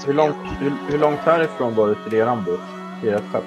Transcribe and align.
Ja. 0.00 0.06
Hur 0.06 0.14
långt, 0.14 0.36
hur, 0.60 0.90
hur 0.90 0.98
långt 0.98 1.20
härifrån 1.20 1.74
var 1.74 1.88
det 1.88 2.04
till 2.04 2.14
eran 2.14 2.44
båt? 2.44 2.60
Till 3.00 3.08
ert 3.14 3.32
skepp? 3.32 3.44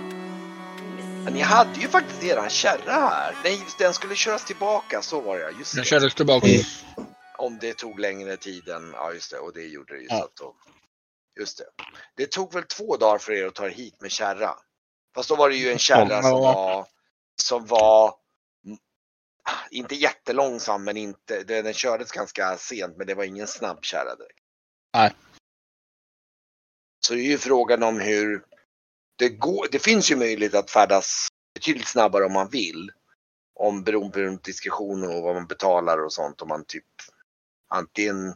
Ni 1.34 1.40
hade 1.42 1.80
ju 1.80 1.88
faktiskt 1.88 2.23
eran 2.23 2.50
kärra 2.50 2.92
här. 2.92 3.36
Nej, 3.44 3.60
just 3.64 3.78
den 3.78 3.94
skulle 3.94 4.16
köras 4.16 4.45
tillbaka, 4.45 5.02
så 5.02 5.22
var 5.22 5.38
det 5.38 5.44
ja. 5.44 5.50
Just 5.60 5.73
Den 5.76 5.84
det. 5.84 5.88
kördes 5.88 6.16
tillbaka. 6.16 6.48
Om 7.38 7.58
det 7.62 7.78
tog 7.78 8.00
längre 8.00 8.38
tid 8.38 8.68
än, 8.70 8.92
ja 8.94 9.14
just 9.14 9.32
det, 9.32 9.38
och 9.38 9.54
det 9.54 9.62
gjorde 9.64 9.94
det 9.94 10.00
ju. 10.00 10.08
Ja. 10.10 10.18
Så 10.18 10.23
att 10.23 10.36
då, 10.36 10.56
just 11.40 11.58
det. 11.58 11.66
Det 12.16 12.32
tog 12.32 12.54
väl 12.54 12.64
två 12.64 12.98
dagar 12.98 13.17
för 13.17 13.32
er 13.34 13.45
att 13.48 13.56
ta 13.56 13.66
er 13.66 13.70
hit 13.70 14.02
med 14.02 14.12
kärra. 14.12 14.56
Fast 15.16 15.30
då 15.30 15.36
var 15.36 15.50
det 15.50 15.56
ju 15.56 15.72
en 15.72 15.80
kärra 15.80 16.22
som 16.22 16.32
Ja. 16.32 16.40
var, 16.42 16.86
som 17.42 17.66
var 17.66 18.14
mm, 18.66 18.78
inte 19.72 19.95
jättelångsam 19.95 20.84
men 20.84 20.98
inte, 20.98 21.44
den 21.44 21.64
den 21.64 21.73
kördes 21.73 22.12
ganska 22.12 22.58
sent 22.58 22.98
men 22.98 23.08
det 23.08 23.14
var 23.16 23.23
ingen 23.23 23.48
snabb 23.48 23.80
kärra 23.84 24.16
direkt. 24.16 24.40
Nej. 24.94 25.12
Så 27.08 27.14
är 27.14 27.18
ju 27.18 27.38
frågan 27.38 27.84
om 27.84 28.00
hur 28.00 28.44
det 29.16 29.30
går. 29.30 29.68
Det 29.72 29.80
finns 29.80 30.12
ju 30.12 30.16
möjlighet 30.16 30.56
att 30.56 30.72
färdas 30.72 31.28
betydligt 31.54 31.88
snabbare 31.88 32.26
om 32.26 32.34
man 32.34 32.50
vill. 32.50 32.92
Om 33.56 33.84
beroende 33.84 34.38
på 34.38 34.42
diskussioner 34.44 35.16
och 35.16 35.23
vad 35.23 35.36
man 35.36 35.48
betalar 35.48 36.06
och 36.06 36.14
sånt. 36.14 36.42
Om 36.42 36.48
man 36.48 36.66
typ 36.66 36.86
antingen 37.70 38.36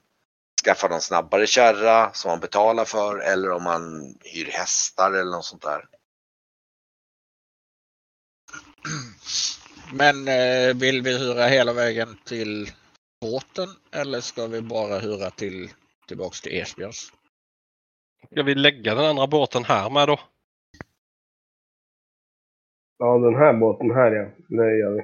skaffar 0.66 0.90
någon 0.90 1.02
snabbare 1.02 1.48
kärra 1.48 2.14
som 2.14 2.30
man 2.30 2.40
betalar 2.40 2.86
för 2.86 3.20
eller 3.20 3.52
om 3.52 3.64
man 3.64 4.16
hyr 4.20 4.46
hästar 4.46 5.12
eller 5.12 5.32
något 5.32 5.46
sånt 5.46 5.62
där. 5.62 5.86
Men 9.94 10.28
eh, 10.28 10.76
vill 10.76 11.02
vi 11.02 11.18
hyra 11.18 11.48
hela 11.48 11.74
vägen 11.74 12.18
till 12.26 12.72
båten 13.22 13.70
eller 13.92 14.22
ska 14.22 14.48
vi 14.48 14.62
bara 14.62 15.00
hyra 15.00 15.32
till 15.32 15.72
tillbaks 16.08 16.42
till 16.42 16.52
Esbjörns? 16.52 17.12
Ska 18.32 18.44
vi 18.44 18.56
lägga 18.56 18.96
den 18.96 19.06
andra 19.06 19.28
båten 19.28 19.64
här 19.64 19.90
med 19.90 20.08
då? 20.08 20.20
Ja, 22.98 23.18
den 23.18 23.36
här 23.36 23.54
båten 23.54 23.92
här 23.92 24.12
ja. 24.12 24.30
Det 24.48 24.78
gör 24.78 24.92
vi. 24.92 25.02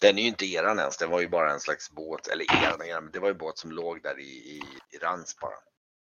Den 0.00 0.18
är 0.18 0.22
ju 0.22 0.28
inte 0.28 0.46
eran 0.46 0.78
ens, 0.78 0.96
det 0.98 1.06
var 1.06 1.20
ju 1.20 1.28
bara 1.28 1.52
en 1.52 1.60
slags 1.60 1.90
båt, 1.90 2.28
eller 2.28 2.44
eran, 2.44 2.82
eran 2.82 3.04
men 3.04 3.12
det 3.12 3.18
var 3.18 3.28
ju 3.28 3.34
båt 3.34 3.58
som 3.58 3.70
låg 3.70 4.02
där 4.02 4.20
i, 4.20 4.22
i, 4.22 4.62
i 4.90 4.98
Rans 4.98 5.36
bara. 5.40 5.54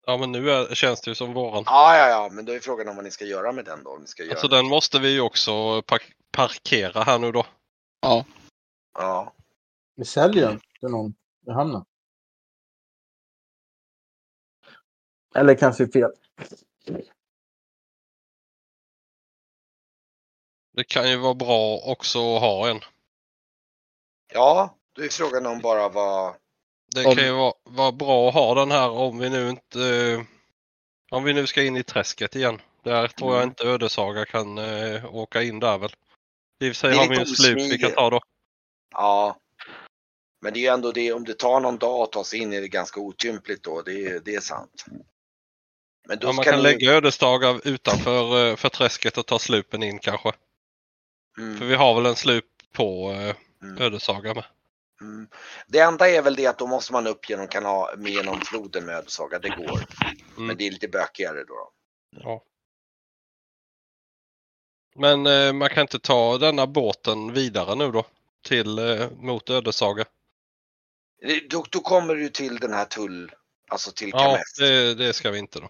Ja 0.07 0.17
men 0.17 0.33
nu 0.33 0.51
är, 0.51 0.75
känns 0.75 1.01
det 1.01 1.11
ju 1.11 1.15
som 1.15 1.33
våran. 1.33 1.63
Ja, 1.67 1.97
ja, 1.97 2.09
ja, 2.09 2.29
men 2.33 2.45
då 2.45 2.53
är 2.53 2.59
frågan 2.59 2.89
om 2.89 2.97
vad 2.97 3.05
ni 3.05 3.11
ska 3.11 3.25
göra 3.25 3.53
med 3.53 3.65
den 3.65 3.85
då. 3.85 3.91
Om 3.91 4.01
ni 4.01 4.07
ska 4.07 4.23
göra 4.23 4.33
Alltså 4.33 4.49
den 4.49 4.67
måste 4.67 4.99
vi 4.99 5.13
ju 5.13 5.21
också 5.21 5.83
park 5.83 6.13
parkera 6.33 7.03
här 7.03 7.19
nu 7.19 7.33
då. 7.33 7.47
Ja. 8.01 8.25
Ja, 8.95 9.35
Vi 9.97 10.05
säljer 10.05 10.49
den 10.49 10.61
till 10.81 10.89
någon 10.89 11.15
i 11.47 11.51
hamnen. 11.51 11.85
Eller 15.35 15.55
kanske 15.55 15.89
fel. 15.89 16.11
Det 20.73 20.85
kan 20.85 21.11
ju 21.11 21.17
vara 21.17 21.35
bra 21.35 21.79
också 21.85 22.37
att 22.37 22.41
ha 22.41 22.69
en. 22.71 22.81
ja, 24.33 24.77
då 24.93 25.03
är 25.03 25.09
frågan 25.09 25.47
om 25.47 25.59
bara 25.59 25.89
vad, 25.89 26.35
Det 26.95 27.07
Om- 27.07 27.15
kan 27.17 27.25
ju 27.25 27.33
vara, 27.33 27.53
vara 27.65 27.93
bra 27.93 28.29
att 28.29 28.35
ha 28.35 28.55
den 28.55 28.71
här 28.71 28.91
om 28.91 29.19
vi 29.19 29.31
nu 29.31 29.51
inte... 29.51 30.27
Om 31.11 31.25
vi 31.25 31.33
nu 31.33 31.47
ska 31.47 31.63
in 31.63 31.77
i 31.77 31.83
träsket 31.83 32.37
igen. 32.37 32.61
Där 32.83 33.09
tror 33.09 33.31
jag 33.31 33.39
Mm. 33.43 33.49
inte 33.49 33.65
Ödesaga 33.65 34.25
kan 34.27 34.59
eh, 34.59 35.15
åka 35.15 35.43
in 35.43 35.61
där 35.61 35.79
väl. 35.79 35.91
I 36.61 36.71
och 36.71 36.77
för 36.77 36.81
sig 36.89 36.95
har 36.97 37.09
vi 37.09 37.21
en 37.21 37.27
slut 37.27 37.73
vi 37.73 37.79
kan 37.79 37.93
ta 37.93 38.11
då. 38.11 38.21
ja. 38.91 39.37
Men 40.43 40.53
det 40.53 40.59
är 40.59 40.63
ju 40.63 40.67
ändå 40.69 40.93
det, 40.93 41.13
om 41.13 41.25
det 41.25 41.35
tar 41.39 41.61
någon 41.61 41.79
dag 41.79 42.03
att 42.03 42.13
ta 42.13 42.25
sig 42.25 42.39
in 42.39 42.53
är 42.53 42.61
det 42.61 42.69
ganska 42.69 43.01
otympligt 43.01 43.63
då, 43.63 43.83
det, 43.83 44.07
är- 44.07 44.21
det 44.21 44.35
är 44.35 44.41
sant. 44.41 44.85
Men 46.11 46.19
då 46.19 46.29
Ja, 46.29 46.33
man 46.33 46.45
kan 46.45 46.57
ni- 46.57 46.63
lägga 46.63 46.93
Ödestaga 46.93 47.61
utanför 47.65 48.49
eh, 48.51 48.57
för 48.57 48.69
träsket 48.69 49.19
och 49.19 49.27
ta 49.27 49.39
slupen 49.39 49.83
in 49.83 49.99
kanske. 49.99 50.33
För 51.37 51.43
Mm, 51.43 51.69
vi 51.69 51.75
har 51.75 51.95
väl 51.95 52.07
en 52.07 52.17
slup 52.17 52.45
på 52.73 53.11
eh, 53.13 53.37
mm, 53.63 53.83
Ödesaga 53.83 54.35
med. 54.35 54.45
mm. 55.01 55.29
Det 55.67 55.79
enda 55.79 56.09
är 56.11 56.23
väl 56.23 56.35
det 56.35 56.47
att 56.47 56.59
då 56.59 56.67
måste 56.67 56.93
man 56.93 57.07
upp 57.07 57.31
genom, 57.31 57.49
kanal, 57.49 57.99
med 57.99 58.13
genom 58.13 58.41
floden 58.41 58.85
med 58.87 58.95
Ödeshöga, 58.95 59.39
det 59.39 59.49
går. 59.49 59.79
Mm. 60.37 60.47
Men 60.47 60.57
det 60.57 60.67
är 60.67 60.71
lite 60.71 60.89
bökigare 60.89 61.45
då. 61.45 61.71
Ja. 62.11 62.45
Men 64.95 65.27
eh, 65.27 65.53
man 65.53 65.69
kan 65.69 65.81
inte 65.83 65.99
ta 65.99 66.39
denna 66.39 66.67
båten 66.67 67.33
vidare 67.33 67.75
nu 67.75 67.91
då? 67.93 68.05
Till 68.43 68.79
eh, 68.79 69.11
mot 69.11 69.51
Ödesaga? 69.51 70.05
Då, 71.51 71.65
då 71.71 71.81
kommer 71.81 72.15
du 72.15 72.29
till 72.29 72.57
den 72.59 72.73
här 72.73 72.85
tull, 72.85 73.33
alltså 73.69 73.91
till 73.93 74.09
Ja, 74.13 74.19
Kamess. 74.19 74.55
det, 74.59 74.95
det 74.95 75.13
ska 75.13 75.31
vi 75.31 75.39
inte 75.39 75.61
då. 75.61 75.69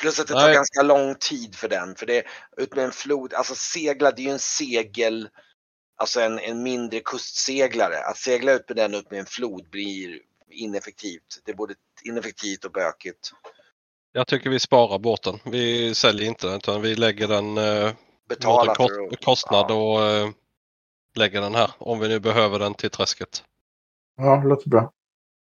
Plus 0.00 0.20
att 0.20 0.26
det 0.26 0.34
tar 0.34 0.40
Nej. 0.40 0.54
ganska 0.54 0.82
lång 0.82 1.14
tid 1.14 1.54
för 1.54 1.68
den. 1.68 1.94
För 1.94 2.06
det 2.06 2.24
ut 2.56 2.74
med 2.74 2.84
en 2.84 2.92
flod, 2.92 3.34
alltså 3.34 3.54
segla, 3.54 4.10
det 4.10 4.22
är 4.22 4.24
ju 4.24 4.32
en 4.32 4.38
segel, 4.38 5.28
alltså 5.96 6.20
en, 6.20 6.38
en 6.38 6.62
mindre 6.62 7.00
kustseglare. 7.00 7.98
Att 7.98 8.16
segla 8.16 8.52
ut 8.52 8.68
med 8.68 8.76
den 8.76 8.94
ut 8.94 9.10
med 9.10 9.20
en 9.20 9.26
flod 9.26 9.70
blir 9.70 10.20
ineffektivt. 10.50 11.40
Det 11.44 11.50
är 11.50 11.56
både 11.56 11.74
ineffektivt 12.04 12.64
och 12.64 12.72
bökigt. 12.72 13.32
Jag 14.12 14.26
tycker 14.26 14.50
vi 14.50 14.60
sparar 14.60 14.98
båten. 14.98 15.38
Vi 15.44 15.94
säljer 15.94 16.26
inte 16.26 16.46
den 16.46 16.56
utan 16.56 16.82
vi 16.82 16.94
lägger 16.94 17.28
den 17.28 17.58
eh, 17.58 17.92
Betala 18.28 18.74
kost, 18.74 19.24
kostnad 19.24 19.66
ja. 19.68 19.74
och 19.74 20.02
eh, 20.02 20.30
lägger 21.14 21.40
den 21.40 21.54
här 21.54 21.70
om 21.78 21.98
vi 21.98 22.08
nu 22.08 22.20
behöver 22.20 22.58
den 22.58 22.74
till 22.74 22.90
träsket. 22.90 23.44
Ja, 24.16 24.36
det 24.36 24.48
låter 24.48 24.68
bra. 24.68 24.92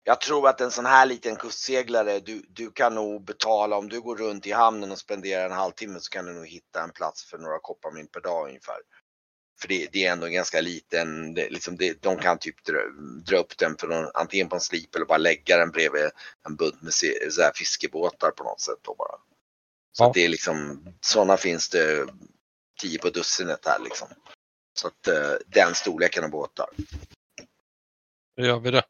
Jag 0.07 0.22
tror 0.22 0.47
att 0.47 0.62
en 0.62 0.72
sån 0.72 0.85
här 0.85 1.06
liten 1.06 1.35
kustseglare, 1.35 2.19
du, 2.19 2.45
du 2.50 2.72
kan 2.72 2.95
nog 2.95 3.23
betala, 3.23 3.78
om 3.78 3.90
du 3.90 4.01
går 4.01 4.16
runt 4.16 4.47
i 4.47 4.51
hamnen 4.51 4.91
och 4.91 4.97
spenderar 4.97 5.45
en 5.45 5.51
halvtimme 5.51 6.00
så 6.00 6.09
kan 6.09 6.25
du 6.25 6.34
nog 6.34 6.47
hitta 6.47 6.84
en 6.84 6.91
plats 6.91 7.25
för 7.25 7.38
några 7.38 7.59
kopparmynt 7.59 8.12
per 8.12 8.22
dag 8.22 8.47
ungefär. 8.47 8.75
För 9.62 9.67
det, 9.67 9.88
det 9.91 10.06
är 10.06 10.12
ändå 10.12 10.25
en 10.25 10.34
ganska 10.34 10.62
liten, 10.62 11.34
det, 11.34 11.50
liksom 11.50 11.78
det, 11.78 12.01
de 12.01 12.17
kan 12.17 12.38
typ 12.38 12.63
dra, 12.63 12.78
dra 13.25 13.38
upp 13.38 13.57
den 13.57 13.75
för 13.78 13.88
någon, 13.88 14.12
antingen 14.13 14.50
på 14.50 14.56
en 14.56 14.62
slip 14.62 14.96
eller 14.96 15.06
bara 15.06 15.17
lägga 15.17 15.57
den 15.57 15.72
bredvid 15.72 16.09
en 16.47 16.56
bunt 16.56 16.81
med 16.81 16.94
se, 16.94 17.31
så 17.31 17.41
här 17.41 17.51
fiskebåtar 17.56 18.31
på 18.31 18.44
något 18.44 18.61
sätt 18.61 18.79
då 18.82 18.96
bara. 18.96 19.17
Så 19.91 20.03
Ja. 20.03 20.11
det 20.14 20.26
är 20.26 20.29
liksom, 20.29 20.85
sådana 21.02 21.37
finns 21.37 21.70
det 21.70 22.08
tio 22.82 22.99
på 22.99 23.09
dussinet 23.09 23.66
här 23.66 23.79
liksom. 23.79 24.08
Så 24.79 24.87
att 24.87 25.08
eh, 25.08 25.34
den 25.47 25.76
storleken 25.76 26.23
av 26.23 26.29
båtar. 26.29 26.70
Då 28.37 28.46
gör 28.46 28.59
vi 28.59 28.72
det. 28.72 28.84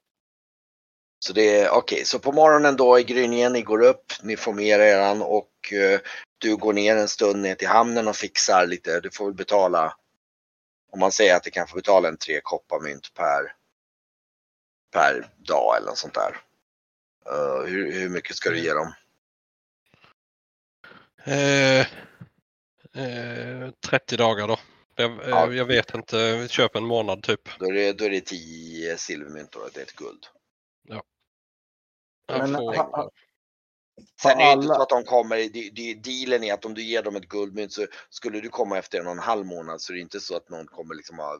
Så 1.19 1.33
det 1.33 1.59
är 1.59 1.69
okej, 1.69 2.05
så 2.05 2.19
på 2.19 2.31
morgonen 2.31 2.75
då 2.75 2.99
i 2.99 3.03
gryningen, 3.03 3.53
ni 3.53 3.61
går 3.61 3.81
upp, 3.81 4.13
ni 4.21 4.37
får 4.37 4.53
med 4.53 4.65
er 4.65 4.79
eran 4.79 5.21
och 5.21 5.73
eh, 5.73 5.99
du 6.37 6.55
går 6.55 6.73
ner 6.73 6.95
en 6.95 7.07
stund 7.07 7.41
ner 7.41 7.55
till 7.55 7.67
hamnen 7.67 8.07
och 8.07 8.15
fixar 8.15 8.67
lite, 8.67 8.99
du 8.99 9.11
får 9.11 9.25
väl 9.25 9.33
betala, 9.33 9.95
om 10.91 10.99
man 10.99 11.11
säger 11.11 11.35
att 11.35 11.43
du 11.43 11.51
kan 11.51 11.67
få 11.67 11.75
betala 11.75 12.07
en 12.07 12.17
tre 12.17 12.41
kopparmynt 12.43 13.13
per, 13.13 13.53
per 14.93 15.29
dag 15.37 15.77
eller 15.77 15.87
något 15.87 15.97
sånt 15.97 16.13
där. 16.13 16.37
Eh, 17.25 17.65
hur, 17.65 17.91
hur 17.91 18.09
mycket 18.09 18.35
ska 18.35 18.49
du 18.49 18.59
ge 18.59 18.73
dem? 18.73 18.93
Eh, 21.23 21.79
eh, 23.03 23.69
30 23.89 24.17
dagar 24.17 24.47
då. 24.47 24.59
Jag, 24.95 25.11
eh, 25.11 25.29
Ja. 25.29 25.53
jag 25.53 25.65
vet 25.65 25.95
inte, 25.95 26.37
vi 26.37 26.47
köper 26.47 26.79
en 26.79 26.85
månad 26.85 27.23
typ. 27.23 27.49
Då 27.59 27.65
är 27.65 27.73
det, 27.73 27.93
då 27.93 28.05
är 28.05 28.09
det 28.09 28.21
10 28.21 28.97
silvermynt 28.97 29.55
och 29.55 29.69
det 29.73 29.79
är 29.79 29.83
ett 29.83 29.95
guld. 29.95 30.27
Men, 32.27 32.53
får, 32.53 32.75
ha- 32.75 32.83
ha- 32.97 33.11
Sen 34.21 34.31
är 34.39 34.45
det 34.45 34.51
inte 34.51 34.65
alla- 34.65 34.75
så 34.75 34.81
att 34.81 34.89
de 34.89 35.03
kommer, 35.03 35.37
det, 35.37 35.69
det, 35.69 35.93
dealen 35.93 36.43
är 36.43 36.53
att 36.53 36.65
om 36.65 36.73
du 36.73 36.83
ger 36.83 37.03
dem 37.03 37.15
ett 37.15 37.27
guldmynt 37.27 37.73
så 37.73 37.85
skulle 38.09 38.41
du 38.41 38.49
komma 38.49 38.77
efter 38.77 38.99
en 38.99 39.05
och 39.05 39.11
en 39.11 39.19
halv 39.19 39.45
månad 39.45 39.81
så 39.81 39.93
är 39.93 39.95
det 39.95 40.01
inte 40.01 40.19
så 40.19 40.35
att 40.35 40.49
någon 40.49 40.67
kommer 40.67 40.95
liksom 40.95 41.19
ha 41.19 41.39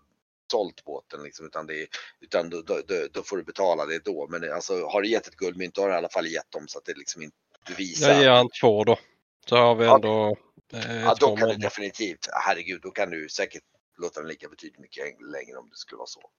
sålt 0.52 0.84
båten 0.86 1.24
liksom, 1.24 1.46
utan, 1.46 1.68
det, 1.68 1.88
utan 2.20 2.50
då, 2.50 2.62
då, 2.62 2.82
då, 2.88 3.08
då 3.12 3.24
får 3.24 3.38
du 3.38 3.44
betala 3.44 3.86
det 3.86 4.06
då. 4.06 4.28
Men 4.28 4.54
alltså, 4.54 4.86
har 4.86 5.02
du 5.02 5.10
gett 5.10 5.28
ett 5.28 5.36
guldmynt 5.36 5.76
då 5.76 5.82
har 5.82 5.88
du 5.90 5.94
i 5.96 5.98
alla 5.98 6.10
fall 6.10 6.28
gett 6.28 6.52
dem 6.52 6.68
så 6.68 6.78
att 6.80 6.86
det 6.86 6.94
liksom 6.98 7.22
inte 7.22 7.38
du 7.66 7.74
visar. 7.74 8.10
jag 8.10 8.22
ger 8.22 8.30
han 8.30 8.50
två 8.62 8.84
då. 8.84 8.98
Så 9.46 9.56
har 9.58 9.76
vi 9.76 9.86
Ja. 9.86 9.96
ändå 9.96 10.36
eh, 10.74 11.02
ja, 11.02 11.16
två 11.16 11.28
då 11.28 11.36
kan 11.36 11.50
du 11.50 11.56
definitivt, 11.56 12.28
herregud, 12.34 12.82
då 12.82 12.92
kan 12.92 13.10
du 13.10 13.30
säkert 13.30 13.64
låta 13.98 14.20
den 14.20 14.30
ligga 14.30 14.50
betydligt 14.50 14.80
mycket 14.80 15.06
längre 15.32 15.58
om 15.58 15.70
det 15.70 15.76
skulle 15.78 15.98
vara 15.98 16.08
så. 16.08 16.30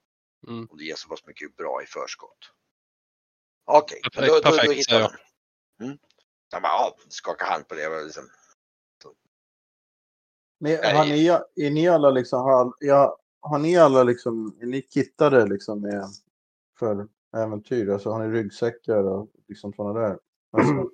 Mm. 0.48 0.68
Om 0.70 0.76
du 0.78 0.86
ger 0.86 0.94
så 0.94 1.08
pass 1.08 1.26
mycket 1.26 1.56
bra 1.56 1.82
i 1.82 1.86
förskott. 1.86 2.52
Okej, 3.70 4.00
men 4.02 4.10
Perfekt, 4.10 4.44
då, 4.44 4.50
då, 4.50 4.56
då 4.56 4.72
hittar 4.72 5.00
de. 5.00 5.84
Mm. 5.84 5.98
Jag 6.52 6.62
bara, 6.62 6.72
ja, 6.72 6.96
skaka 7.08 7.44
hand 7.44 7.68
på 7.68 7.74
det. 7.74 7.88
var 7.88 8.04
Liksom. 8.04 8.24
Men 10.60 10.96
har 10.96 11.04
ni, 11.04 11.26
är 11.66 11.70
ni 11.70 11.88
alla 11.88 12.10
liksom, 12.10 12.40
har, 12.40 12.72
ja, 12.80 13.18
har 13.40 13.58
ni 13.58 13.76
alla 13.76 14.02
liksom, 14.02 14.58
är 14.60 14.66
ni 14.66 14.82
kittade 14.82 15.46
liksom 15.46 15.80
med, 15.80 16.04
för 16.78 17.08
äventyr? 17.36 17.90
Alltså 17.90 18.10
har 18.10 18.26
ni 18.26 18.38
ryggsäckar 18.38 19.04
och 19.04 19.28
liksom 19.48 19.72
sådana 19.72 20.00
där? 20.00 20.18
Alltså, 20.52 20.90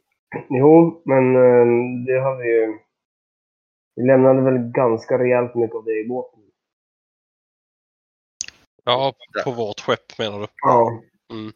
Jo, 0.48 1.02
men 1.04 1.36
eh, 1.36 2.04
det 2.06 2.20
har 2.20 2.36
vi 2.36 2.48
ju... 2.48 2.78
Vi 3.96 4.06
lämnade 4.06 4.42
väl 4.42 4.58
ganska 4.58 5.18
rejält 5.18 5.54
mycket 5.54 5.76
av 5.76 5.84
det 5.84 6.00
i 6.00 6.08
båten. 6.08 6.40
Ja, 8.84 9.14
på 9.44 9.50
vårt 9.50 9.80
skepp 9.80 10.18
menar 10.18 10.40
du? 10.40 10.46
Ja. 10.62 11.02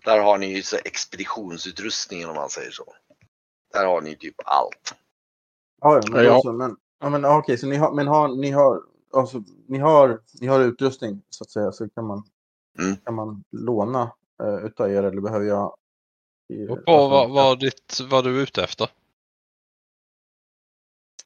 Där 0.04 0.18
har 0.22 0.38
ni 0.38 0.46
ju 0.56 0.62
så 0.62 0.76
expeditionsutrustningen 0.76 2.28
om 2.28 2.34
man 2.36 2.48
säger 2.48 2.70
så. 2.70 2.94
Där 3.72 3.86
har 3.86 4.00
ni 4.00 4.16
typ 4.16 4.34
allt. 4.44 4.94
Ja, 5.80 6.00
men, 6.10 6.24
Ja. 6.24 6.32
Alltså, 6.34 6.52
men, 6.52 6.76
ja, 7.00 7.08
men 7.10 7.24
okej, 7.24 7.58
så 7.58 7.66
ni 7.66 7.76
har, 7.76 7.92
men 7.94 8.06
har, 8.06 8.28
ni 8.28 8.50
har, 8.50 8.82
alltså, 9.12 9.42
ni 9.68 9.78
har, 9.78 10.22
ni 10.40 10.46
har 10.46 10.60
utrustning 10.60 11.22
så 11.30 11.44
att 11.44 11.50
säga, 11.50 11.72
så 11.72 11.88
kan 11.88 12.06
man, 12.06 12.22
Mm. 12.78 12.96
kan 12.96 13.14
man 13.14 13.44
låna 13.50 14.12
uh, 14.42 14.64
utav 14.66 14.90
er 14.90 15.02
eller 15.02 15.20
behöver 15.20 15.46
jag? 15.46 15.76
i- 16.48 16.68
Och 16.68 16.84
på 16.84 16.92
alltså, 16.92 17.08
vad, 17.08 17.30
vad, 17.30 17.60
ditt, 17.60 18.00
vad 18.10 18.24
du 18.24 18.38
är 18.38 18.42
ute 18.42 18.62
efter. 18.64 18.90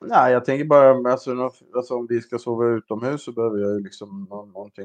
Nej, 0.00 0.32
jag 0.32 0.44
tänker 0.44 0.64
bara, 0.64 1.12
alltså, 1.12 1.50
alltså 1.74 1.94
om 1.96 2.06
vi 2.06 2.20
ska 2.20 2.38
sova 2.38 2.64
utomhus 2.66 3.24
så 3.24 3.32
behöver 3.32 3.58
jag 3.58 3.70
ju 3.74 3.80
liksom 3.84 4.26
nå- 4.30 4.44
någonting. 4.44 4.84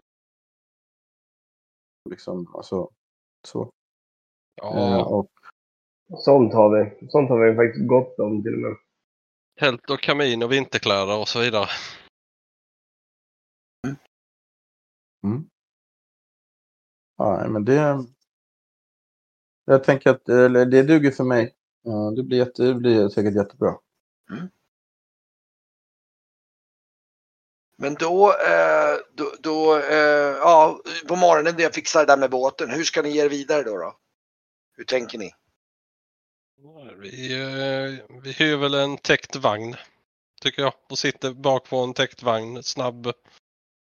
Liksom, 2.09 2.55
alltså, 2.55 2.89
så. 3.43 3.61
Eh, 3.61 3.67
Ja, 4.61 5.05
och, 5.05 5.31
Sånt 6.17 6.53
har 6.53 6.69
vi. 6.69 7.07
Sånt 7.09 7.29
har 7.29 7.45
vi 7.45 7.55
faktiskt 7.55 7.87
gott 7.87 8.19
om 8.19 8.43
till 8.43 8.53
och 8.53 8.59
med. 8.59 8.75
tält 9.59 9.89
och 9.89 9.99
kamin 9.99 10.43
och 10.43 10.51
vinterkläder 10.51 11.19
och 11.19 11.27
så 11.27 11.39
vidare. 11.39 11.67
ja, 17.17 17.37
nej, 17.41 17.49
men 17.49 17.65
det, 17.65 18.05
jag 19.65 19.83
tänker 19.83 20.09
att 20.09 20.25
det 20.25 20.83
duger 20.83 21.11
för 21.11 21.23
mig. 21.23 21.55
Ja, 21.81 22.13
det, 22.15 22.23
blir 22.23 22.37
jätte, 22.37 22.63
det 22.63 22.73
blir 22.73 23.09
säkert 23.09 23.35
jättebra. 23.35 23.77
Men 27.77 27.93
då, 27.93 28.33
eh, 28.33 28.97
då, 29.13 29.33
då 29.39 29.77
eh, 29.77 30.37
ja, 30.39 30.81
på 31.07 31.15
morgonen 31.15 31.55
när 31.55 31.63
jag 31.63 31.73
fixar 31.73 31.99
det 31.99 32.05
där 32.05 32.17
med 32.17 32.29
båten, 32.29 32.69
hur 32.69 32.83
ska 32.83 33.01
ni 33.01 33.09
ge 33.09 33.25
er 33.25 33.29
vidare 33.29 33.63
då? 33.63 33.77
då? 33.77 33.97
Hur 34.77 34.83
tänker 34.83 35.17
ni? 35.17 35.33
Vi, 36.97 37.33
eh, 37.33 38.19
vi 38.23 38.31
hyr 38.31 38.57
väl 38.57 38.73
en 38.73 38.97
täckt 38.97 39.35
vagn. 39.35 39.75
Tycker 40.41 40.61
jag. 40.61 40.73
Och 40.89 40.99
sitter 40.99 41.33
bak 41.33 41.69
på 41.69 41.77
en 41.77 41.93
täckt 41.93 42.23
vagn. 42.23 42.63
Snabb. 42.63 43.11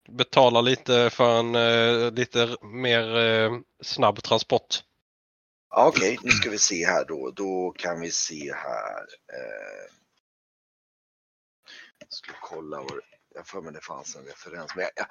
Betalar 0.08 0.62
lite 0.62 1.10
för 1.10 1.38
en 1.38 1.54
eh, 1.54 2.12
lite 2.12 2.56
mer 2.62 3.16
eh, 3.16 3.52
snabb 3.82 4.22
transport. 4.22 4.82
Okej, 5.76 6.18
nu 6.22 6.30
ska 6.30 6.50
vi 6.50 6.58
se 6.58 6.86
här 6.86 7.04
då. 7.04 7.30
Då 7.30 7.74
kan 7.76 8.00
vi 8.00 8.10
se 8.10 8.52
här. 8.54 9.06
Eh, 9.32 9.94
jag 11.98 12.12
ska 12.12 12.32
kolla 12.40 12.76
vad 12.76 13.00
jag 13.34 13.46
för 13.46 13.60
mig 13.60 13.72
det 13.72 13.80
fanns 13.80 14.16
en 14.16 14.24
referens. 14.24 14.74
Men 14.74 14.82
jag, 14.82 14.92
jag, 14.96 15.06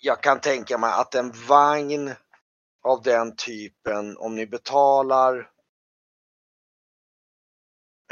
jag 0.00 0.22
kan 0.22 0.40
tänka 0.40 0.78
mig 0.78 0.92
att 0.92 1.14
en 1.14 1.32
vagn 1.32 2.14
av 2.82 3.02
den 3.02 3.36
typen, 3.36 4.16
om 4.16 4.34
ni 4.34 4.46
betalar 4.46 5.50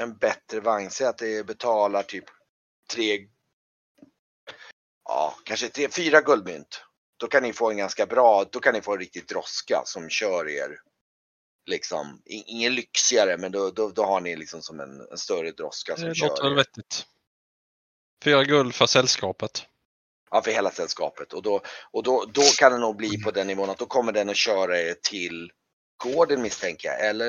en 0.00 0.17
bättre 0.17 0.61
vagn, 0.61 0.91
säg 0.91 1.06
att 1.06 1.19
det 1.19 1.47
betalar 1.47 2.03
typ 2.03 2.25
tre, 2.93 3.29
ja 5.05 5.35
kanske 5.44 5.69
tre, 5.69 5.88
fyra 5.88 6.21
guldmynt. 6.21 6.85
Då 7.17 7.27
kan 7.27 7.43
ni 7.43 7.53
få 7.53 7.71
en 7.71 7.77
ganska 7.77 8.06
bra, 8.06 8.44
då 8.44 8.61
kan 8.61 8.75
ni 8.75 8.82
få 8.82 8.93
en 8.93 8.99
riktigt 8.99 9.29
droska 9.29 9.82
som 9.85 10.09
kör 10.09 10.49
er 10.49 10.81
liksom, 11.67 12.23
ingen 12.25 12.75
lyxigare 12.75 13.37
men 13.37 13.53
då, 13.53 13.71
då, 13.71 13.91
då 13.91 14.05
har 14.05 14.21
ni 14.21 14.37
liksom 14.37 14.62
som 14.62 14.81
en, 14.81 15.00
en 15.11 15.19
större 15.19 15.50
droska 15.50 15.97
som 15.97 16.09
Det 16.09 16.15
kör 16.15 16.29
låter 16.29 16.43
väl 16.43 16.55
vettigt. 16.55 17.06
Fyra 18.25 18.44
guld 18.44 18.75
för 18.75 18.87
sällskapet. 18.87 19.67
Ja, 20.31 20.43
för 20.43 20.50
hela 20.50 20.70
sällskapet. 20.70 21.32
Och, 21.32 21.43
då, 21.43 21.62
och 21.90 22.02
då, 22.02 22.25
då 22.25 22.43
kan 22.58 22.72
det 22.72 22.78
nog 22.78 22.96
bli 22.96 23.22
på 23.22 23.31
den 23.31 23.46
nivån 23.46 23.70
att 23.70 23.78
då 23.78 23.87
kommer 23.87 24.12
den 24.12 24.28
att 24.28 24.37
köra 24.37 24.81
er 24.81 24.94
till 25.02 25.52
gården 26.05 26.43
misstänker 26.43 26.88
jag, 26.88 27.06
eller? 27.08 27.26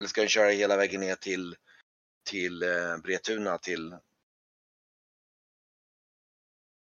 Eller 0.00 0.08
ska 0.08 0.20
den 0.20 0.28
köra 0.28 0.50
hela 0.50 0.76
vägen 0.76 1.00
ner 1.00 1.14
till, 1.14 1.56
till 2.30 2.62
eh, 2.62 2.96
Bretuna 3.02 3.58
till... 3.58 3.96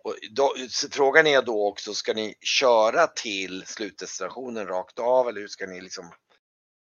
Och 0.04 0.16
då, 0.32 0.54
frågan 0.92 1.28
är 1.28 1.42
då 1.42 1.68
också, 1.68 1.94
ska 1.94 2.14
ni 2.14 2.36
köra 2.42 3.08
till 3.08 3.64
slutdestinationen 3.66 4.68
rakt 4.68 5.00
av 5.00 5.28
eller 5.30 5.42
hur 5.42 5.48
ska 5.48 5.66
ni 5.68 5.82
liksom... 5.82 6.12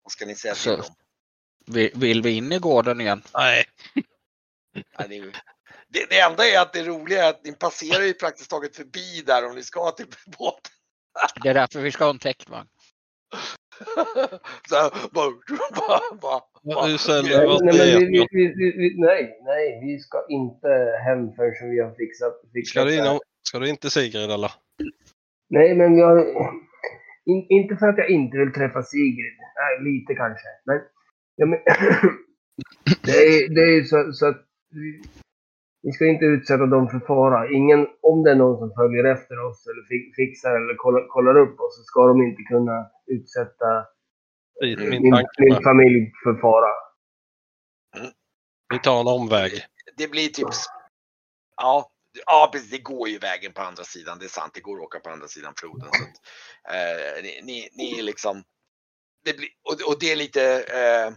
Vad 0.04 0.12
ska 0.12 0.26
ni 0.26 0.36
säga 0.36 0.54
till 0.54 0.64
Så- 0.64 0.76
dem? 0.78 0.96
Vi- 1.66 1.92
Vill 1.96 2.22
vi 2.22 2.32
in 2.32 2.52
i 2.52 2.60
gården 2.60 3.02
igen? 3.02 3.24
Nej. 3.34 3.66
Ja, 4.74 5.08
det, 5.94 6.10
det, 6.10 6.20
enda 6.20 6.44
är 6.48 6.62
att 6.62 6.74
det 6.74 6.84
roliga 6.84 7.26
är 7.26 7.30
att 7.30 7.46
ni 7.46 7.54
passerar 7.54 8.04
ju 8.04 8.14
praktiskt 8.14 8.50
taget 8.50 8.76
förbi 8.76 9.24
där 9.26 9.46
om 9.50 9.56
ni 9.56 9.64
ska 9.64 9.92
till 9.92 10.06
båten. 10.38 10.72
Det 11.44 11.50
är 11.50 11.54
därför 11.54 11.82
vi 11.82 11.92
ska 11.92 12.04
ha 12.04 12.12
en 12.12 12.20
täckvagn. 12.20 12.68
Så 14.70 14.76
här, 14.76 14.92
bara, 15.12 15.32
bara, 15.76 16.20
bara, 16.22 16.42
bara. 16.64 16.88
Husel, 16.88 17.26
Nej, 17.26 17.60
nej, 17.62 18.06
vi, 18.06 18.28
vi, 18.32 18.72
vi, 18.78 18.96
nej, 18.98 19.40
nej, 19.46 19.80
vi 19.86 20.00
ska 20.00 20.26
inte 20.30 20.70
hem 21.06 21.34
förrän 21.36 21.72
vi 21.72 21.80
har 21.80 21.92
fixat, 21.92 22.34
fixat 22.54 22.72
Ska 22.72 22.84
du, 22.84 22.96
det 22.96 23.04
här. 23.04 23.14
in, 23.14 23.20
ska 23.44 23.60
du 23.60 23.70
inte 23.70 23.90
Sigrid 23.90 24.32
eller? 24.32 24.52
Nej, 25.50 25.76
men 25.76 25.98
jag... 25.98 26.18
In, 27.26 27.46
inte 27.50 27.76
för 27.76 27.88
att 27.88 27.98
jag 27.98 28.10
inte 28.10 28.38
vill 28.38 28.54
träffa 28.54 28.84
Sigrid. 28.84 29.38
Nej, 29.62 29.92
lite 29.92 30.14
kanske. 30.16 30.48
Men, 30.66 30.80
ja, 31.36 31.46
men 31.46 31.60
det 33.06 33.12
är, 33.12 33.56
det 33.56 33.62
är 33.62 33.76
ju 33.76 33.84
så, 33.84 34.14
så 34.14 34.26
att 34.26 34.46
vi, 35.82 35.92
ska 35.92 36.06
inte 36.06 36.26
utsätta 36.26 36.66
dem 36.66 36.90
för 36.90 37.00
fara. 37.00 37.52
Ingen, 37.52 37.88
om 38.02 38.24
det 38.24 38.32
är 38.32 38.36
någon 38.36 38.60
som 38.60 38.72
följer 38.76 39.04
efter 39.04 39.46
oss 39.46 39.68
eller 39.68 39.84
fi, 39.90 40.14
fixar 40.16 40.56
eller 40.56 40.76
kollar, 40.76 41.08
kollar 41.08 41.38
upp 41.38 41.60
oss 41.60 41.78
så 41.78 41.84
ska 41.84 42.08
de 42.08 42.22
inte 42.22 42.44
kunna 42.44 42.90
utsätta 43.08 43.86
min 44.62 44.90
min, 44.90 45.26
min 45.38 45.64
familj 45.64 46.12
för 46.24 46.42
fara. 46.42 46.74
Vi 48.74 48.80
tar 48.80 49.00
en 49.00 49.08
omväg. 49.08 49.52
Det 49.98 50.08
blir 50.08 50.28
typ, 50.28 50.48
ja, 51.58 51.92
ja 52.26 52.50
precis, 52.52 52.72
det 52.72 52.78
går 52.78 53.10
ju 53.10 53.18
vägen 53.18 53.54
på 53.54 53.62
andra 53.62 53.84
sidan, 53.84 54.20
det 54.20 54.26
är 54.26 54.30
sant, 54.30 54.54
det 54.54 54.62
går 54.62 54.78
att 54.78 54.84
åka 54.84 55.00
på 55.00 55.10
andra 55.10 55.28
sidan 55.28 55.54
floden. 55.58 55.90
Så 55.92 56.04
att, 56.04 56.18
eh, 56.76 57.24
ni, 57.24 57.42
ni, 57.44 57.70
ni 57.74 58.00
är 58.00 58.04
liksom, 58.04 58.44
det 59.26 59.38
blir, 59.38 59.50
och, 59.64 59.92
och 59.94 60.00
det 60.00 60.12
är 60.12 60.16
lite, 60.16 60.44
eh, 60.62 61.14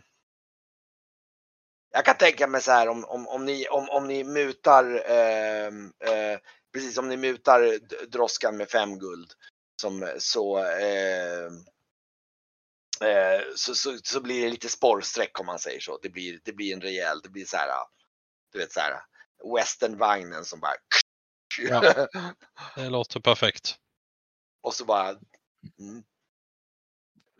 jag 1.93 2.05
kan 2.05 2.17
tänka 2.17 2.47
mig 2.47 2.63
så 2.63 2.71
här 2.71 2.89
om, 2.89 3.05
om, 3.05 3.29
om, 3.29 3.45
ni, 3.45 3.69
om, 3.69 3.91
om 3.91 4.07
ni 4.09 4.25
mutar, 4.25 5.11
eh, 5.11 5.67
eh, 5.67 6.39
precis 6.73 6.95
som 6.95 7.09
ni 7.09 7.17
mutar 7.17 7.79
droskan 8.07 8.57
med 8.57 8.71
fem 8.71 8.99
guld, 8.99 9.33
som, 9.81 10.13
så, 10.19 10.59
eh, 10.59 11.45
eh, 13.11 13.41
så, 13.57 13.75
så, 13.75 13.99
så 14.03 14.21
blir 14.21 14.45
det 14.45 14.51
lite 14.51 14.69
sporrsträck 14.69 15.41
om 15.41 15.47
man 15.47 15.59
säger 15.59 15.81
så. 15.81 15.99
Det 16.03 16.09
blir, 16.09 16.41
det 16.45 16.53
blir 16.53 16.73
en 16.73 16.81
rejäl, 16.81 17.21
det 17.23 17.29
blir 17.29 17.45
så 17.45 17.57
här, 17.57 17.69
du 18.53 18.59
vet 18.59 18.73
så 18.73 18.81
här, 18.81 19.01
westernvagnen 19.57 20.45
som 20.45 20.61
bara 20.61 20.75
Ja. 21.59 22.09
Det 22.77 22.89
låter 22.89 23.21
perfekt. 23.21 23.77
och 24.63 24.75
så 24.75 24.85
bara 24.85 25.09
mm. 25.79 26.03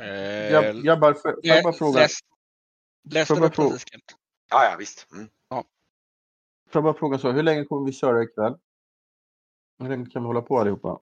Eh, 0.01 0.53
Jag, 0.53 0.85
jag 0.85 1.01
bara, 1.01 1.15
får 1.15 1.39
jag 1.43 1.65
bara 1.65 1.73
fråga, 1.73 2.01
läs, 2.01 2.19
läste 3.11 3.35
du? 3.35 3.79
Kent? 3.79 4.17
Ja, 4.53 4.71
ja 4.71 4.77
visst. 4.79 5.13
Mm. 5.13 5.29
får 5.51 5.65
jag 6.73 6.85
bara 6.85 6.95
fråga 6.95 7.19
så, 7.19 7.31
hur 7.31 7.43
länge 7.43 7.65
kommer 7.65 7.87
vi 7.87 7.93
köra 7.93 8.23
ikväll? 8.23 8.59
Hur 9.79 9.89
länge 9.89 10.11
kan 10.11 10.23
vi 10.23 10.27
hålla 10.27 10.43
på 10.43 10.59
allihopa? 10.59 11.01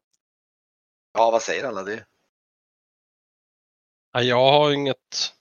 Ja, 1.12 1.30
vad 1.30 1.42
säger 1.42 1.68
alla 1.68 1.82
det? 1.82 2.06
Nej, 4.14 4.28
jag 4.28 4.52
har 4.52 4.72
inget... 4.72 5.34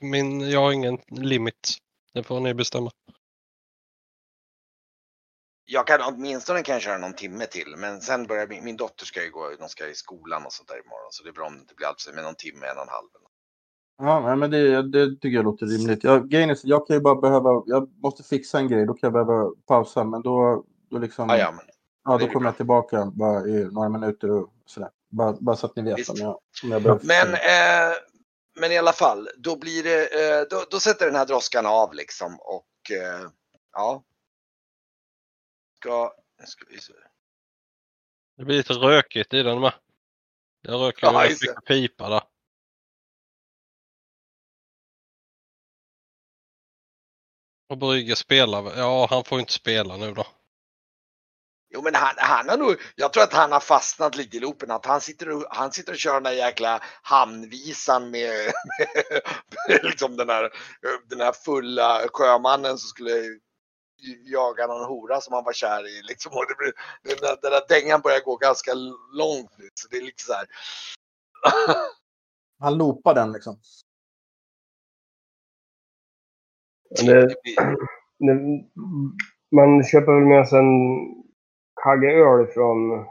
Min, 0.00 0.50
jag 0.50 0.60
har 0.60 0.72
ingen 0.72 0.98
limit. 1.06 1.78
Det 2.12 2.22
får 2.22 2.40
ni 2.40 2.54
bestämma. 2.54 2.90
Jag 5.64 5.86
kan 5.86 6.00
åtminstone 6.02 6.62
kan 6.62 6.72
jag 6.72 6.82
köra 6.82 6.98
någon 6.98 7.14
timme 7.14 7.46
till, 7.46 7.76
men 7.76 8.00
sen 8.00 8.26
börjar 8.26 8.46
min, 8.46 8.64
min 8.64 8.76
dotter 8.76 9.06
ska 9.06 9.24
ju 9.24 9.30
gå, 9.30 9.56
de 9.58 9.68
ska 9.68 9.88
i 9.88 9.94
skolan 9.94 10.46
och 10.46 10.52
sånt 10.52 10.68
där 10.68 10.84
imorgon, 10.84 11.12
så 11.12 11.22
det 11.22 11.28
är 11.28 11.32
bra 11.32 11.46
om 11.46 11.54
det 11.54 11.60
inte 11.60 11.74
blir 11.74 11.86
allt 11.86 12.14
med 12.14 12.24
någon 12.24 12.34
timme, 12.34 12.66
en 12.66 12.76
och 12.76 12.82
en 12.82 12.88
halv. 12.88 13.08
Ja, 13.98 14.36
men 14.36 14.50
det, 14.50 14.82
det 14.82 15.10
tycker 15.10 15.28
jag 15.28 15.44
låter 15.44 15.66
rimligt. 15.66 16.04
Jag, 16.04 16.28
grejen 16.28 16.50
är, 16.50 16.58
jag 16.62 16.86
kan 16.86 16.96
ju 16.96 17.00
bara 17.02 17.20
behöva, 17.20 17.62
jag 17.66 17.90
måste 18.02 18.22
fixa 18.22 18.58
en 18.58 18.68
grej, 18.68 18.86
då 18.86 18.94
kan 18.94 19.14
jag 19.14 19.26
behöva 19.26 19.50
pausa, 19.66 20.04
men 20.04 20.22
då, 20.22 20.64
då 20.90 20.98
liksom, 20.98 21.28
Ja, 21.28 21.38
ja, 21.38 21.50
men 21.50 21.60
ja, 22.04 22.18
då 22.18 22.26
kommer 22.26 22.40
bra. 22.40 22.48
jag 22.48 22.56
tillbaka 22.56 23.04
bara 23.14 23.46
i 23.46 23.64
några 23.64 23.88
minuter 23.88 24.30
och 24.30 24.52
sådär. 24.66 24.90
Bara, 25.08 25.32
bara 25.40 25.56
så 25.56 25.66
att 25.66 25.76
ni 25.76 25.82
vet 25.82 25.98
Visst. 25.98 26.10
om 26.10 26.16
jag, 26.18 26.40
om 26.62 26.70
jag 26.70 26.82
behöver 26.82 27.04
Men, 27.04 27.34
eh, 27.34 27.94
men 28.60 28.72
i 28.72 28.78
alla 28.78 28.92
fall, 28.92 29.28
då 29.38 29.58
blir 29.58 29.82
det, 29.82 30.02
eh, 30.02 30.46
då, 30.50 30.64
då 30.70 30.80
sätter 30.80 31.06
den 31.06 31.14
här 31.14 31.26
droskan 31.26 31.66
av 31.66 31.94
liksom 31.94 32.36
och 32.40 32.90
eh, 32.90 33.30
ja. 33.72 34.02
Ska, 35.76 36.12
ska 36.44 36.64
vi 36.70 36.78
se. 36.78 36.92
Det 38.36 38.44
blir 38.44 38.56
lite 38.56 38.72
rökigt 38.72 39.34
i 39.34 39.42
den 39.42 39.60
med. 39.60 39.72
Jag 40.62 40.80
röker 40.80 41.06
Ja, 41.06 41.22
mycket 41.22 41.64
pipa 41.64 42.08
där. 42.08 42.22
Och 47.68 47.78
Brygge 47.78 48.16
spelar 48.16 48.78
Ja, 48.78 49.06
han 49.10 49.24
får 49.24 49.40
inte 49.40 49.52
spela 49.52 49.96
nu 49.96 50.14
då. 50.14 50.26
Jo 51.74 51.82
men 51.82 51.94
han, 51.94 52.14
han 52.16 52.48
har 52.48 52.56
nog, 52.56 52.76
jag 52.94 53.12
tror 53.12 53.22
att 53.22 53.32
han 53.32 53.52
har 53.52 53.60
fastnat 53.60 54.16
lite 54.16 54.36
i 54.36 54.40
loopen. 54.40 54.70
Att 54.70 54.86
han 54.86 55.00
sitter 55.00 55.30
och, 55.30 55.46
han 55.50 55.72
sitter 55.72 55.92
och 55.92 55.98
kör 55.98 56.14
den 56.14 56.22
där 56.22 56.32
jäkla 56.32 56.82
hamnvisan 57.02 58.10
med, 58.10 58.30
med, 58.30 58.88
med 59.68 59.84
liksom 59.84 60.16
den 60.16 60.28
här, 60.28 60.50
den 61.08 61.20
här 61.20 61.32
fulla 61.32 62.08
sjömannen 62.12 62.78
som 62.78 62.88
skulle 62.88 63.38
jagar 64.24 64.68
någon 64.68 64.88
hora 64.88 65.20
som 65.20 65.34
han 65.34 65.44
var 65.44 65.52
kär 65.52 65.98
i. 65.98 66.02
Liksom. 66.02 66.32
Och 66.32 66.44
det 66.48 66.54
blir, 66.54 66.72
den, 67.02 67.16
där, 67.20 67.38
den 67.42 67.52
där 67.52 67.62
dängan 67.68 68.00
börjar 68.00 68.20
gå 68.20 68.36
ganska 68.36 68.74
långt 69.12 69.50
nu. 69.58 69.68
Så 69.74 69.88
det 69.88 69.96
är 69.96 70.02
lite 70.02 70.22
så 70.22 70.32
här. 70.32 70.46
Han 72.60 72.78
loopar 72.78 73.14
den 73.14 73.32
liksom. 73.32 73.60
Det, 76.90 77.34
Det 78.18 78.34
man 79.56 79.84
köper 79.84 80.12
väl 80.12 80.24
med 80.24 80.48
sig 80.48 80.58
en 80.58 80.98
kagge 81.82 82.06
öl 82.06 82.46
från 82.46 82.92
eh, 82.92 83.06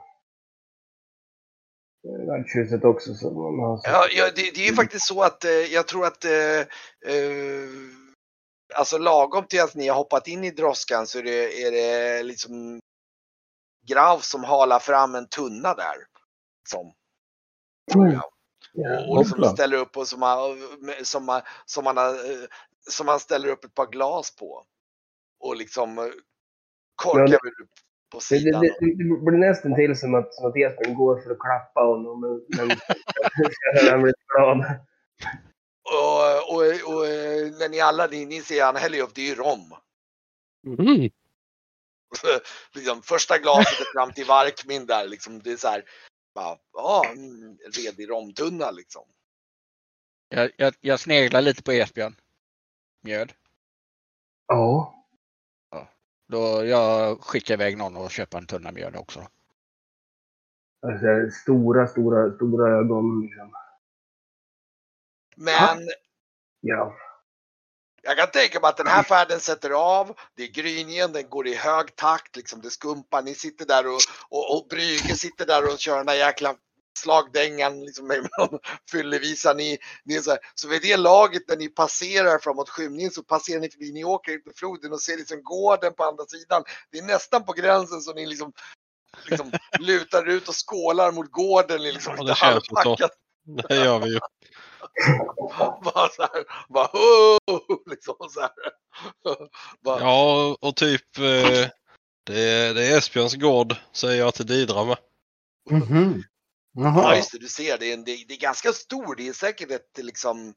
värdshuset 2.28 2.84
också. 2.84 3.14
Så 3.14 3.32
man 3.32 3.60
har 3.60 3.78
så. 3.78 3.90
Ja, 3.90 4.08
ja 4.12 4.26
det, 4.36 4.56
det 4.56 4.62
är 4.62 4.70
ju 4.70 4.76
faktiskt 4.76 5.08
så 5.08 5.22
att 5.22 5.46
eh, 5.46 5.52
jag 5.52 5.88
tror 5.88 6.06
att 6.06 6.26
eh, 6.26 6.60
eh, 7.14 7.70
alltså 8.76 8.98
lagom 8.98 9.48
till 9.48 9.62
att 9.62 9.76
ni 9.76 9.88
har 9.88 9.96
hoppat 9.96 10.28
in 10.28 10.44
i 10.44 10.52
droskan 10.52 11.08
så 11.08 11.20
är 11.20 11.24
det, 11.24 11.64
är 11.64 11.72
det 11.72 12.24
liksom 12.24 12.80
Grav 13.88 14.20
som 14.20 14.44
halar 14.44 14.80
fram 14.80 15.16
en 15.16 15.28
tunna 15.28 15.74
där. 15.74 15.96
Som, 16.70 16.94
jag. 17.94 18.24
Ja. 18.74 19.10
Och 19.10 19.20
liksom 19.20 19.40
Hoppla. 19.40 19.54
ställer 19.54 19.78
upp 19.78 19.98
och 19.98 20.08
som 20.08 20.22
som, 21.04 21.42
som, 21.66 21.86
han, 21.86 21.98
har, 21.98 22.10
eh, 22.10 22.48
som 22.90 23.08
han 23.08 23.20
ställer 23.20 23.50
upp 23.50 23.66
ett 23.66 23.74
par 23.74 23.88
glas 23.88 24.36
på. 24.36 24.64
Och 25.40 25.56
liksom 25.56 25.98
eh, 25.98 26.06
korkar 26.96 27.22
Ja, 27.34 27.40
det- 27.44 27.66
på 28.12 28.18
Det, 28.18 28.24
sidan. 28.26 28.62
det, 28.62 28.68
det, 28.80 28.86
det 28.86 29.04
blir 29.26 29.38
nästan 29.38 29.76
till 29.76 29.96
som 30.00 30.16
att, 30.16 30.34
som 30.34 30.46
att 30.46 30.56
Esbjörn 30.58 30.94
går 30.96 31.22
för 31.22 31.32
att 31.32 31.40
klappa 31.40 31.82
honom. 31.82 32.22
Men, 32.22 32.68
men 32.68 32.78
han 33.92 34.02
blir 34.02 34.14
glad. 34.36 34.80
Och, 35.84 36.56
och, 36.56 36.62
och 36.96 37.06
när 37.60 37.70
ni 37.70 37.80
alla, 37.80 38.08
ni, 38.08 38.26
ni 38.26 38.42
ser 38.42 38.64
han 38.64 38.76
häller 38.76 39.02
upp, 39.02 39.16
det 39.16 39.22
är 39.22 39.26
ju 39.26 39.36
rom. 39.36 39.74
Mm. 40.68 41.10
liksom, 42.76 43.02
första 43.02 43.38
glaset 43.38 43.80
är 43.80 43.94
fram 43.94 44.14
till 44.14 44.26
Varkmin 44.26 44.86
där 44.86 45.08
liksom. 45.08 45.40
Det 45.42 45.52
är 45.52 45.58
så 45.58 45.68
här. 45.68 45.84
bara, 46.36 46.58
Ja, 46.74 47.06
en 47.12 47.58
redig 47.76 48.10
romtunna 48.10 48.72
liksom. 48.72 49.04
Jag, 50.30 50.52
jag, 50.58 50.74
jag 50.82 51.00
sneglar 51.00 51.42
lite 51.42 51.64
på 51.64 51.72
Esbjörn. 51.72 52.16
Mjöd. 53.06 53.34
Ja. 54.48 54.92
Då 56.28 56.66
jag 56.66 57.22
skickar 57.22 57.54
iväg 57.54 57.78
någon 57.78 57.98
och 57.98 58.12
köper 58.12 58.38
en 58.38 58.48
tunna 58.48 58.72
mjöd 58.72 58.96
också. 58.96 59.28
Alltså, 60.88 61.40
stora, 61.42 61.88
stora, 61.88 62.36
stora 62.36 62.78
ögon. 62.80 63.22
Liksom. 63.22 63.52
Men 65.36 65.88
Ja. 66.60 66.96
jag 68.02 68.18
kan 68.18 68.32
tänka 68.32 68.60
mig 68.60 68.70
att 68.70 68.78
den 68.78 68.88
här 68.88 69.04
färden 69.04 69.40
sätter 69.40 69.70
av. 69.70 70.18
Det 70.36 70.44
är 70.44 70.52
gryningen, 70.52 71.12
den 71.12 71.30
går 71.30 71.48
i 71.48 71.56
hög 71.56 71.96
takt 71.96 72.36
liksom. 72.36 72.62
Det 72.62 72.70
skumpar. 72.70 73.22
Ni 73.22 73.36
sitter 73.36 73.66
där 73.66 73.88
och, 73.88 74.00
och, 74.30 74.58
och 74.58 74.68
Brügge 74.70 75.16
sitter 75.16 75.46
där 75.46 75.74
och 75.74 75.80
kör 75.80 75.98
den 75.98 76.06
där 76.06 76.14
jäkla 76.14 76.56
slagdängan 76.98 77.86
liksom 77.86 78.08
med 78.08 78.18
någon 78.38 78.60
fyllevisa. 78.92 79.54
Ni, 79.54 79.78
ni 80.06 80.16
är 80.16 80.22
så, 80.22 80.30
här. 80.32 80.40
så 80.56 80.68
vid 80.68 80.82
det 80.82 80.98
laget 80.98 81.44
när 81.48 81.58
ni 81.58 81.68
passerar 81.68 82.40
framåt 82.40 82.70
skymningen 82.70 83.12
så 83.12 83.24
passerar 83.24 83.60
ni 83.60 83.70
förbi, 83.70 83.92
ni 83.92 84.04
åker 84.04 84.32
ut 84.32 84.46
på 84.46 84.52
floden 84.56 84.94
och 84.94 85.02
ser 85.02 85.18
liksom 85.18 85.44
gården 85.44 85.94
på 85.94 86.04
andra 86.04 86.26
sidan. 86.26 86.64
Det 86.92 86.98
är 86.98 87.04
nästan 87.04 87.46
på 87.46 87.54
gränsen 87.54 88.02
så 88.02 88.14
ni 88.14 88.26
liksom, 88.26 88.54
liksom 89.30 89.52
lutar 89.80 90.30
ut 90.30 90.48
och 90.48 90.56
skålar 90.68 91.12
mot 91.12 91.32
gården. 91.32 91.82
Ni 91.82 91.92
liksom 91.92 92.14
Ja, 92.18 92.24
det 92.24 92.36
känns 92.36 92.64
så. 92.84 92.98
Det 93.68 93.76
gör 93.76 94.00
vi 94.00 94.10
ju. 94.10 94.20
Bara 95.84 96.10
så 96.10 96.22
här, 96.22 96.44
bara 96.70 96.90
oh! 96.94 97.80
liksom 97.86 98.16
så 98.30 98.42
här. 98.42 98.52
Bara, 99.84 100.00
Ja, 100.00 100.58
och 100.62 100.76
typ 100.76 101.18
eh, 101.18 101.70
det, 102.26 102.40
är, 102.42 102.74
det 102.74 102.86
är 102.86 102.98
Esbjörns 102.98 103.36
gård 103.36 103.76
säger 103.92 104.20
jag 104.20 104.34
till 104.34 104.46
Didra 104.46 104.86
med. 104.86 104.98
Mhm. 105.70 106.24
Ja 106.24 106.35
Jaha. 106.76 107.16
just 107.16 107.32
det, 107.32 107.38
du 107.38 107.48
ser 107.48 107.78
det 107.78 107.86
är, 107.90 107.94
en, 107.94 108.04
det, 108.04 108.26
det 108.28 108.34
är 108.34 108.40
ganska 108.40 108.72
stor. 108.74 109.16
Det 109.16 109.28
är 109.28 109.34
säkert 109.34 109.72
ett 109.72 109.98
liksom, 109.98 110.54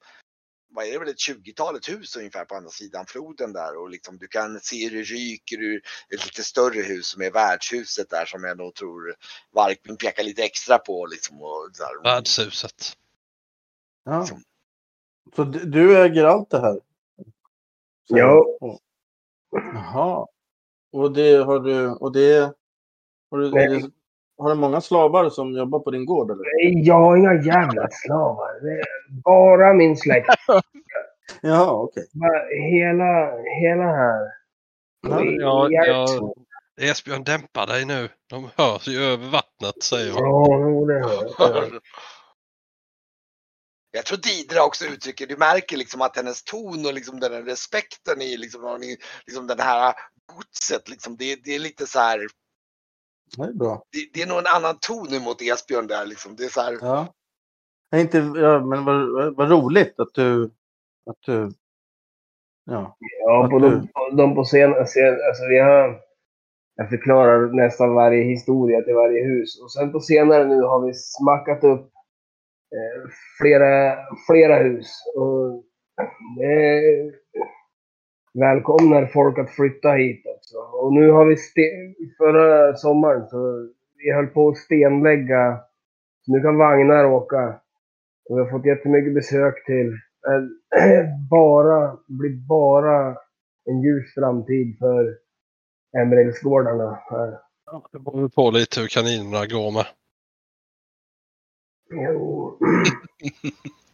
vad 0.70 0.84
är 0.86 0.92
det 0.92 0.98
väl 0.98 1.08
ett 1.08 1.16
20-talet 1.28 1.88
hus 1.88 2.16
ungefär 2.16 2.44
på 2.44 2.54
andra 2.54 2.70
sidan 2.70 3.06
floden 3.06 3.52
där 3.52 3.76
och 3.76 3.90
liksom 3.90 4.18
du 4.18 4.28
kan 4.28 4.60
se 4.60 4.88
hur 4.88 4.96
det 4.96 5.02
ryker 5.02 5.56
ur 5.62 5.82
ett 6.14 6.24
lite 6.26 6.44
större 6.44 6.82
hus 6.82 7.06
som 7.06 7.22
är 7.22 7.30
värdshuset 7.30 8.10
där 8.10 8.24
som 8.26 8.44
jag 8.44 8.58
nog 8.58 8.74
tror 8.74 9.14
Varkmin 9.52 9.96
pekar 9.96 10.22
lite 10.22 10.44
extra 10.44 10.78
på 10.78 11.06
liksom. 11.06 11.42
Och 11.42 11.70
så 11.72 11.82
här. 11.84 12.02
Värdshuset. 12.02 12.92
Ja. 14.04 14.26
Så 15.36 15.44
du, 15.44 15.58
du 15.64 15.98
äger 16.02 16.24
allt 16.24 16.50
det 16.50 16.60
här? 16.60 16.80
Så- 18.08 18.18
Ja. 18.18 18.44
och- 18.60 18.80
Jaha. 19.50 20.26
Och 20.92 21.12
det 21.12 21.32
har 21.36 21.60
du... 21.60 21.88
Och 21.88 22.12
det... 22.12 22.54
Har 23.30 23.38
du, 23.38 23.50
Nej. 23.50 23.90
Har 24.38 24.48
du 24.48 24.54
många 24.54 24.80
slavar 24.80 25.30
som 25.30 25.52
jobbar 25.52 25.78
på 25.78 25.90
din 25.90 26.06
gård 26.06 26.30
eller? 26.30 26.42
Nej, 26.42 26.86
Jag 26.86 27.00
har 27.00 27.16
inga 27.16 27.34
jävla 27.34 27.88
slavar. 27.90 28.60
Det 28.62 28.72
är 28.72 28.84
bara 29.22 29.72
min 29.72 29.96
släkt. 29.96 30.28
Jaha, 31.42 31.72
okej. 31.72 32.06
Bara 32.12 32.44
Hela, 32.70 33.42
hela 33.60 33.84
här. 33.84 34.20
Ja, 35.08 35.24
Ja, 35.24 35.68
ja, 35.70 36.34
Esbjörn 36.80 37.24
dämpa 37.24 37.66
dig 37.66 37.84
nu. 37.84 38.08
De 38.30 38.48
hörs 38.56 38.88
ju 38.88 38.98
över 39.00 39.28
vattnet 39.28 39.82
säger 39.82 40.08
jag. 40.08 40.18
Ja, 40.18 40.86
det 40.86 41.08
hör 41.08 41.62
jag. 41.62 41.80
Jag 43.90 44.04
tror 44.04 44.18
Didra 44.18 44.64
också 44.64 44.84
uttrycker, 44.84 45.26
du 45.26 45.36
märker 45.36 45.76
liksom 45.76 46.02
att 46.02 46.16
hennes 46.16 46.44
ton 46.44 46.86
och 46.86 46.94
liksom 46.94 47.20
den 47.20 47.32
här 47.32 47.42
respekten 47.42 48.22
i 48.22 48.36
liksom, 48.36 48.80
liksom 49.26 49.46
den 49.46 49.60
här 49.60 49.94
godset, 50.32 50.88
liksom, 50.88 51.16
det, 51.16 51.36
det 51.44 51.54
är 51.54 51.58
lite 51.58 51.86
så 51.86 51.98
här, 51.98 52.26
Det 53.36 53.42
är 53.44 53.52
bra. 53.52 53.82
det, 53.92 53.98
det 54.14 54.22
är 54.22 54.28
nog 54.28 54.38
en 54.38 54.46
annan 54.56 54.78
ton 54.80 55.14
emot 55.14 55.42
Esbjörn 55.42 55.86
där 55.86 56.06
liksom. 56.06 56.36
Det 56.36 56.44
är 56.44 56.48
så 56.48 56.60
här, 56.60 56.78
Ja. 56.80 57.14
Nej, 57.92 58.00
inte, 58.00 58.18
ja, 58.18 58.64
men 58.64 58.84
vad, 58.84 59.36
vad- 59.36 59.50
roligt 59.50 60.00
att 60.00 60.14
du... 60.14 60.44
Att 61.10 61.22
du 61.26 61.50
ja. 62.64 62.96
Ja, 63.24 63.48
på 63.50 63.58
de, 63.58 63.88
på, 63.88 64.10
de 64.16 64.34
på 64.34 64.44
scen, 64.44 64.74
scen, 64.86 65.12
alltså 65.28 65.44
vi 65.50 65.58
har, 65.58 66.00
jag 66.76 66.88
förklarar 66.88 67.46
nästan 67.52 67.94
varje 67.94 68.22
historia 68.24 68.82
till 68.82 68.94
varje 68.94 69.24
hus. 69.24 69.62
Och 69.62 69.72
sen 69.72 69.92
på 69.92 70.00
senare 70.00 70.44
nu 70.44 70.62
har 70.62 70.86
vi 70.86 70.94
smackat 70.94 71.64
upp 71.64 71.90
eh, 72.74 73.10
flera, 73.40 73.96
flera 74.26 74.56
hus. 74.62 74.86
Och 75.16 75.64
det 76.38 76.82
välkomnar 78.34 79.06
folk 79.06 79.38
att 79.38 79.50
flytta 79.50 79.92
hit 79.92 80.22
också. 80.26 80.56
Och 80.56 80.92
nu 80.92 81.10
har 81.10 81.26
vi, 81.26 81.36
förra 82.18 82.76
sommaren 82.76 83.28
så 83.28 83.68
vi 83.96 84.12
höll 84.12 84.26
på 84.26 84.48
att 84.48 84.56
stenlägga. 84.56 85.60
Så 86.24 86.32
nu 86.32 86.40
kan 86.40 86.58
vagnar 86.58 87.04
åka. 87.04 87.60
Och 88.28 88.38
vi 88.38 88.42
har 88.42 88.50
fått 88.50 88.66
jättemycket 88.66 89.14
besök 89.14 89.66
till. 89.66 89.98
Bara, 91.30 91.96
blir 92.06 92.48
bara 92.48 93.16
en 93.64 93.82
ljus 93.82 94.14
framtid 94.14 94.78
för 94.78 95.18
Emeraldsgårdarna 95.98 96.98
här. 97.10 97.38
Det 97.92 97.98
beror 97.98 98.28
på 98.28 98.50
lite 98.50 98.80
hur 98.80 98.88
kaninerna 98.88 99.46
går 99.46 99.72
med. 99.72 99.86
Jo. 101.90 102.58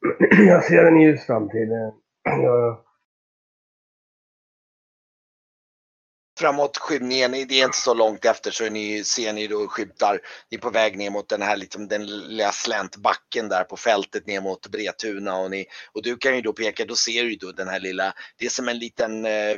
Jag 0.30 0.64
ser 0.64 0.84
en 0.84 1.00
ljus 1.00 1.26
framtid. 1.26 1.68
Framåt 6.38 6.76
skymningen, 6.76 7.30
det 7.32 7.60
är 7.60 7.64
inte 7.64 7.78
så 7.78 7.94
långt 7.94 8.24
efter 8.24 8.50
så 8.50 8.70
ni, 8.70 9.04
ser 9.04 9.32
ni 9.32 9.46
då 9.46 9.68
skymtar, 9.68 10.20
ni 10.50 10.56
är 10.56 10.60
på 10.60 10.70
väg 10.70 10.98
ner 10.98 11.10
mot 11.10 11.28
den 11.28 11.42
här 11.42 11.56
liksom, 11.56 11.88
den 11.88 12.06
lilla 12.06 12.52
släntbacken 12.52 13.48
där 13.48 13.64
på 13.64 13.76
fältet 13.76 14.26
ner 14.26 14.40
mot 14.40 14.68
Bretuna 14.68 15.36
och, 15.36 15.50
ni, 15.50 15.66
och 15.92 16.02
du 16.02 16.16
kan 16.16 16.36
ju 16.36 16.42
då 16.42 16.52
peka, 16.52 16.84
då 16.84 16.94
ser 16.94 17.24
du 17.24 17.36
då 17.36 17.52
den 17.52 17.68
här 17.68 17.80
lilla, 17.80 18.12
det 18.36 18.46
är 18.46 18.50
som 18.50 18.68
en 18.68 18.78
liten 18.78 19.24
eh, 19.24 19.56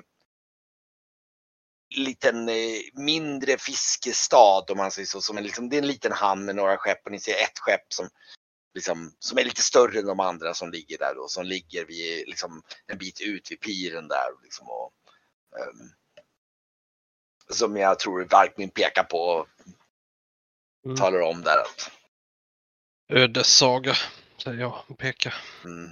liten 1.97 2.49
eh, 2.49 2.55
mindre 2.93 3.57
fiskestad 3.59 4.71
om 4.71 4.79
man 4.79 4.91
säger 4.91 5.07
så. 5.07 5.21
Som 5.21 5.39
en, 5.39 5.45
liksom, 5.45 5.69
det 5.69 5.77
är 5.77 5.83
en 5.83 5.87
liten 5.87 6.13
hamn 6.13 6.45
med 6.45 6.57
några 6.57 6.77
skepp 6.77 7.07
och 7.07 7.13
ni 7.13 7.21
ser 7.21 7.33
ett 7.33 7.59
skepp 7.59 7.93
som, 7.93 8.09
liksom, 8.75 9.17
som 9.19 9.39
är 9.39 9.45
lite 9.45 9.63
större 9.63 9.99
än 9.99 10.07
de 10.07 10.21
andra 10.21 10.55
som 10.55 10.71
ligger 10.71 10.99
där 10.99 11.15
då. 11.15 11.29
Som 11.29 11.47
ligger 11.47 11.85
vid, 11.85 12.29
liksom, 12.29 12.63
en 12.87 12.99
bit 12.99 13.21
ut 13.21 13.51
vid 13.51 13.61
piren 13.61 14.09
där. 14.09 14.43
Liksom, 14.43 14.69
och, 14.69 14.93
ehm, 15.59 15.91
som 17.51 17.77
jag 17.77 17.99
tror 17.99 18.25
Varkmin 18.25 18.71
pekar 18.71 19.05
på 19.05 19.19
och 19.19 19.47
Mm. 20.85 20.97
talar 20.97 21.21
om 21.21 21.43
där. 21.43 21.59
Att, 21.59 21.91
Ödessaga 23.09 23.95
säger 24.45 24.61
jag 24.61 24.85
och 24.89 24.99
pekar. 24.99 25.35
mm, 25.65 25.91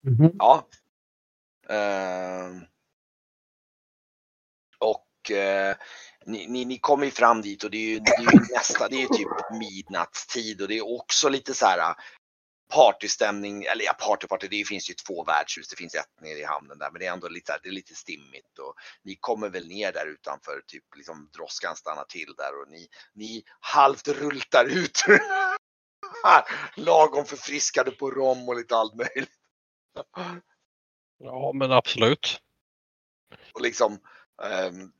Mhm. 0.00 0.32
Ja. 0.38 0.68
Ehm, 1.68 2.66
och 4.78 5.30
eh, 5.30 5.76
ni, 6.28 6.46
ni, 6.46 6.64
ni 6.64 6.78
kommer 6.78 7.04
ju 7.04 7.10
fram 7.10 7.42
dit 7.42 7.64
och 7.64 7.70
det 7.70 7.76
är 7.78 7.88
ju, 7.88 7.98
det 7.98 8.10
är 8.10 8.32
ju 8.32 8.38
nästa, 8.54 8.88
det 8.88 8.96
är 8.96 9.00
ju 9.00 9.08
typ 9.08 9.28
midnattstid 9.60 10.62
och 10.62 10.68
det 10.68 10.78
är 10.78 10.94
också 10.94 11.28
lite 11.28 11.54
så 11.54 11.66
här. 11.66 11.94
partystämning, 12.74 13.64
eller 13.64 13.84
ja 13.84 13.92
party 13.92 14.26
party, 14.26 14.48
det 14.48 14.64
finns 14.64 14.90
ju 14.90 14.94
två 14.94 15.24
värdshus, 15.24 15.68
det 15.68 15.76
finns 15.76 15.94
ett 15.94 16.20
nere 16.20 16.38
i 16.38 16.44
hamnen 16.44 16.78
där 16.78 16.90
men 16.90 17.00
det 17.00 17.06
är 17.06 17.12
ändå 17.12 17.28
lite, 17.28 17.58
det 17.62 17.68
är 17.68 17.72
lite 17.72 17.94
stimmigt 17.94 18.58
och 18.58 18.74
ni 19.02 19.16
kommer 19.20 19.48
väl 19.48 19.68
ner 19.68 19.92
där 19.92 20.06
utanför, 20.06 20.62
typ 20.66 20.84
liksom 20.96 21.30
droskan 21.32 21.76
stannar 21.76 22.04
till 22.04 22.34
där 22.36 22.60
och 22.62 22.68
ni, 22.70 22.88
ni 23.14 23.44
halvt 23.60 24.08
rultar 24.08 24.64
ut 24.64 25.04
lagom 26.76 27.24
förfriskade 27.24 27.90
på 27.90 28.10
rom 28.10 28.48
och 28.48 28.56
lite 28.56 28.76
allt 28.76 28.94
möjligt. 28.94 29.32
Ja, 31.18 31.52
men 31.54 31.72
absolut. 31.72 32.40
Och 33.52 33.60
liksom 33.60 33.98
ehm, 34.42 34.92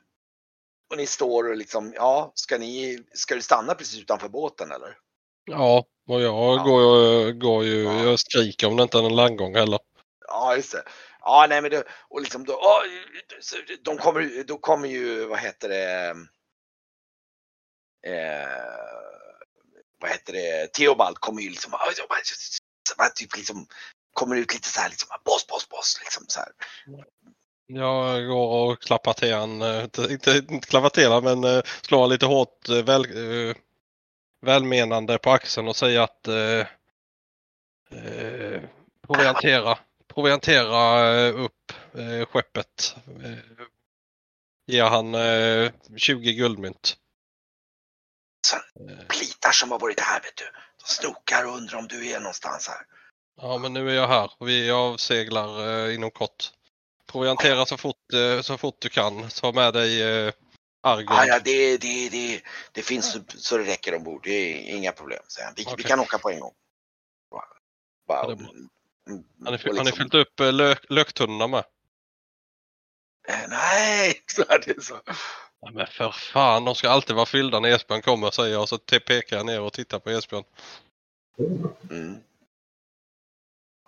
och 0.89 0.97
ni 0.97 1.05
står 1.07 1.49
och 1.49 1.55
liksom, 1.57 1.93
ja, 1.95 2.31
ska 2.35 2.57
ni, 2.57 3.03
ska 3.13 3.35
du 3.35 3.41
stanna 3.41 3.75
precis 3.75 4.01
utanför 4.01 4.29
båten 4.29 4.71
eller? 4.71 4.97
Ja, 5.45 5.85
och 6.07 6.21
jag 6.21 6.57
Ja. 6.59 6.63
går, 6.63 6.81
ju- 6.81 7.33
går 7.33 7.63
ju, 7.65 7.83
Ja. 7.83 8.03
jag 8.03 8.19
skriker 8.19 8.67
om 8.67 8.77
det 8.77 8.83
inte 8.83 8.97
är 8.97 9.03
en 9.05 9.15
landgång 9.15 9.55
heller. 9.55 9.79
Ja, 10.27 10.55
just 10.55 10.71
det. 10.71 10.83
Ja, 11.21 11.45
nej 11.49 11.61
men 11.61 11.71
det, 11.71 11.83
och 12.09 12.21
liksom 12.21 12.45
då, 12.45 12.61
så 13.41 13.57
de 13.83 13.97
kommer, 13.97 14.43
då 14.43 14.57
kommer 14.57 14.87
ju, 14.87 15.25
vad 15.25 15.39
heter 15.39 15.69
det, 15.69 16.09
eh, 18.07 18.47
vad 20.01 20.11
heter 20.11 20.33
det, 20.33 20.67
Theobald 20.73 21.17
kommer 21.19 21.41
ju 21.41 21.49
liksom, 21.49 21.73
typ 23.15 23.37
liksom, 23.37 23.67
kommer 24.13 24.35
ut 24.35 24.53
lite 24.53 24.67
så 24.69 24.81
här 24.81 24.89
liksom, 24.89 25.09
boss, 25.25 25.47
boss, 25.47 25.69
boss, 25.69 25.99
liksom 26.03 26.25
så 26.27 26.39
här. 26.39 26.51
Jag 27.71 28.27
går 28.27 28.71
och 28.71 28.81
klappar 28.81 29.13
till 29.13 29.33
han, 29.33 29.61
eh, 29.61 29.83
inte, 29.83 30.01
inte, 30.01 30.31
inte 30.49 30.67
klappar 30.67 30.89
till 30.89 31.11
han, 31.11 31.23
men 31.23 31.43
eh, 31.43 31.61
slår 31.81 32.07
lite 32.07 32.25
hårt 32.25 32.69
eh, 32.69 32.83
väl, 32.83 33.05
välmenande 34.41 35.17
på 35.17 35.31
axeln 35.31 35.67
och 35.67 35.75
säger 35.75 35.99
att 35.99 36.27
eh, 36.27 36.59
eh, 37.91 38.61
proviantera, 39.07 39.79
proviantera 40.07 41.27
upp 41.29 41.73
eh, 41.93 42.25
skeppet. 42.25 42.95
Eh, 43.23 43.65
ger 44.67 44.83
han 44.83 45.15
eh, 45.15 45.71
20 45.97 46.33
guldmynt. 46.33 46.97
Eh, 48.53 49.05
Plitar 49.07 49.51
som 49.51 49.71
har 49.71 49.79
varit 49.79 49.99
här 49.99 50.21
vet 50.21 50.35
du. 50.35 50.45
De 50.77 50.85
snokar 50.85 51.45
och 51.45 51.57
undrar 51.57 51.77
om 51.77 51.87
du 51.87 52.09
är 52.09 52.19
någonstans 52.19 52.67
här. 52.67 52.85
Ja, 53.41 53.57
men 53.57 53.73
nu 53.73 53.89
är 53.89 53.95
jag 53.95 54.07
här 54.07 54.31
och 54.37 54.47
vi 54.47 54.71
avseglar 54.71 55.89
inom 55.91 56.11
kort. 56.11 56.51
Proviantera 57.11 57.65
så 57.65 57.77
fort, 57.77 58.13
eh, 58.13 58.41
så 58.41 58.57
fort 58.57 58.75
du 58.79 58.89
kan. 58.89 59.29
Ta 59.29 59.51
med 59.51 59.73
dig 59.73 60.01
eh, 60.01 60.33
Argon. 60.81 61.15
Ja, 61.15 61.25
ja, 61.25 61.39
det, 61.39 61.77
det, 61.77 62.09
det, 62.09 62.41
det 62.71 62.81
finns 62.81 63.17
så, 63.37 63.57
det 63.57 63.63
räcker 63.63 63.95
ombord. 63.95 64.23
Det 64.23 64.31
är 64.71 64.75
inga 64.75 64.91
problem, 64.91 65.23
säger 65.27 65.45
han. 65.45 65.53
Vi, 65.57 65.63
vi 65.63 65.73
Okej. 65.73 65.85
kan 65.85 65.99
åka 65.99 66.17
på 66.17 66.29
en 66.29 66.39
gång. 66.39 66.53
Bara, 67.31 67.45
Ja, 68.07 68.31
är 68.31 68.35
bra. 68.35 68.49
mm, 69.07 69.23
Har 69.45 69.51
har 69.51 69.51
ni 69.51 69.73
liksom- 69.73 69.97
fyllt 69.97 70.13
upp 70.13 70.39
eh, 70.39 70.53
lök, 70.53 70.85
löktunnorna 70.89 71.47
med? 71.47 71.63
Nej, 73.49 74.23
så 74.35 74.41
är 74.49 74.59
det 74.65 74.83
så. 74.83 75.01
Ja, 75.61 75.71
men 75.71 75.87
för 75.87 76.11
fan, 76.11 76.65
de 76.65 76.75
ska 76.75 76.89
alltid 76.89 77.15
vara 77.15 77.25
fyllda 77.25 77.59
när 77.59 77.69
Esbjörn 77.69 78.01
kommer 78.01 78.31
säger 78.31 78.53
jag 78.53 78.69
så 78.69 78.77
pekar 78.77 79.37
jag 79.37 79.45
ner 79.45 79.61
och 79.61 79.73
tittar 79.73 79.99
på 79.99 80.09
Esbjörn. 80.09 80.43
Mm. 81.89 82.17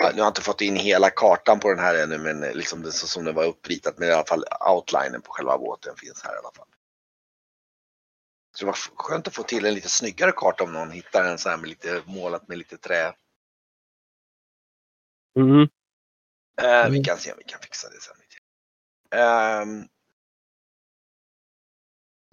Nu 0.02 0.08
har 0.22 0.26
jag 0.26 0.28
inte 0.28 0.42
fått 0.42 0.62
in 0.62 0.76
hela 0.76 1.10
kartan 1.10 1.60
på 1.60 1.70
den 1.70 1.80
här 1.80 1.96
ännu, 2.04 2.18
men 2.18 2.44
eh, 2.44 2.54
liksom 2.54 2.82
det 2.82 2.92
så 2.92 3.08
som 3.08 3.26
den 3.26 3.36
var 3.36 3.46
uppritat. 3.46 3.98
Men 3.98 4.10
i 4.10 4.12
alla 4.12 4.26
fall 4.26 4.46
outlinen 4.70 5.22
på 5.22 5.32
själva 5.32 5.58
båten 5.58 5.96
finns 5.98 6.24
här 6.24 6.36
i 6.36 6.38
alla 6.38 6.52
fall. 6.56 6.68
Så 8.58 8.66
det 8.66 8.72
var 8.72 8.78
skönt 8.96 9.28
att 9.28 9.36
få 9.36 9.44
till 9.44 9.66
en 9.66 9.74
lite 9.74 9.90
snyggare 9.90 10.32
karta 10.32 10.64
om 10.64 10.74
någon 10.74 10.92
hittar 10.92 11.26
en 11.26 11.38
sån 11.38 11.50
här 11.50 11.58
med 11.58 11.70
lite 11.70 12.04
målat 12.06 12.48
med 12.48 12.58
lite 12.58 12.78
trä. 12.78 13.14
Mm. 15.36 15.62
Eh, 16.62 16.90
Vi 16.90 16.98
Mm. 16.98 17.04
kan 17.04 17.18
se 17.18 17.32
om 17.32 17.38
vi 17.38 17.44
kan 17.44 17.60
fixa 17.60 17.90
det 17.90 18.02
sen. 18.02 18.16
Ehm, 19.14 19.88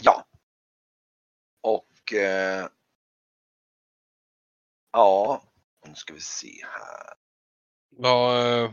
ja. 0.03 0.25
Och 1.61 2.13
eh, 2.13 2.69
ja, 4.93 5.43
nu 5.87 5.95
ska 5.95 6.15
vi 6.15 6.21
se 6.21 6.65
här. 6.65 7.18
Vad, 8.01 8.37
eh, 8.65 8.71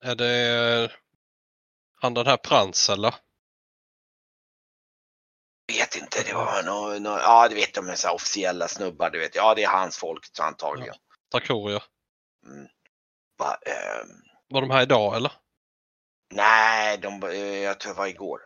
är 0.00 0.14
det 0.14 0.84
eh, 0.84 0.90
han 1.94 2.14
den 2.14 2.26
här 2.26 2.36
Prans 2.36 2.90
eller? 2.90 3.14
Vet 5.66 5.96
inte, 5.96 6.22
det 6.22 6.34
var 6.34 6.62
nog, 6.62 7.02
nå 7.02 7.10
ja 7.18 7.48
det 7.48 7.54
vet 7.54 7.74
de 7.74 7.88
är 7.88 7.94
så 7.94 8.10
officiella 8.10 8.68
snubbar, 8.68 9.10
du 9.10 9.18
vet. 9.18 9.34
Ja 9.34 9.54
det 9.54 9.62
är 9.62 9.68
hans 9.68 9.98
folk 9.98 10.26
antagligen. 10.40 10.94
Tarkorier. 11.30 11.82
Mm. 12.46 12.68
Va, 13.38 13.54
ehm, 13.66 14.08
Var 14.48 14.60
de 14.60 14.70
här 14.70 14.82
idag 14.82 15.16
eller? 15.16 15.32
nej, 16.34 16.98
de, 16.98 17.22
eh, 17.22 17.36
jag 17.38 17.80
tror 17.80 17.92
det 17.92 17.98
var 17.98 18.06
igår. 18.06 18.40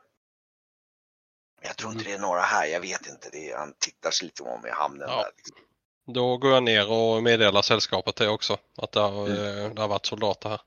Jag 1.62 1.76
tror 1.76 1.92
inte 1.92 2.04
Mm. 2.04 2.12
det 2.12 2.18
är 2.18 2.28
några 2.28 2.40
här, 2.40 2.66
jag 2.66 2.80
vet 2.80 3.06
inte. 3.06 3.28
Det 3.32 3.50
är, 3.50 3.56
han 3.58 3.74
tittar 3.78 4.10
sig 4.10 4.24
lite 4.26 4.42
om 4.42 4.66
i 4.66 4.70
hamnen 4.70 5.08
Ja. 5.08 5.16
där. 5.22 5.30
Liksom. 5.36 5.56
Då 6.06 6.36
går 6.36 6.50
jag 6.52 6.62
ner 6.62 6.92
och 6.92 7.22
meddelar 7.22 7.62
sällskapet 7.62 8.16
det 8.16 8.28
också. 8.28 8.56
Att 8.76 8.92
det 8.92 9.00
har, 9.00 9.26
Mm. 9.26 9.64
eh, 9.64 9.74
det 9.74 9.80
har 9.80 9.88
varit 9.88 10.06
soldater 10.06 10.48
här. 10.48 10.60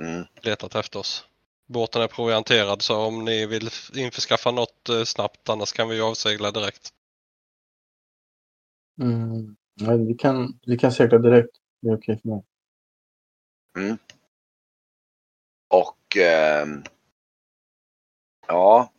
Mm. 0.00 0.24
Letat 0.42 0.74
efter 0.74 0.98
oss. 0.98 1.24
Båten 1.66 2.02
är 2.02 2.06
provianterad 2.08 2.82
så 2.82 2.96
om 2.96 3.24
ni 3.24 3.46
vill 3.46 3.68
införskaffa 3.94 4.50
något 4.50 4.88
eh, 4.88 5.04
snabbt 5.04 5.48
annars 5.48 5.72
kan 5.72 5.88
vi 5.88 5.96
ju 5.96 6.02
avsegla 6.02 6.50
direkt. 6.50 6.88
Mm. 9.00 9.56
Ja, 9.74 9.96
vi, 9.96 10.14
kan, 10.14 10.58
vi 10.66 10.78
kan 10.78 10.92
segla 10.92 11.18
direkt. 11.18 11.56
Det 11.82 11.88
är 11.88 11.96
okej 11.96 12.20
för 12.22 12.28
mig. 12.28 12.42
Och 15.68 16.16
ehm, 16.16 16.82
ja, 18.48 18.92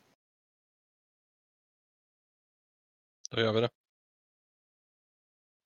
Då 3.31 3.41
gör 3.41 3.53
vi 3.53 3.61
det. 3.61 3.69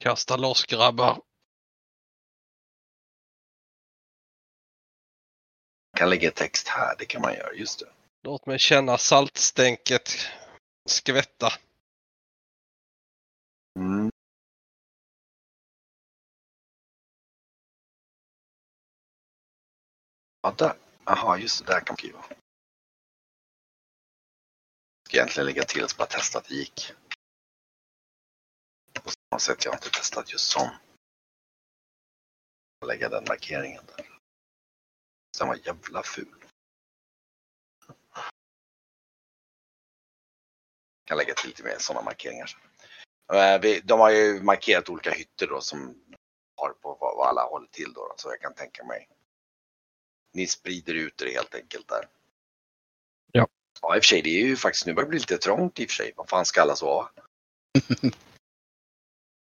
Kasta 0.05 0.35
loss 0.35 0.65
grabbar. 0.65 1.21
kan 5.97 6.09
lägga 6.09 6.31
text 6.31 6.67
här, 6.67 6.95
det 6.99 7.05
kan 7.05 7.21
man 7.21 7.33
göra, 7.33 7.53
just 7.53 7.79
det. 7.79 7.85
Låt 8.23 8.45
mig 8.45 8.59
känna 8.59 8.97
saltstänket 8.97 10.09
skvätta. 10.85 11.53
Mm. 13.79 14.11
Ja, 20.41 20.55
där. 20.57 20.77
Jaha, 21.05 21.37
just 21.37 21.65
det, 21.65 21.73
där 21.73 21.79
kan 21.79 21.85
man 21.93 21.97
skriva. 21.97 22.23
Ska 25.07 25.17
egentligen 25.17 25.45
lägga 25.45 25.63
till 25.63 25.87
så 25.87 25.97
bara 25.97 26.07
testa 26.07 26.37
att 26.37 26.47
det 26.47 26.55
gick. 26.55 26.93
Samma 29.35 29.39
sätt 29.39 29.65
jag 29.65 29.75
inte 29.75 29.89
testat 29.89 30.31
just 30.31 30.47
sån. 30.47 30.69
Lägga 32.85 33.09
den 33.09 33.23
markeringen 33.27 33.83
där. 33.85 34.19
Den 35.39 35.47
var 35.47 35.55
jävla 35.55 36.03
ful. 36.03 36.45
Kan 41.05 41.17
lägga 41.17 41.33
till 41.33 41.47
lite 41.49 41.63
mer 41.63 41.75
sådana 41.79 42.05
markeringar. 42.05 42.45
sen. 42.45 42.59
Eh, 43.37 43.81
De 43.83 43.99
har 43.99 44.09
ju 44.09 44.43
markerat 44.43 44.89
olika 44.89 45.11
hytter 45.11 45.47
då 45.47 45.61
som 45.61 46.03
har 46.55 46.73
på 46.73 46.97
vad 46.99 47.27
alla 47.27 47.43
håller 47.43 47.67
till 47.67 47.93
då, 47.93 48.13
så 48.17 48.29
jag 48.29 48.41
kan 48.41 48.53
tänka 48.53 48.83
mig. 48.83 49.09
Ni 50.33 50.47
sprider 50.47 50.93
ut 50.93 51.17
det 51.17 51.31
helt 51.33 51.55
enkelt 51.55 51.87
där. 51.87 52.09
Ja. 53.31 53.47
Ja, 53.81 53.95
i 53.95 53.99
och 53.99 54.03
för 54.03 54.07
sig, 54.07 54.21
det 54.21 54.29
är 54.41 54.45
ju 54.45 54.55
faktiskt, 54.55 54.85
nu 54.85 54.93
börjar 54.93 55.05
det 55.05 55.09
bli 55.09 55.19
lite 55.19 55.37
trångt 55.37 55.79
i 55.79 55.85
och 55.85 55.89
för 55.89 55.95
sig. 55.95 56.13
Vad 56.15 56.29
fan 56.29 56.45
ska 56.45 56.61
alla 56.61 56.75
sova? 56.75 57.11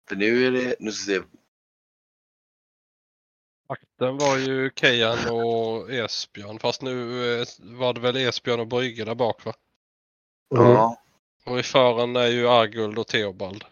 för 0.10 0.16
nu 0.16 0.48
är 0.48 0.52
det, 0.52 0.76
nu 0.80 0.92
ska 0.92 1.12
vi 1.12 1.20
se, 1.20 1.26
Akten 3.68 4.18
var 4.18 4.38
ju 4.38 4.72
Kejan 4.76 5.18
och 5.32 5.92
Esbjörn 5.92 6.60
fast 6.60 6.82
nu 6.82 7.24
eh, 7.42 7.48
var 7.60 7.94
det 7.94 8.00
väl 8.00 8.18
Esbjörn 8.18 8.60
och 8.60 8.68
Brygge 8.68 9.06
där 9.06 9.16
bak 9.16 9.46
va? 9.46 9.54
ja, 10.50 11.02
Och 11.46 11.60
i 11.60 11.64
fören 11.64 12.16
är 12.16 12.28
ju 12.28 12.48
Arguld 12.48 13.00
och 13.00 13.08
Theobald. 13.08 13.66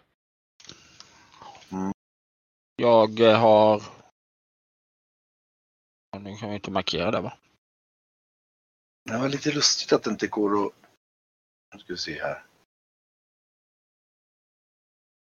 Jag 2.76 3.20
eh, 3.20 3.40
har... 3.40 3.84
Nu 6.20 6.36
kan 6.36 6.50
vi 6.50 6.56
inte 6.56 6.72
markera 6.72 7.12
det 7.12 7.22
va? 7.22 7.38
det 9.08 9.18
var 9.18 9.30
lite 9.30 9.52
lustigt 9.52 9.94
att 9.94 10.04
det 10.04 10.10
inte 10.10 10.28
går 10.28 10.66
att, 10.66 10.74
nu 11.74 11.80
ska 11.80 11.94
vi 11.94 11.98
se 11.98 12.22
här. 12.22 12.44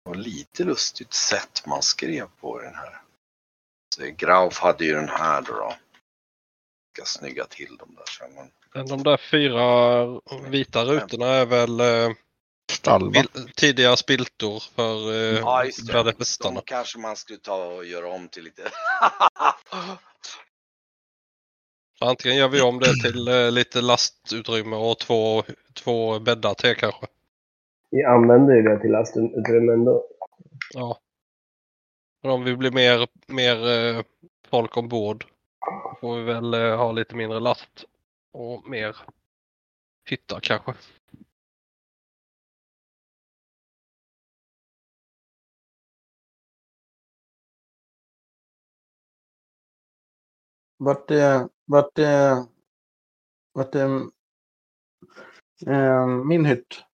Var 0.03 0.15
lite 0.15 0.63
lustigt 0.63 1.13
sätt 1.13 1.65
man 1.65 1.81
skrev 1.81 2.27
på 2.39 2.59
den 2.59 2.75
här. 2.75 3.01
Så 3.95 4.01
Grauf 4.17 4.59
hade 4.59 4.85
ju 4.85 4.93
den 4.93 5.09
här 5.09 5.41
då. 5.41 5.53
då. 5.53 5.75
Ska 6.93 7.05
snygga 7.05 7.45
till 7.45 7.77
dem 7.77 7.95
där 7.95 8.05
sen. 8.05 8.51
Men... 8.73 8.87
De 8.87 9.03
där 9.03 9.17
fyra 9.17 10.05
vita 10.49 10.85
rutorna 10.85 11.25
är 11.27 11.45
väl 11.45 11.79
eh, 11.79 12.09
Stalva. 12.71 13.23
Spiltor 13.97 14.63
för 14.75 15.11
eh, 15.11 15.39
Ja, 15.39 15.63
det. 16.03 16.39
De 16.39 16.61
kanske 16.65 16.99
man 16.99 17.15
skulle 17.15 17.39
ta 17.39 17.65
och 17.65 17.85
göra 17.85 18.07
om 18.07 18.27
till 18.27 18.43
lite. 18.43 18.71
Antingen 22.01 22.37
gör 22.37 22.47
vi 22.47 22.61
om 22.61 22.79
det 22.79 22.93
till 22.93 23.27
eh, 23.27 23.51
lite 23.51 23.81
lastutrymme 23.81 24.75
och 24.75 24.99
två, 24.99 25.43
två 25.73 26.19
bäddar 26.19 26.53
till 26.53 26.75
kanske. 26.75 27.07
Vi 27.91 28.03
använder 28.03 28.55
ju 28.55 28.61
det 28.61 28.79
till 28.79 28.91
lastutrymme 28.91 29.73
ändå. 29.73 30.05
Ja. 30.73 30.99
Men 32.21 32.31
om 32.31 32.43
vi 32.43 32.55
blir 32.55 32.71
mer, 32.71 33.07
mer 33.27 33.67
eh, 33.67 34.03
folk 34.47 34.77
ombord 34.77 35.25
får 36.01 36.17
vi 36.17 36.23
väl 36.23 36.53
eh, 36.53 36.77
ha 36.77 36.91
lite 36.91 37.15
mindre 37.15 37.39
last 37.39 37.85
och 38.31 38.69
mer 38.69 38.97
hyttar 40.09 40.39
kanske. 40.39 40.73
Vart 50.77 51.11
är, 51.11 51.49
vart 51.65 51.99
är, 51.99 52.45
vart 53.53 53.75
är 53.75 54.01
eh, 55.67 56.07
min 56.07 56.45
hytt? 56.45 56.88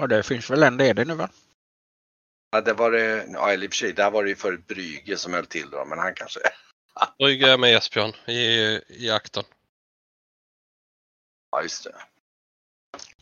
Ja, 0.00 0.06
det 0.06 0.22
finns 0.22 0.50
väl 0.50 0.62
en 0.62 0.76
ledig 0.76 1.06
nu 1.06 1.14
va? 1.14 1.30
Ja, 2.50 2.60
det 2.60 2.72
var 2.72 2.90
det, 2.90 3.26
ja 3.32 3.50
eller 3.50 3.64
i 3.64 3.68
och 3.68 3.72
för 3.72 3.76
sig, 3.76 3.92
där 3.92 4.10
var 4.10 4.24
det 4.24 4.28
ju 4.28 4.36
förut 4.36 4.66
Brygge 4.66 5.16
som 5.16 5.32
höll 5.32 5.46
till 5.46 5.70
då, 5.70 5.84
men 5.84 5.98
han 5.98 6.14
kanske... 6.14 6.40
Brygga 7.18 7.52
är 7.52 7.58
med 7.58 7.76
Esbjörn 7.76 8.12
i, 8.26 8.80
i 8.88 9.10
akten. 9.10 9.44
Ja, 11.50 11.62
just 11.62 11.84
det. 11.84 11.94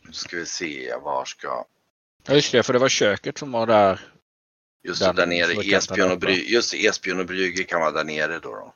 Nu 0.01 0.11
ska 0.11 0.37
vi 0.37 0.45
se, 0.45 0.95
var 0.95 1.25
ska... 1.25 1.65
Ja, 2.27 2.33
just 2.33 2.51
det, 2.51 2.63
för 2.63 2.73
det 2.73 2.79
var 2.79 2.89
köket 2.89 3.37
som 3.37 3.51
var 3.51 3.67
där. 3.67 4.11
Just 4.83 5.01
det, 5.01 5.13
där 5.13 5.27
nere, 5.27 5.75
Esbjörn 5.75 6.11
och? 6.11 6.19
Brygge, 6.19 6.51
just 6.51 6.73
Esbjörn 6.73 7.19
och 7.19 7.25
Brygge 7.25 7.63
kan 7.63 7.81
vara 7.81 7.91
där 7.91 8.03
nere 8.03 8.39
då. 8.39 8.49
då. 8.49 8.73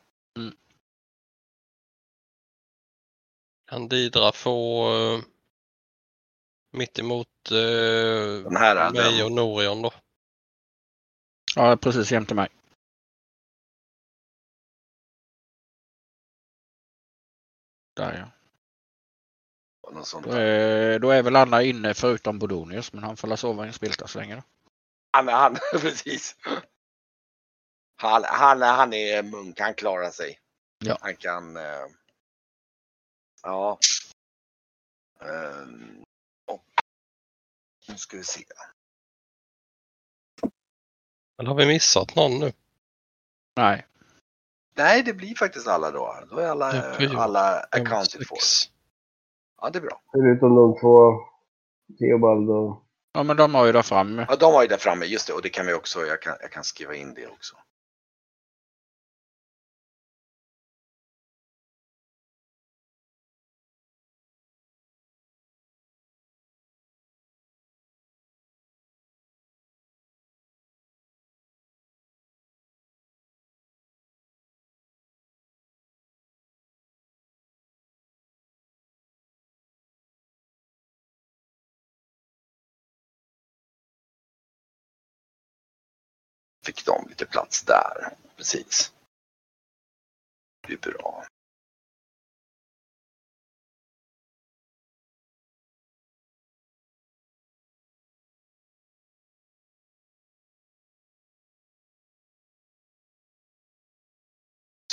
Kan 3.69 3.87
Didra 3.87 4.31
få 4.31 4.89
uh, 4.93 5.23
mitt 6.71 6.99
emot 6.99 7.51
eh, 7.51 8.43
Den 8.43 8.55
här 8.55 8.75
är 8.75 8.91
mig 8.91 9.17
den. 9.17 9.25
och 9.25 9.31
Norion 9.31 9.81
då. 9.81 9.91
Ja, 11.55 11.77
precis 11.77 12.11
jämte 12.11 12.35
mig. 12.35 12.49
Där 17.95 18.17
ja. 18.17 18.31
Då 20.23 20.31
är, 20.31 20.99
då 20.99 21.11
är 21.11 21.23
väl 21.23 21.35
alla 21.35 21.63
inne 21.63 21.93
förutom 21.93 22.39
Bodonius, 22.39 22.93
men 22.93 23.03
han 23.03 23.17
får 23.17 23.35
sova 23.35 23.65
i 23.65 23.67
en 23.67 23.73
spilta 23.73 24.07
så 24.07 24.19
länge 24.19 24.35
då. 24.35 24.43
Men 25.23 25.35
han, 25.35 25.57
precis. 25.71 26.35
Han, 27.95 28.23
han, 28.23 28.61
han 28.61 28.93
är 28.93 29.23
munk, 29.23 29.59
han 29.59 29.73
klarar 29.73 30.11
sig. 30.11 30.39
Ja. 30.79 30.97
Han 31.01 31.15
kan... 31.15 31.57
Eh, 31.57 31.87
ja. 33.43 33.79
Ehm, 35.21 36.03
nu 37.89 37.97
ska 37.97 38.17
vi 38.17 38.23
se. 38.23 38.43
Eller 41.39 41.49
har 41.49 41.55
vi 41.55 41.65
missat 41.65 42.15
någon 42.15 42.39
nu? 42.39 42.51
Nej. 43.55 43.85
Nej, 44.75 45.03
det 45.03 45.13
blir 45.13 45.35
faktiskt 45.35 45.67
alla 45.67 45.91
då. 45.91 46.15
Då 46.29 46.37
är 46.37 46.47
alla, 46.47 46.95
alla 47.17 47.59
accounted 47.59 48.27
for. 48.27 48.37
Ja, 49.61 49.69
det 49.69 49.79
är 49.79 49.81
bra. 49.81 50.01
Förutom 50.11 50.55
de 50.55 50.79
två, 50.79 51.19
Theobald 51.99 52.49
och... 52.49 52.83
Ja, 53.13 53.23
men 53.23 53.37
de 53.37 53.55
har 53.55 53.65
ju 53.65 53.71
där 53.71 53.81
framme. 53.81 54.25
Ja, 54.29 54.35
de 54.35 54.53
var 54.53 54.61
ju 54.61 54.67
där 54.67 54.77
framme, 54.77 55.05
just 55.05 55.27
det. 55.27 55.33
Och 55.33 55.41
det 55.41 55.49
kan 55.49 55.65
vi 55.65 55.73
också, 55.73 55.99
jag 56.05 56.21
kan, 56.21 56.35
jag 56.41 56.51
kan 56.51 56.63
skriva 56.63 56.95
in 56.95 57.13
det 57.13 57.27
också. 57.27 57.55
Fick 86.69 86.85
de 86.85 87.05
lite 87.09 87.25
plats 87.25 87.63
där. 87.63 88.15
Precis. 88.37 88.93
Det 90.67 90.73
är 90.73 90.77
bra. 90.77 91.25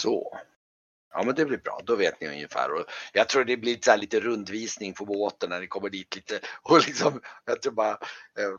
Så. 0.00 0.38
Ja 1.10 1.22
men 1.22 1.34
det 1.34 1.44
blir 1.44 1.58
bra, 1.58 1.80
då 1.84 1.96
vet 1.96 2.20
ni 2.20 2.28
ungefär. 2.28 2.72
Och 2.72 2.84
jag 3.12 3.28
tror 3.28 3.44
det 3.44 3.56
blir 3.56 3.78
så 3.82 3.90
här 3.90 3.98
lite 3.98 4.20
rundvisning 4.20 4.94
på 4.94 5.04
båten 5.04 5.50
när 5.50 5.60
ni 5.60 5.66
kommer 5.66 5.90
dit 5.90 6.16
lite. 6.16 6.40
Och 6.62 6.78
liksom, 6.86 7.20
jag 7.44 7.62
tror 7.62 7.72
bara 7.72 7.92
eh, 8.38 8.56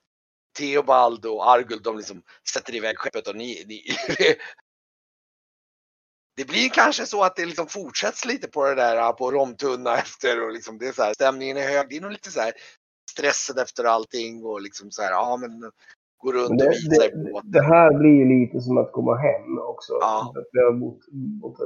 Theobald 0.57 1.25
och 1.25 1.51
Arguld 1.51 1.83
de 1.83 1.97
liksom 1.97 2.21
sätter 2.53 2.75
iväg 2.75 2.97
skeppet 2.97 3.27
och 3.27 3.35
ni, 3.35 3.63
ni 3.67 3.81
Det 6.37 6.47
blir 6.47 6.69
kanske 6.69 7.05
så 7.05 7.23
att 7.23 7.35
det 7.35 7.45
liksom 7.45 7.67
fortsätts 7.67 8.25
lite 8.25 8.47
på 8.47 8.65
det 8.65 8.75
där 8.75 9.13
på 9.13 9.31
romtunna 9.31 9.97
efter 10.03 10.43
och 10.45 10.51
liksom 10.51 10.77
det 10.77 10.87
är 10.87 10.91
så 10.91 11.03
här, 11.03 11.13
stämningen 11.13 11.57
är 11.57 11.61
hög. 11.61 11.89
Det 11.89 11.97
är 11.97 12.01
nog 12.01 12.11
lite 12.11 12.31
så 12.31 12.39
här 12.39 12.53
stressad 13.11 13.59
efter 13.59 13.83
allting 13.83 14.45
och 14.45 14.61
liksom 14.61 14.91
så 14.91 15.01
här, 15.01 15.11
ja 15.11 15.37
men 15.41 15.71
gå 16.17 16.31
runt 16.31 16.49
Men 16.49 16.57
och 16.57 16.63
det, 16.63 16.69
visa 16.69 17.05
i 17.05 17.09
det, 17.09 17.41
det 17.43 17.61
här 17.61 17.97
blir 17.99 18.15
ju 18.21 18.25
lite 18.39 18.61
som 18.61 18.77
att 18.77 18.91
komma 18.91 19.15
hem 19.15 19.59
också. 19.59 19.93
Ja. 20.01 20.33
Att 20.35 20.49
vi 20.51 20.59
har 20.59 20.71
bott, 20.71 21.01
bott 21.41 21.57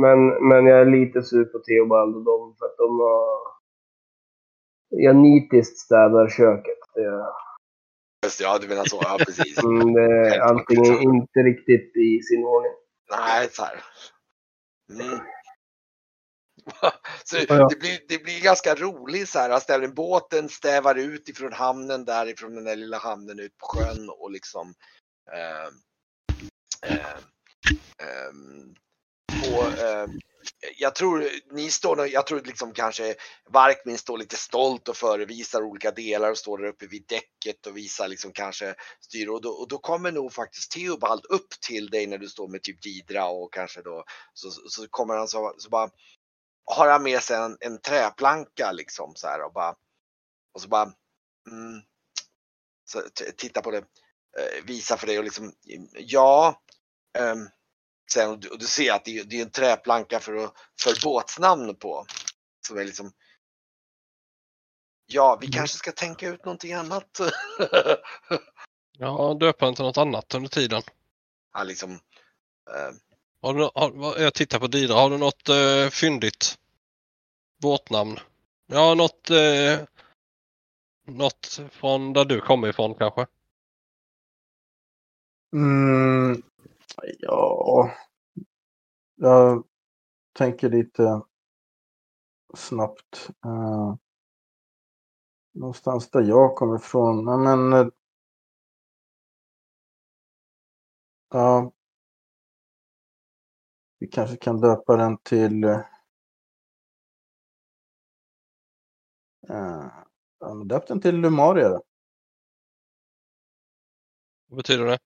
men, 0.00 0.48
men 0.48 0.66
jag 0.66 0.80
är 0.80 0.90
lite 0.98 1.22
sur 1.22 1.44
på 1.44 1.58
Theobald 1.58 2.16
och 2.16 2.24
dem 2.24 2.54
för 2.58 2.66
att 2.66 2.76
de 2.76 3.00
har... 3.00 3.26
Jag 4.88 5.16
nitiskt 5.16 5.78
städar 5.78 6.28
köket. 6.28 6.78
Det, 6.94 7.26
Just 8.22 8.40
Ja 8.40 8.58
du 8.58 8.68
menar 8.68 8.84
så, 8.84 9.00
ja 9.02 9.18
precis. 9.18 9.58
mm, 9.64 9.92
det 9.92 10.02
är 10.02 10.40
antingen 10.40 11.02
inte 11.02 11.40
riktigt 11.40 11.96
i 11.96 12.22
sin 12.22 12.44
ordning. 12.44 12.72
Nej, 13.10 13.48
så 13.50 13.62
här. 13.62 13.84
Mm. 14.90 15.18
Så 17.24 17.36
det, 17.36 17.78
blir, 17.80 17.98
det 18.08 18.24
blir 18.24 18.42
ganska 18.42 18.74
roligt 18.74 19.28
så 19.28 19.38
här. 19.38 19.58
ställa 19.58 19.88
båten 19.88 20.48
stävar 20.48 20.94
ut 20.94 21.28
ifrån 21.28 21.52
hamnen 21.52 22.04
därifrån 22.04 22.54
den 22.54 22.64
där 22.64 22.76
lilla 22.76 22.98
hamnen 22.98 23.38
ut 23.38 23.58
på 23.58 23.66
sjön 23.66 24.10
och 24.10 24.30
liksom 24.30 24.74
eh, 25.32 25.66
eh, 26.90 27.16
ehm, 27.98 28.74
och, 29.52 29.78
eh, 29.78 30.06
jag 30.78 30.94
tror 30.94 31.28
ni 31.52 31.70
står 31.70 32.08
jag 32.08 32.26
tror 32.26 32.40
liksom 32.40 32.72
kanske 32.72 33.14
Varkmin 33.50 33.98
står 33.98 34.18
lite 34.18 34.36
stolt 34.36 34.88
och 34.88 34.96
förevisar 34.96 35.62
olika 35.62 35.90
delar 35.90 36.30
och 36.30 36.38
står 36.38 36.58
där 36.58 36.68
uppe 36.68 36.86
vid 36.86 37.04
däcket 37.08 37.66
och 37.66 37.76
visar 37.76 38.08
liksom 38.08 38.32
kanske 38.32 38.74
styr. 39.00 39.28
Och 39.28 39.42
då, 39.42 39.50
och 39.50 39.68
då 39.68 39.78
kommer 39.78 40.12
nog 40.12 40.32
faktiskt 40.32 40.72
Theobald 40.72 41.24
upp 41.28 41.50
till 41.66 41.90
dig 41.90 42.06
när 42.06 42.18
du 42.18 42.28
står 42.28 42.48
med 42.48 42.62
typ 42.62 42.82
Didra 42.82 43.26
och 43.26 43.52
kanske 43.52 43.82
då 43.82 44.04
så, 44.34 44.50
så 44.50 44.88
kommer 44.90 45.14
han 45.14 45.28
så, 45.28 45.54
så 45.58 45.68
bara 45.68 45.90
har 46.64 46.88
han 46.88 47.02
med 47.02 47.22
sig 47.22 47.36
en, 47.36 47.56
en 47.60 47.80
träplanka 47.80 48.72
liksom 48.72 49.12
så 49.14 49.26
här 49.26 49.44
och 49.44 49.52
bara 49.52 49.74
och 50.52 50.60
så 50.60 50.68
bara 50.68 50.92
mm, 51.50 51.82
så, 52.84 53.02
titta 53.36 53.62
på 53.62 53.70
det, 53.70 53.78
eh, 53.78 54.64
visa 54.64 54.96
för 54.96 55.06
dig 55.06 55.18
och 55.18 55.24
liksom 55.24 55.52
ja 55.92 56.62
um, 57.18 57.48
sen 58.12 58.30
och 58.30 58.38
du, 58.38 58.48
och 58.48 58.58
du 58.58 58.66
ser 58.66 58.92
att 58.92 59.04
det, 59.04 59.18
är- 59.18 59.24
det 59.24 59.38
är 59.38 59.42
en 59.42 59.50
träplanka 59.50 60.20
för, 60.20 60.36
att, 60.36 60.54
för 60.80 61.04
båtsnamn 61.04 61.74
på. 61.76 62.06
Som 62.66 62.78
är 62.78 62.84
liksom 62.84 63.12
Ja, 65.06 65.38
vi 65.40 65.46
kanske 65.46 65.76
ska 65.78 65.92
tänka 65.92 66.28
ut 66.28 66.44
någonting 66.44 66.72
annat. 66.72 67.20
Ja, 68.98 69.34
döpa 69.40 69.64
den 69.64 69.74
till 69.74 69.84
något 69.84 69.96
annat 69.98 70.34
under 70.34 70.48
tiden. 70.48 70.82
Han 71.50 71.66
liksom 71.66 71.92
eh, 72.70 72.94
Har 73.40 73.54
du, 73.54 73.70
har, 73.74 74.20
jag 74.20 74.34
tittar 74.34 74.58
på 74.58 74.66
Didra. 74.66 74.94
Har 74.94 75.10
du 75.10 75.18
något 75.18 75.48
eh, 75.48 75.88
fyndigt 75.90 76.58
båtnamn? 77.62 78.18
Ja, 78.66 78.94
något, 78.94 79.30
eh, 79.30 79.80
något 81.06 81.60
från 81.70 82.12
där 82.12 82.24
du 82.24 82.40
kommer 82.40 82.68
ifrån 82.68 82.94
kanske? 82.94 83.26
Mm, 85.52 86.42
ja, 87.18 87.90
jag 89.14 89.64
tänker 90.32 90.70
lite 90.70 91.22
snabbt. 92.54 93.30
Eh, 93.44 93.94
någonstans 95.54 96.10
där 96.10 96.22
jag 96.22 96.56
kommer 96.56 96.76
ifrån. 96.76 97.26
Ja, 97.26 97.36
men, 97.36 97.72
eh, 97.72 97.88
ja. 101.30 101.72
Vi 103.98 104.06
kanske 104.08 104.36
kan 104.36 104.60
döpa 104.60 104.96
den 104.96 105.18
till 105.18 105.64
eh, 105.64 105.80
döpt 110.66 110.88
den 110.88 111.00
till 111.00 111.16
Lumaria. 111.16 111.80
Vad 114.48 114.56
betyder 114.56 114.84
det? 114.86 114.98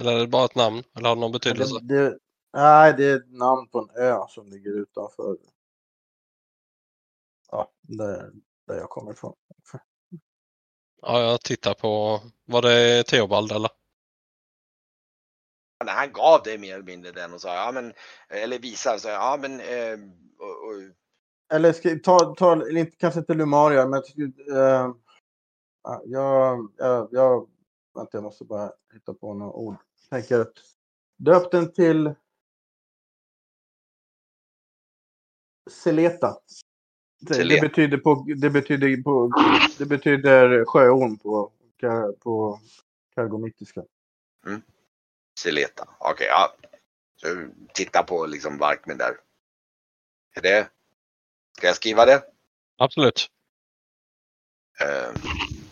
Eller 0.00 0.12
är 0.12 0.18
det 0.20 0.26
bara 0.26 0.44
ett 0.44 0.54
namn? 0.54 0.82
Eller 0.96 1.08
har 1.08 1.16
det 1.16 1.20
någon 1.20 1.32
betydelse? 1.32 1.74
Det, 1.82 2.10
det, 2.10 2.18
nej, 2.52 2.94
det 2.96 3.04
är 3.04 3.16
ett 3.16 3.32
namn 3.32 3.68
på 3.68 3.78
en 3.78 4.02
ö 4.02 4.18
som 4.28 4.48
ligger 4.48 4.70
utanför. 4.70 5.36
Ja, 7.50 7.72
där, 7.80 8.32
där 8.66 8.76
jag 8.76 8.90
kommer 8.90 9.12
ifrån. 9.12 9.36
Ja, 11.02 11.20
jag 11.20 11.40
tittar 11.40 11.74
på, 11.74 12.20
var 12.44 12.62
det 12.62 13.02
Theobald 13.02 13.52
eller? 13.52 13.70
Nej, 15.84 15.94
han 15.94 16.12
gav 16.12 16.42
dig 16.42 16.58
mer 16.58 16.74
eller 16.74 16.84
mindre 16.84 17.12
den 17.12 17.34
och 17.34 17.40
sa, 17.40 17.54
ja 17.54 17.72
men, 17.72 17.92
eller 18.28 18.58
visade, 18.58 19.00
så, 19.00 19.08
ja 19.08 19.38
men, 19.40 19.60
eh, 19.60 19.98
och, 20.38 20.68
och... 20.68 20.74
Eller 21.54 21.72
ska, 21.72 21.98
ta, 22.04 22.34
ta 22.34 22.68
inte, 22.68 22.96
kanske 22.96 23.20
inte 23.20 23.34
Lumaria, 23.34 23.86
men 23.86 24.02
äh, 24.54 24.90
jag, 26.04 26.72
jag, 26.76 27.08
jag, 27.10 27.48
vänta, 27.94 28.16
jag 28.16 28.22
måste 28.22 28.44
bara 28.44 28.72
hitta 28.92 29.14
på 29.14 29.34
några 29.34 29.52
ord. 29.52 29.76
Tänker, 30.10 30.46
döp 31.16 31.50
den 31.50 31.72
till 31.72 32.14
Seleta. 35.70 36.36
Det, 37.20 37.44
det, 37.44 37.60
betyder 37.60 37.98
på, 37.98 38.26
det 38.36 38.50
betyder 38.50 39.02
på, 39.02 39.32
det 39.78 39.86
betyder 39.86 40.64
sjöorm 40.64 41.18
på, 41.18 41.52
på 42.18 42.60
kargomitiska. 43.14 43.84
Mm. 44.46 44.62
Seleta, 45.38 45.88
okej 45.98 46.12
okay, 46.12 46.26
ja. 46.26 46.56
Så 47.16 47.48
titta 47.74 48.02
på 48.02 48.26
liksom 48.26 48.58
Varkmin 48.58 48.98
där. 48.98 49.16
Är 50.34 50.42
det, 50.42 50.70
ska 51.56 51.66
jag 51.66 51.76
skriva 51.76 52.06
det? 52.06 52.24
Absolut. 52.76 53.30
Uh. 54.82 55.63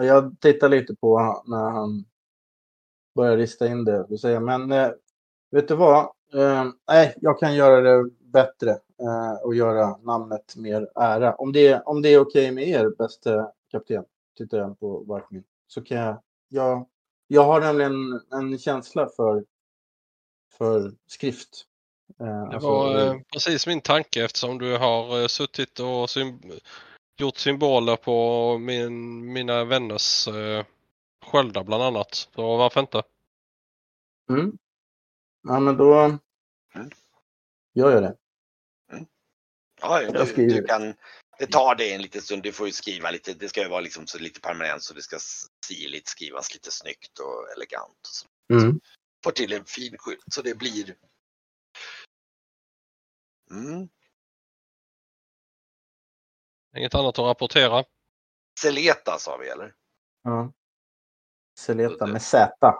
Jag 0.00 0.36
tittar 0.40 0.68
lite 0.68 0.94
på 0.94 1.42
när 1.46 1.70
han 1.70 2.04
börjar 3.14 3.36
rista 3.36 3.66
in 3.66 3.84
det 3.84 4.00
och 4.00 4.20
säger 4.20 4.40
men 4.40 4.72
eh, 4.72 4.90
vet 5.50 5.68
du 5.68 5.74
vad? 5.74 6.00
Eh, 6.34 6.64
nej, 6.88 7.14
jag 7.20 7.38
kan 7.38 7.54
göra 7.54 7.80
det 7.80 8.10
bättre 8.20 8.70
eh, 8.70 9.44
och 9.44 9.54
göra 9.54 9.96
namnet 9.96 10.56
mer 10.56 10.88
ära. 10.94 11.34
Om 11.34 11.52
det, 11.52 11.80
om 11.80 12.02
det 12.02 12.08
är 12.08 12.20
okej 12.20 12.42
okay 12.42 12.52
med 12.52 12.68
er, 12.68 12.88
bäste 12.98 13.50
kapten, 13.70 14.04
tittar 14.38 14.58
jag 14.58 14.80
på 14.80 14.98
Varkmin, 14.98 15.44
så 15.66 15.82
kan 15.82 15.96
jag, 15.96 16.22
jag... 16.48 16.88
Jag 17.28 17.44
har 17.44 17.60
nämligen 17.60 18.20
en 18.32 18.58
känsla 18.58 19.08
för, 19.16 19.44
för 20.58 20.92
skrift. 21.06 21.64
det 22.18 22.24
alltså, 22.24 22.68
var 22.68 23.22
precis 23.32 23.66
min 23.66 23.80
tanke 23.80 24.24
eftersom 24.24 24.58
du 24.58 24.78
har 24.78 25.28
suttit 25.28 25.80
och 25.80 26.10
gjort 27.16 27.36
symboler 27.36 27.96
på 27.96 28.58
min, 28.58 29.26
mina 29.32 29.64
vänners 29.64 30.28
eh, 30.28 30.64
sköldar 31.24 31.64
bland 31.64 31.82
annat. 31.82 32.14
Så 32.34 32.56
varför 32.56 32.80
inte? 32.80 33.02
Mm. 34.30 34.58
Ja 35.42 35.60
men 35.60 35.76
då 35.76 35.94
mm. 36.74 36.90
gör 37.74 37.92
jag 37.92 38.02
det. 38.02 38.16
Mm. 38.92 39.06
Ja, 39.80 40.24
du, 40.24 40.46
du, 40.48 40.62
kan, 40.62 40.94
det 41.38 41.46
tar 41.46 41.74
dig 41.74 41.92
en 41.92 42.02
liten 42.02 42.22
stund. 42.22 42.42
Du 42.42 42.52
får 42.52 42.66
ju 42.66 42.72
skriva 42.72 43.10
lite. 43.10 43.34
Det 43.34 43.48
ska 43.48 43.62
ju 43.62 43.68
vara 43.68 43.80
liksom 43.80 44.06
så 44.06 44.18
lite 44.18 44.40
permanent 44.40 44.82
så 44.82 44.94
det 44.94 45.02
ska 45.02 45.18
stiligt 45.64 46.08
skrivas 46.08 46.54
lite 46.54 46.70
snyggt 46.70 47.18
och 47.18 47.52
elegant. 47.56 48.00
Och 48.00 48.06
så. 48.06 48.26
Mm. 48.54 48.80
Får 49.24 49.30
till 49.30 49.52
en 49.52 49.64
fin 49.64 49.96
skylt 49.98 50.24
så 50.32 50.42
det 50.42 50.54
blir. 50.54 50.94
Mm. 53.50 53.88
Inget 56.76 56.94
annat 56.94 57.18
att 57.18 57.24
rapportera? 57.24 57.84
Seleta 58.60 59.18
sa 59.18 59.36
vi 59.36 59.48
eller? 59.48 59.74
Ja. 60.22 60.52
Seleta 61.58 62.06
med 62.06 62.22
Z. 62.22 62.74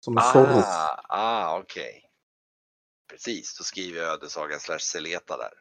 Som 0.00 0.16
är 0.16 0.20
ah, 0.20 1.04
ah 1.08 1.58
okej. 1.58 1.88
Okay. 1.88 2.10
Precis, 3.10 3.58
då 3.58 3.64
skriver 3.64 4.00
jag 4.00 4.12
ödesaga 4.12 4.58
slash 4.58 4.78
Seleta 4.78 5.36
där. 5.36 5.52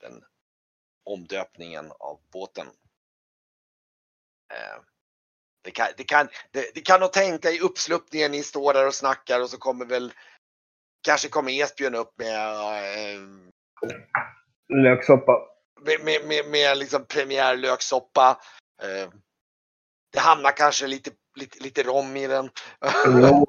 Den 0.00 0.24
omdöpningen 1.04 1.92
av 1.98 2.20
båten. 2.32 2.66
Eh, 4.52 4.82
det 5.62 5.70
kan, 5.70 5.86
det, 5.96 6.04
kan, 6.04 6.28
det, 6.50 6.74
det 6.74 6.80
kan 6.80 7.00
nog 7.00 7.12
tänka 7.12 7.50
i 7.50 7.60
uppsluppningen, 7.60 8.30
ni 8.30 8.42
står 8.42 8.72
där 8.74 8.86
och 8.86 8.94
snackar 8.94 9.40
och 9.40 9.50
så 9.50 9.58
kommer 9.58 9.86
väl 9.86 10.12
Kanske 11.02 11.28
kommer 11.28 11.52
Esbjörn 11.52 11.94
upp 11.94 12.18
med 12.18 12.34
eh, 12.34 13.20
Löksoppa 14.68 15.32
med, 15.84 16.04
med, 16.04 16.26
med, 16.26 16.46
med 16.46 16.78
liksom 16.78 17.04
premiärlöksoppa. 17.04 18.40
Eh, 18.82 19.10
det 20.12 20.20
hamnar 20.20 20.56
kanske 20.56 20.86
lite, 20.86 21.10
lite, 21.36 21.62
lite 21.62 21.82
rom 21.82 22.16
i 22.16 22.26
den. 22.26 22.50
Jo 23.06 23.46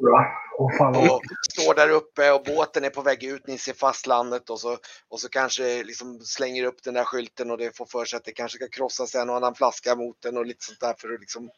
oh, 0.58 0.78
fan. 0.78 0.96
och 0.96 1.22
står 1.52 1.74
där 1.74 1.90
uppe 1.90 2.32
och 2.32 2.44
båten 2.44 2.84
är 2.84 2.90
på 2.90 3.02
väg 3.02 3.24
ut, 3.24 3.48
ni 3.48 3.58
ser 3.58 3.74
fastlandet 3.74 4.50
och 4.50 4.60
så, 4.60 4.78
och 5.08 5.20
så 5.20 5.30
kanske 5.30 5.84
liksom 5.84 6.20
slänger 6.20 6.64
upp 6.64 6.84
den 6.84 6.94
där 6.94 7.04
skylten 7.04 7.52
och 7.52 7.58
det 7.58 7.78
får 7.78 7.86
för 7.86 8.06
sig 8.06 8.18
att 8.18 8.26
det 8.26 8.32
kanske 8.32 8.56
ska 8.56 8.68
krossas 8.68 9.16
en 9.16 9.30
och 9.30 9.36
annan 9.36 9.56
flaska 9.56 9.96
mot 9.96 10.22
den 10.22 10.38
och 10.38 10.46
lite 10.46 10.66
sånt 10.66 10.80
där 10.80 10.96
för 10.98 11.14
att 11.14 11.20
liksom 11.20 11.50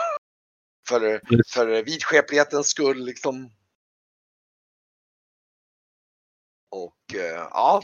för, 0.88 1.20
för 1.48 1.82
vidskeplighetens 1.82 2.68
skull 2.68 3.04
liksom. 3.04 3.50
Och 6.70 7.14
eh, 7.14 7.48
ja, 7.50 7.82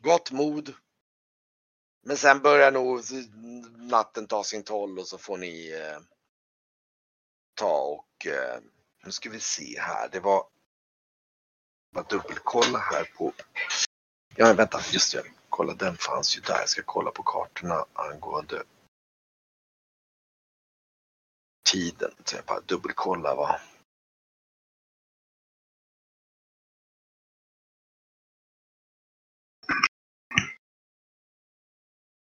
gott 0.00 0.30
mod. 0.30 0.74
Men 2.02 2.16
sen 2.16 2.40
börjar 2.40 2.72
nog 2.72 3.02
natten 3.76 4.26
ta 4.26 4.44
sin 4.44 4.62
toll 4.62 4.98
och 4.98 5.06
så 5.06 5.18
får 5.18 5.38
ni 5.38 5.70
eh, 5.70 6.00
ta 7.54 7.80
och 7.80 8.26
eh, 8.26 8.60
nu 9.04 9.12
ska 9.12 9.30
vi 9.30 9.40
se 9.40 9.80
här. 9.80 10.08
Det 10.08 10.20
var 10.20 10.46
bara 11.94 12.04
dubbelkolla 12.04 12.78
här 12.78 13.04
på. 13.04 13.32
Ja, 14.36 14.52
vänta, 14.52 14.80
just 14.92 15.12
det. 15.12 15.22
Kolla, 15.48 15.74
den 15.74 15.96
fanns 15.96 16.36
ju 16.36 16.40
där. 16.40 16.58
Jag 16.58 16.68
ska 16.68 16.82
kolla 16.84 17.10
på 17.10 17.22
kartorna 17.22 17.86
angående 17.92 18.62
tiden. 21.70 22.10
Så 22.24 22.36
jag 22.36 22.44
bara 22.44 22.60
dubbelkolla 22.60 23.34
vad 23.34 23.60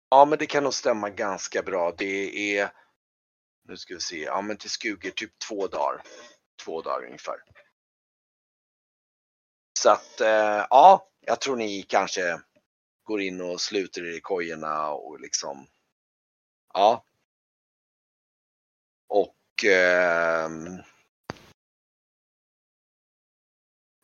Ja, 0.09 0.25
men 0.25 0.39
det 0.39 0.45
kan 0.45 0.63
nog 0.63 0.73
stämma 0.73 1.09
ganska 1.09 1.61
bra. 1.61 1.91
Det 1.97 2.57
är, 2.57 2.71
nu 3.67 3.77
ska 3.77 3.93
vi 3.93 3.99
se, 3.99 4.23
ja 4.23 4.41
men 4.41 4.57
till 4.57 4.69
Skuger 4.69 5.11
typ 5.11 5.39
två 5.39 5.67
dagar. 5.67 6.01
Två 6.63 6.81
dagar 6.81 7.05
ungefär. 7.05 7.35
Så 9.79 9.89
att, 9.89 10.21
eh, 10.21 10.65
ja, 10.69 11.09
jag 11.21 11.41
tror 11.41 11.55
ni 11.55 11.81
kanske 11.81 12.41
går 13.03 13.21
in 13.21 13.41
och 13.41 13.61
sluter 13.61 14.01
er 14.01 14.17
i 14.17 14.21
kojorna 14.21 14.89
och 14.89 15.19
liksom, 15.19 15.67
ja. 16.73 17.03
Och 19.09 19.65
eh, 19.65 20.49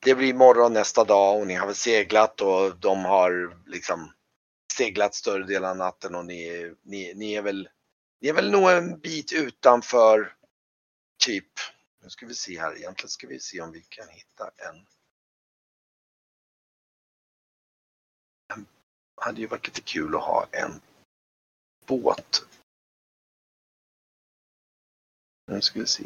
det 0.05 0.15
blir 0.15 0.33
morgon 0.33 0.73
nästa 0.73 1.03
dag 1.03 1.39
och 1.39 1.47
ni 1.47 1.53
har 1.53 1.65
väl 1.65 1.75
seglat 1.75 2.41
och 2.41 2.75
de 2.75 3.05
har 3.05 3.57
liksom 3.65 4.13
seglat 4.77 5.15
större 5.15 5.43
delen 5.43 5.69
av 5.69 5.77
natten 5.77 6.15
och 6.15 6.25
ni, 6.25 6.73
ni, 6.81 7.13
ni, 7.13 7.33
är 7.33 7.41
väl, 7.41 7.69
ni 8.21 8.29
är 8.29 8.33
väl 8.33 8.51
nog 8.51 8.71
en 8.71 8.99
bit 8.99 9.33
utanför 9.33 10.35
typ, 11.23 11.51
nu 12.01 12.09
ska 12.09 12.25
vi 12.25 12.35
se 12.35 12.59
här, 12.59 12.75
egentligen 12.77 13.09
ska 13.09 13.27
vi 13.27 13.39
se 13.39 13.61
om 13.61 13.71
vi 13.71 13.81
kan 13.81 14.09
hitta 14.09 14.51
en 14.57 14.85
Det 19.15 19.25
hade 19.25 19.41
ju 19.41 19.47
varit 19.47 19.67
lite 19.67 19.81
kul 19.81 20.15
att 20.15 20.23
ha 20.23 20.47
en 20.51 20.81
båt. 21.85 22.45
Nu 25.47 25.61
ska 25.61 25.79
vi 25.79 25.87
se. 25.87 26.05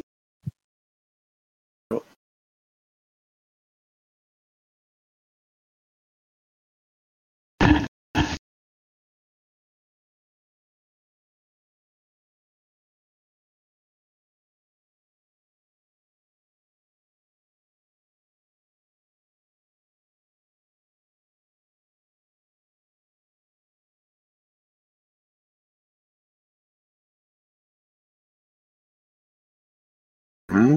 Mm. 30.58 30.76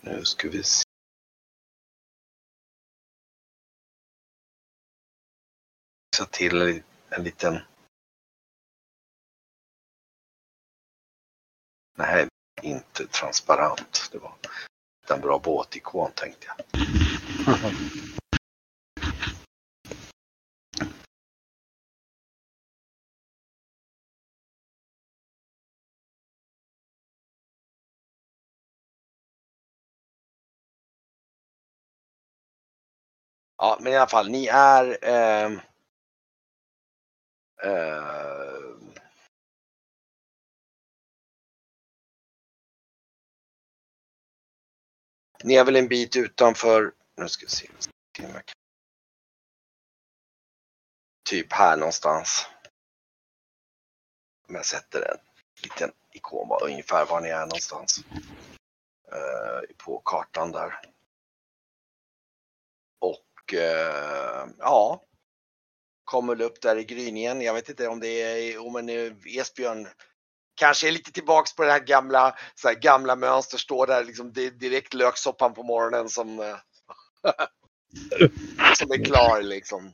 Nu 0.00 0.24
ska 0.24 0.50
vi 0.50 0.62
se. 0.62 0.82
Fixa 6.12 6.26
till 6.26 6.62
en, 6.62 6.82
en 7.08 7.24
liten... 7.24 7.58
Nej, 11.98 12.28
inte 12.62 13.06
transparent. 13.06 14.08
Det 14.12 14.18
var 14.18 14.34
en 15.08 15.20
bra 15.20 15.38
båtikon 15.38 16.12
tänkte 16.12 16.46
jag. 16.46 16.56
Ja, 33.58 33.78
men 33.80 33.92
i 33.92 33.96
alla 33.96 34.08
fall, 34.08 34.30
ni 34.30 34.46
är... 34.46 35.04
Eh, 35.04 35.52
eh, 37.62 38.36
ni 45.44 45.54
är 45.54 45.64
väl 45.64 45.76
en 45.76 45.88
bit 45.88 46.16
utanför... 46.16 46.92
Nu 47.16 47.28
ska 47.28 47.46
vi 47.46 47.50
se. 47.50 47.70
Typ 51.28 51.52
här 51.52 51.76
någonstans. 51.76 52.46
Om 54.48 54.54
jag 54.54 54.66
sätter 54.66 55.10
en 55.10 55.18
liten 55.62 55.92
ikon 56.12 56.58
ungefär 56.62 57.06
var 57.06 57.20
ni 57.20 57.28
är 57.28 57.40
någonstans. 57.40 58.04
Eh, 59.12 59.76
på 59.76 60.02
kartan 60.04 60.52
där. 60.52 60.80
Och 63.46 63.54
eh, 63.54 64.48
ja, 64.58 65.02
kommer 66.04 66.40
upp 66.40 66.60
där 66.62 66.76
i 66.76 66.84
gryningen. 66.84 67.40
Jag 67.40 67.54
vet 67.54 67.68
inte 67.68 67.88
om 67.88 68.00
det 68.00 68.22
är, 68.22 68.66
om 68.66 68.76
en 68.76 68.88
eh, 68.88 69.12
Esbjörn 69.26 69.88
kanske 70.54 70.88
är 70.88 70.92
lite 70.92 71.12
tillbaks 71.12 71.54
på 71.54 71.64
det 71.64 71.72
här 71.72 71.80
gamla, 71.80 72.36
så 72.54 72.68
här 72.68 72.74
gamla 72.74 73.16
mönster, 73.16 73.58
står 73.58 73.86
där 73.86 74.04
liksom 74.04 74.32
det 74.32 74.46
är 74.46 74.50
direkt 74.50 74.94
löksoppan 74.94 75.54
på 75.54 75.62
morgonen 75.62 76.08
som, 76.08 76.40
eh, 76.40 76.56
som 78.78 78.90
är 78.90 79.04
klar 79.04 79.42
liksom. 79.42 79.92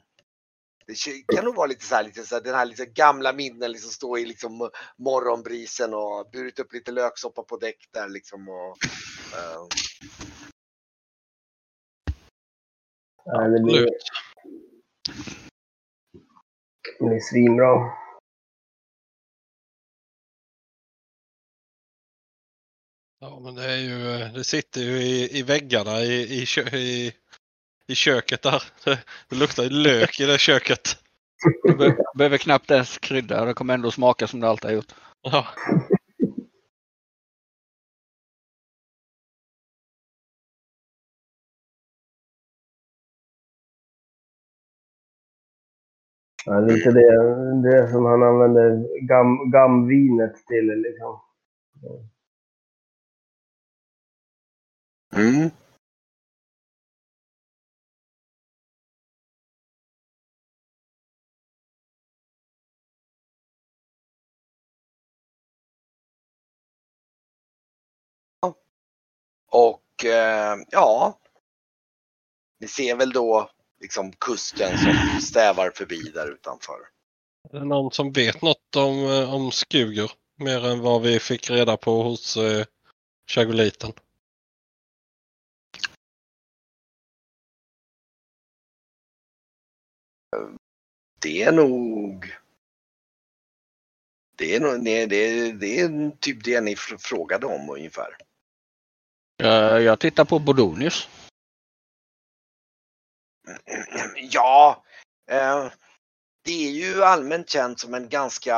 Det 0.87 1.35
kan 1.35 1.45
nog 1.45 1.55
vara 1.55 1.67
lite 1.67 1.85
så 1.85 1.95
här, 1.95 2.05
lite 2.05 2.27
så 2.27 2.35
här 2.35 2.43
den 2.43 2.55
här 2.55 2.67
lite 2.67 2.87
gamla 2.87 3.33
minnen 3.33 3.73
liksom 3.73 3.91
stå 3.91 4.19
i 4.19 4.27
liksom 4.27 4.71
morgonbrisen 4.99 5.95
och 5.95 6.31
burit 6.33 6.59
upp 6.59 6.73
lite 6.73 6.91
löksoppa 6.91 7.43
på 7.43 7.57
däck 7.57 7.89
där 7.93 8.09
liksom 8.09 8.49
och 8.49 8.77
eh, 9.39 9.67
Ja, 13.25 13.49
det 13.49 13.61
blir, 13.61 13.89
det 16.99 17.07
blir 17.07 17.21
svinbra. 17.21 17.93
Ja, 23.21 23.41
men 23.41 23.55
det 23.55 23.65
är 23.65 23.77
ju, 23.77 24.29
det 24.35 24.45
sitter 24.45 24.81
ju 24.81 25.03
i, 25.03 25.39
i 25.39 25.43
väggarna 25.43 26.01
i, 26.01 26.43
i, 26.43 26.47
kö, 26.47 26.77
i, 26.77 27.13
i 27.87 27.95
köket 27.95 28.43
där. 28.43 28.63
Det 29.29 29.37
luktar 29.37 29.63
ju 29.63 29.71
lök 29.71 30.21
i 30.21 30.27
det 30.27 30.39
köket. 30.39 30.99
Du 31.63 31.77
be 31.77 31.97
behöver 32.15 32.39
knappt 32.39 32.71
ens 32.71 32.99
krydda. 32.99 33.45
Det 33.45 33.55
kommer 33.55 33.75
ändå 33.75 33.91
smaka 33.91 34.27
som 34.27 34.41
det 34.41 34.49
alltid 34.49 34.71
har 34.71 34.75
gjort. 34.75 34.93
Ja. 35.23 35.47
Ja, 46.47 46.61
lite 46.61 46.91
det, 46.91 47.17
det 47.63 47.89
som 47.91 48.05
han 48.05 48.23
använder 48.23 48.87
gam, 49.07 49.51
gamvinet 49.51 50.47
till 50.47 50.67
liksom. 50.67 51.21
mm. 55.17 55.51
Och 69.51 70.05
eh, 70.05 70.57
ja, 70.71 71.19
ni 72.61 72.69
ser 72.69 72.97
väl 72.97 73.13
då 73.13 73.51
liksom 73.83 74.13
kusten 74.13 74.79
som 74.79 75.21
stävar 75.21 75.71
förbi 75.71 76.03
där 76.03 76.33
utanför. 76.33 76.79
Är 77.51 77.59
det 77.59 77.65
någon 77.65 77.93
som 77.93 78.13
vet 78.13 78.43
något 78.43 78.77
om, 78.77 78.99
eh, 79.07 79.35
om 79.35 79.51
Skuger? 79.53 80.13
Mer 80.37 80.67
än 80.67 80.81
vad 80.81 81.03
vi 81.03 81.21
fick 81.21 81.51
reda 81.51 81.77
på 81.77 82.03
hos 82.03 82.37
eh, 82.37 82.67
Chagoliten. 83.31 83.93
Det 91.23 91.43
är 91.43 91.53
nog... 91.53 92.35
Det 94.37 94.57
är, 94.57 94.61
nog, 94.61 94.83
nej, 94.83 95.07
det, 95.07 95.17
är, 95.17 95.53
det 95.53 95.81
är 95.81 96.11
typ 96.21 96.45
det 96.45 96.61
ni 96.61 96.75
fr- 96.75 96.99
frågade 96.99 97.47
om 97.47 97.71
ungefär. 97.71 98.17
Eh, 99.43 99.79
Jag 99.79 100.01
tittar 100.01 100.25
på 100.25 100.39
Bodonius. 100.39 101.09
Ja, 104.17 104.85
eh, 105.31 105.73
det 106.45 106.69
är 106.69 106.71
ju 106.71 107.03
allmänt 107.03 107.51
känt 107.51 107.81
som 107.81 107.95
en 107.95 108.09
ganska 108.09 108.57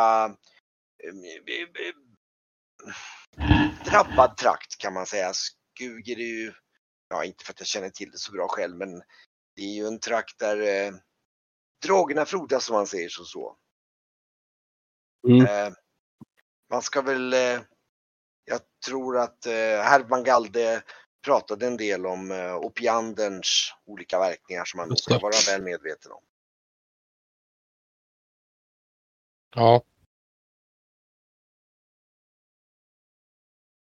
eh, 1.04 1.14
drabbad 3.84 4.36
trakt 4.36 4.78
kan 4.78 4.94
man 4.94 5.06
säga. 5.06 5.32
Skuger 5.34 6.18
är 6.18 6.42
ju, 6.42 6.52
ja 7.08 7.24
inte 7.24 7.44
för 7.44 7.52
att 7.52 7.60
jag 7.60 7.66
känner 7.66 7.90
till 7.90 8.10
det 8.10 8.18
så 8.18 8.32
bra 8.32 8.48
själv, 8.48 8.76
men 8.76 9.02
det 9.56 9.62
är 9.62 9.74
ju 9.74 9.86
en 9.86 10.00
trakt 10.00 10.38
där 10.38 10.86
eh, 10.86 10.94
drogerna 11.82 12.24
frodas 12.24 12.64
som 12.64 12.74
man 12.76 12.86
säger 12.86 13.08
så. 13.08 13.24
så. 13.24 13.56
Mm. 15.28 15.46
Eh, 15.46 15.72
man 16.70 16.82
ska 16.82 17.02
väl, 17.02 17.32
eh, 17.32 17.60
jag 18.44 18.60
tror 18.86 19.18
att 19.18 19.46
eh, 19.46 19.82
Herman 19.82 20.24
Galde 20.24 20.82
pratade 21.24 21.66
en 21.66 21.76
del 21.76 22.06
om 22.06 22.30
eh, 22.30 22.56
opianderns 22.56 23.74
olika 23.84 24.18
verkningar 24.18 24.64
som 24.64 24.78
man 24.78 24.88
nog 24.88 24.98
ska 24.98 25.14
Just 25.14 25.22
det. 25.22 25.24
vara 25.24 25.56
väl 25.58 25.64
medveten 25.64 26.12
om. 26.12 26.22
Ja. 29.54 29.82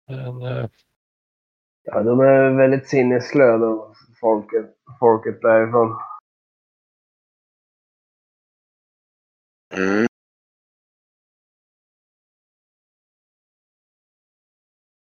Men, 0.06 0.42
eh, 0.42 0.68
Ja, 1.84 2.02
de 2.02 2.20
är 2.20 2.50
väldigt 2.56 2.88
sinnesslöa 2.88 3.94
folket, 4.20 4.76
folket 5.00 5.40
därifrån. 5.40 5.96
Mm. 9.74 10.06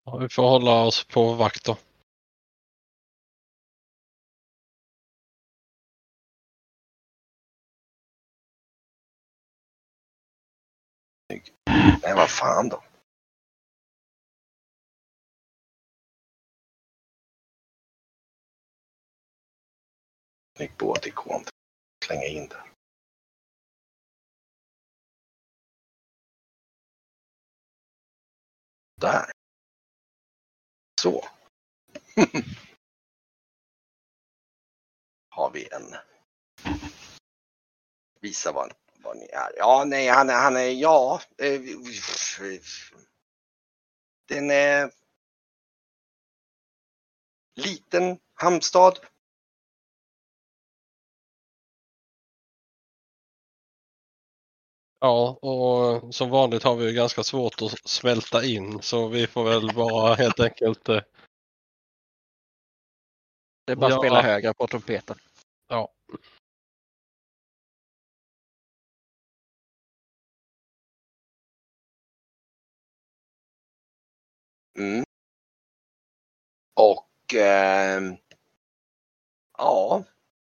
ja, 0.05 0.17
vi 0.17 0.30
får 0.30 0.43
hålla 0.43 0.84
oss 0.84 1.03
på 1.07 1.34
vakt 1.34 1.65
då. 1.65 1.78
Nej, 11.86 12.15
vad 12.15 12.29
fan 12.29 12.69
då. 12.69 12.83
Snygg 20.57 20.77
båtikon. 20.77 21.43
Slänga 22.05 22.25
in 22.25 22.47
där. 22.47 22.71
Där. 29.01 29.31
Så. 31.01 31.25
Har 35.29 35.51
vi 35.51 35.67
en. 35.71 35.95
Visa 38.21 38.51
vad, 38.51 38.73
vad 39.05 39.17
ni 39.17 39.25
är. 39.25 39.51
Ja, 39.57 39.83
nej, 39.87 40.07
han 40.07 40.29
är, 40.29 40.33
han 40.33 40.55
är, 40.55 40.69
ja. 40.69 41.21
Eh, 41.37 41.61
den 44.27 44.51
är 44.51 44.91
liten 47.55 48.19
hamnstad. 48.33 48.99
Ja, 54.99 55.29
och 55.41 56.15
som 56.15 56.29
vanligt 56.29 56.63
har 56.63 56.75
vi 56.75 56.85
ju 56.85 56.93
ganska 56.93 57.23
svårt 57.23 57.61
att 57.61 57.89
smälta 57.89 58.45
in 58.45 58.81
så 58.81 59.07
vi 59.07 59.27
får 59.27 59.43
väl 59.43 59.73
bara 59.75 60.15
helt 60.15 60.39
enkelt 60.39 60.89
eh, 60.89 61.01
Det 63.65 63.71
är 63.71 63.75
bara 63.75 63.85
att 63.85 63.91
Ja. 63.91 63.99
spela 63.99 64.21
högre 64.21 64.53
på 64.53 64.67
trumpeten. 64.67 65.17
Ja. 65.67 65.93
Mm. 74.78 75.03
Och 76.76 77.34
ehm, 77.36 78.15
ja, 79.57 80.03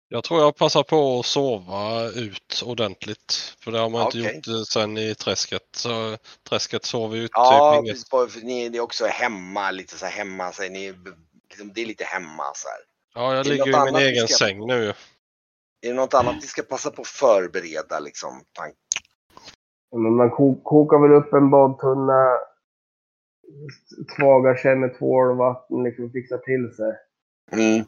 Jag 0.08 0.24
tror 0.24 0.42
jag 0.42 0.56
passar 0.56 0.84
på 0.84 1.20
att 1.20 1.26
sova 1.26 2.06
ut 2.10 2.62
ordentligt. 2.66 3.56
För 3.60 3.72
det 3.72 3.80
har 3.80 3.90
man 3.90 4.06
inte 4.06 4.20
Okej. 4.20 4.36
gjort 4.36 4.48
eh, 4.48 4.62
sen 4.64 4.98
i 4.98 5.16
träsket. 5.16 5.68
Så 5.72 6.18
träsket 6.50 6.86
sover 6.86 7.18
ju 7.18 7.28
ja 7.34 7.74
typ 7.76 7.86
inget. 7.86 8.10
bara 8.10 8.28
för 8.28 8.40
ni 8.40 8.66
är 8.66 8.80
också 8.80 9.06
hemma, 9.06 9.72
lite 9.72 9.98
så 9.98 10.06
här 10.06 10.12
hemma, 10.14 10.52
så 10.52 10.62
här, 10.64 10.70
ni, 10.70 10.94
liksom, 11.50 11.74
det 11.74 11.82
är 11.82 11.86
lite 11.86 12.04
hemma 12.04 12.44
så 12.56 12.68
här. 12.68 12.78
Ja, 13.16 13.36
jag 13.36 13.46
ligger 13.46 13.88
i 13.88 13.92
min 13.92 13.96
egen 14.02 14.28
ska- 14.28 14.46
säng 14.46 14.68
nu. 14.68 14.90
Är 15.82 15.88
det 15.90 15.94
något 15.94 16.14
annat 16.14 16.36
ni 16.36 16.42
ska 16.48 16.62
passa 16.64 16.92
på 16.92 17.02
att 17.02 17.08
förbereda 17.08 18.00
liksom? 18.00 18.44
Tank- 18.60 18.76
Ja, 19.92 19.98
Men 19.98 20.16
man 20.16 20.30
ko- 20.30 20.62
kokar 20.64 20.98
väl 21.08 21.18
upp 21.18 21.34
en 21.34 21.50
badtunna, 21.50 22.38
tvagar 24.18 24.56
sig 24.56 24.76
med 24.76 24.98
tvål 24.98 25.32
och 25.32 25.38
vatten, 25.38 25.84
liksom 25.84 26.12
fixar 26.12 26.38
till 26.38 26.76
sig. 26.76 26.94
Mm. 27.52 27.86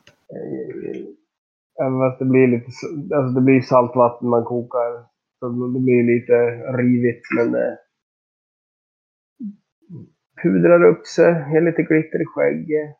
Även 1.82 1.99
fast 1.99 2.20
det 2.20 2.26
blir 2.26 2.47
lite, 2.47 2.66
alltså 3.16 3.34
det 3.36 3.41
blir 3.41 3.62
saltvatten 3.62 4.30
man 4.30 4.43
kokar. 4.43 5.05
Så 5.39 5.49
det 5.49 5.80
blir 5.80 6.03
lite 6.03 6.34
rivigt 6.78 7.26
men 7.36 7.55
eh, 7.55 7.76
pudrar 10.43 10.84
upp 10.84 11.07
sig, 11.07 11.34
har 11.34 11.62
lite 11.62 11.84
glitter 11.84 12.22
i 12.22 12.26
skägget. 12.26 12.97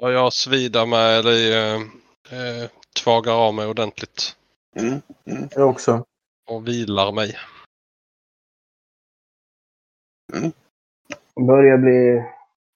Och 0.00 0.12
jag 0.12 0.32
svidar 0.32 0.86
mig 0.86 1.18
eller 1.18 1.56
eh, 1.56 1.80
eh, 2.32 2.70
tvagar 3.04 3.32
av 3.32 3.54
mig 3.54 3.66
ordentligt. 3.66 4.36
Mm. 4.76 4.92
Mm. 5.26 5.48
Jag 5.50 5.70
också. 5.70 6.04
Och 6.48 6.68
vilar 6.68 7.12
mig. 7.12 7.34
Det 10.32 10.52
börjar 11.46 11.78
bli 11.78 12.22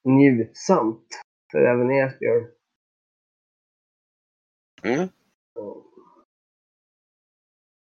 njutsamt 0.03 1.21
för 1.51 1.59
även 1.59 1.91
Esbjörn. 1.91 2.51
Mm. 4.83 5.09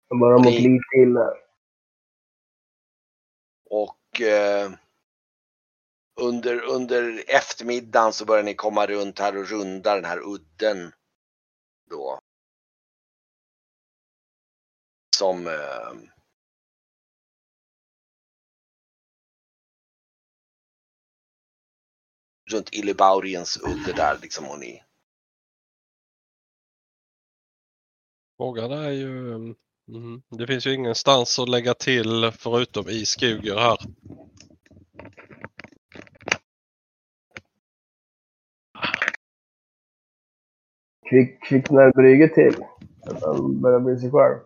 Jag 0.09 0.21
bara 0.21 0.39
mått 0.39 0.61
lite 0.61 0.97
illa. 0.97 1.35
Och 3.71 4.21
eh, 4.21 4.73
under, 6.21 6.63
under 6.63 7.25
eftermiddagen 7.29 8.13
så 8.13 8.25
börjar 8.25 8.43
ni 8.43 8.55
komma 8.55 8.87
runt 8.87 9.19
här 9.19 9.37
och 9.37 9.49
runda 9.49 9.95
den 9.95 10.05
här 10.05 10.19
udden. 10.19 10.93
Då. 11.91 12.19
Som 15.17 15.47
eh, 15.47 16.14
runt 22.55 22.73
Illebauriens 22.73 23.59
udde 23.63 23.93
där 23.97 24.19
liksom 24.23 24.49
och 24.49 24.59
ni. 24.59 24.83
Frågan 28.37 28.73
är 28.73 28.91
ju... 28.91 29.35
Mm, 29.89 30.23
det 30.31 30.47
finns 30.47 30.67
ju 30.67 30.75
ingenstans 30.75 31.39
att 31.39 31.49
lägga 31.49 31.75
till 31.75 32.33
förutom 32.39 32.89
i 32.89 33.07
Skuger 33.07 33.57
här. 33.57 33.79
Kvick, 41.11 41.43
kvicknar 41.43 41.93
Brygge 41.93 42.29
till. 42.29 42.65
Att 43.07 43.23
han 43.23 43.61
börjar 43.61 43.81
bli 43.81 43.97
sig 43.97 44.11
själv. 44.11 44.39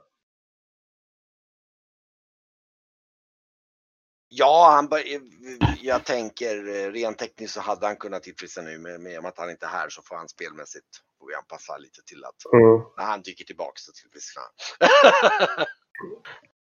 Ja, 4.39 4.71
han 4.75 4.89
bör, 4.89 5.03
jag 5.81 6.05
tänker 6.05 6.69
eh, 6.69 6.93
rent 6.93 7.19
tekniskt 7.19 7.55
så 7.55 7.61
hade 7.61 7.87
han 7.87 7.97
kunnat 7.97 8.23
tillfredsställa 8.23 8.69
nu 8.69 8.79
men 8.79 9.03
med 9.03 9.27
att 9.27 9.39
han 9.39 9.51
inte 9.51 9.67
är 9.67 9.71
här 9.71 9.89
så 9.89 10.03
får 10.03 10.17
han 10.17 10.29
spelmässigt 10.29 10.87
får 11.19 11.27
vi 11.29 11.35
anpassa 11.35 11.79
lite 11.79 12.03
till 12.03 12.25
att 12.25 12.35
Mm. 12.55 12.83
när 12.97 13.05
han 13.05 13.23
dyker 13.23 13.45
tillbaks 13.45 13.83
så 13.83 13.93
tillfredsställer 13.93 14.47
han. 15.57 15.67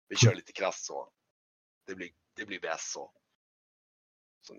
Vi 0.08 0.16
kör 0.16 0.34
lite 0.34 0.52
krasst 0.52 0.84
så. 0.86 1.08
Det 1.86 1.94
blir, 1.94 2.10
det 2.36 2.46
blir 2.46 2.60
bäst 2.60 2.92
så. 2.92 3.10
så. 4.46 4.54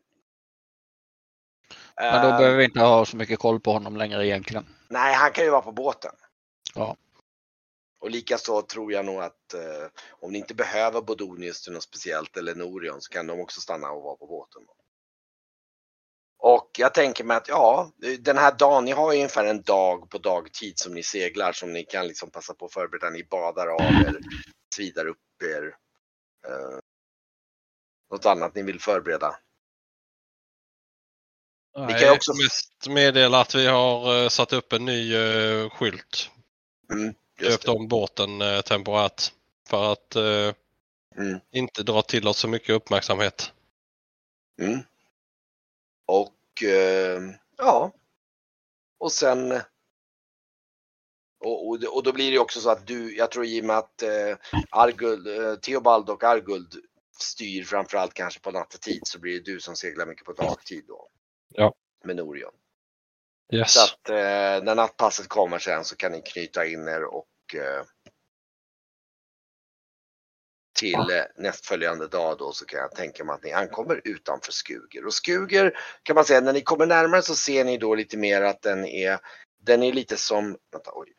Men 1.95 2.21
då 2.21 2.27
Eh, 2.29 2.37
behöver 2.37 2.57
vi 2.57 2.63
inte 2.63 2.79
ha 2.79 3.05
så 3.05 3.17
mycket 3.17 3.39
koll 3.39 3.59
på 3.59 3.71
honom 3.71 3.97
längre 3.97 4.27
egentligen. 4.27 4.65
Nej, 4.89 5.13
han 5.15 5.31
kan 5.31 5.43
ju 5.43 5.49
vara 5.49 5.61
på 5.61 5.71
båten. 5.71 6.11
Ja. 6.75 6.95
Och 7.99 8.11
likaså 8.11 8.61
tror 8.61 8.91
jag 8.91 9.05
nog 9.05 9.21
att 9.21 9.53
eh, 9.53 9.87
om 10.09 10.31
ni 10.31 10.39
inte 10.39 10.55
behöver 10.55 11.01
Bodonius 11.01 11.61
till 11.63 11.73
något 11.73 11.83
speciellt 11.83 12.37
eller 12.37 12.55
Norion 12.55 13.01
så 13.01 13.09
kan 13.09 13.27
de 13.27 13.39
också 13.39 13.61
stanna 13.61 13.91
och 13.91 14.03
vara 14.03 14.15
på 14.15 14.27
båten. 14.27 14.61
Och 16.39 16.71
jag 16.77 16.93
tänker 16.93 17.23
mig 17.23 17.37
att 17.37 17.47
ja, 17.47 17.91
den 18.19 18.37
här 18.37 18.51
dagen, 18.57 18.85
ni 18.85 18.91
har 18.91 19.11
ju 19.11 19.17
ungefär 19.17 19.45
en 19.45 19.61
dag 19.61 20.09
på 20.09 20.17
dagtid 20.17 20.79
som 20.79 20.93
ni 20.93 21.03
seglar 21.03 21.51
som 21.51 21.73
ni 21.73 21.83
kan 21.83 22.07
liksom 22.07 22.31
passa 22.31 22.53
på 22.53 22.65
att 22.65 22.73
förbereda. 22.73 23.09
Ni 23.09 23.23
badar 23.23 23.67
av 23.67 23.81
er, 23.81 24.19
svidar 24.75 25.05
upp 25.07 25.17
er. 25.43 25.75
Eh, 26.47 26.79
något 28.11 28.25
annat 28.25 28.55
ni 28.55 28.61
vill 28.63 28.79
förbereda? 28.81 29.35
Nej, 31.77 31.87
kan 31.89 31.99
ju 31.99 32.11
också- 32.11 32.33
mest 32.33 32.87
meddela 32.89 33.41
att 33.41 33.55
vi 33.55 33.67
har 33.67 34.23
eh, 34.23 34.29
satt 34.29 34.53
upp 34.53 34.73
en 34.73 34.85
ny 34.85 35.15
eh, 35.15 35.69
skylt. 35.69 36.31
Mm, 36.93 37.13
just 37.39 37.51
Döpt 37.51 37.65
det. 37.65 37.71
om 37.71 37.87
båten 37.87 38.41
eh, 38.41 38.61
temporärt. 38.61 39.33
För 39.69 39.91
att 39.91 40.15
eh, 40.15 40.53
Mm. 41.17 41.39
inte 41.51 41.83
dra 41.83 42.01
till 42.01 42.27
oss 42.27 42.37
så 42.37 42.47
mycket 42.47 42.69
uppmärksamhet. 42.75 43.53
Mm. 44.61 44.79
Och 46.05 46.63
eh, 46.63 47.21
ja. 47.57 47.91
Och 48.99 49.11
sen. 49.11 49.51
Och, 51.39 51.67
och, 51.67 51.83
och 51.95 52.03
då 52.03 52.13
blir 52.13 52.31
det 52.31 52.39
också 52.39 52.59
så 52.59 52.69
att 52.69 52.87
du, 52.87 53.17
jag 53.17 53.31
tror 53.31 53.45
i 53.45 53.61
och 53.61 53.65
med 53.65 53.77
att 53.77 54.01
eh, 54.01 54.37
Arguld, 54.69 55.27
eh, 55.27 55.55
Theobald 55.55 56.09
och 56.09 56.23
Arguld 56.23 56.73
styr 57.19 57.63
framförallt 57.63 58.13
kanske 58.13 58.39
på 58.39 58.51
nattetid 58.51 59.01
så 59.03 59.19
blir 59.19 59.33
det 59.33 59.51
du 59.51 59.59
som 59.59 59.75
seglar 59.75 60.05
mycket 60.05 60.25
på 60.25 60.33
dagtid 60.33 60.83
då. 60.87 61.09
Ja. 61.53 61.73
Med 62.03 62.15
Norion. 62.15 62.53
Yes. 63.53 63.73
Så 63.73 63.83
att 63.83 64.09
eh, 64.09 64.63
när 64.63 64.75
nattpasset 64.75 65.27
kommer 65.27 65.59
sen 65.59 65.83
så 65.83 65.95
kan 65.95 66.11
ni 66.11 66.21
knyta 66.21 66.65
in 66.65 66.87
er 66.87 67.03
och 67.03 67.55
eh, 67.55 67.83
till 70.79 70.99
eh, 70.99 71.23
nästföljande 71.35 72.07
dag 72.07 72.37
då 72.37 72.51
så 72.51 72.65
kan 72.65 72.79
jag 72.79 72.95
tänka 72.95 73.23
mig 73.23 73.33
att 73.33 73.43
ni 73.43 73.51
ankommer 73.51 74.01
utanför 74.03 74.51
Skuger. 74.51 75.05
Och 75.05 75.13
Skuger 75.13 75.77
kan 76.03 76.15
man 76.15 76.25
säga, 76.25 76.41
när 76.41 76.53
ni 76.53 76.61
kommer 76.61 76.85
närmare 76.85 77.21
så 77.21 77.35
ser 77.35 77.65
ni 77.65 77.77
då 77.77 77.95
lite 77.95 78.17
mer 78.17 78.41
att 78.41 78.61
den 78.61 78.85
är, 78.85 79.19
den 79.57 79.83
är 79.83 79.93
lite 79.93 80.17
som, 80.17 80.57
vänta, 80.71 80.91
oj, 80.93 81.13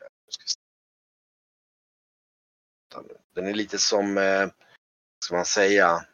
den 3.35 3.47
är 3.47 3.53
lite 3.53 3.77
som, 3.77 4.17
eh, 4.17 4.47
ska 5.25 5.35
man 5.35 5.45
säga, 5.45 6.05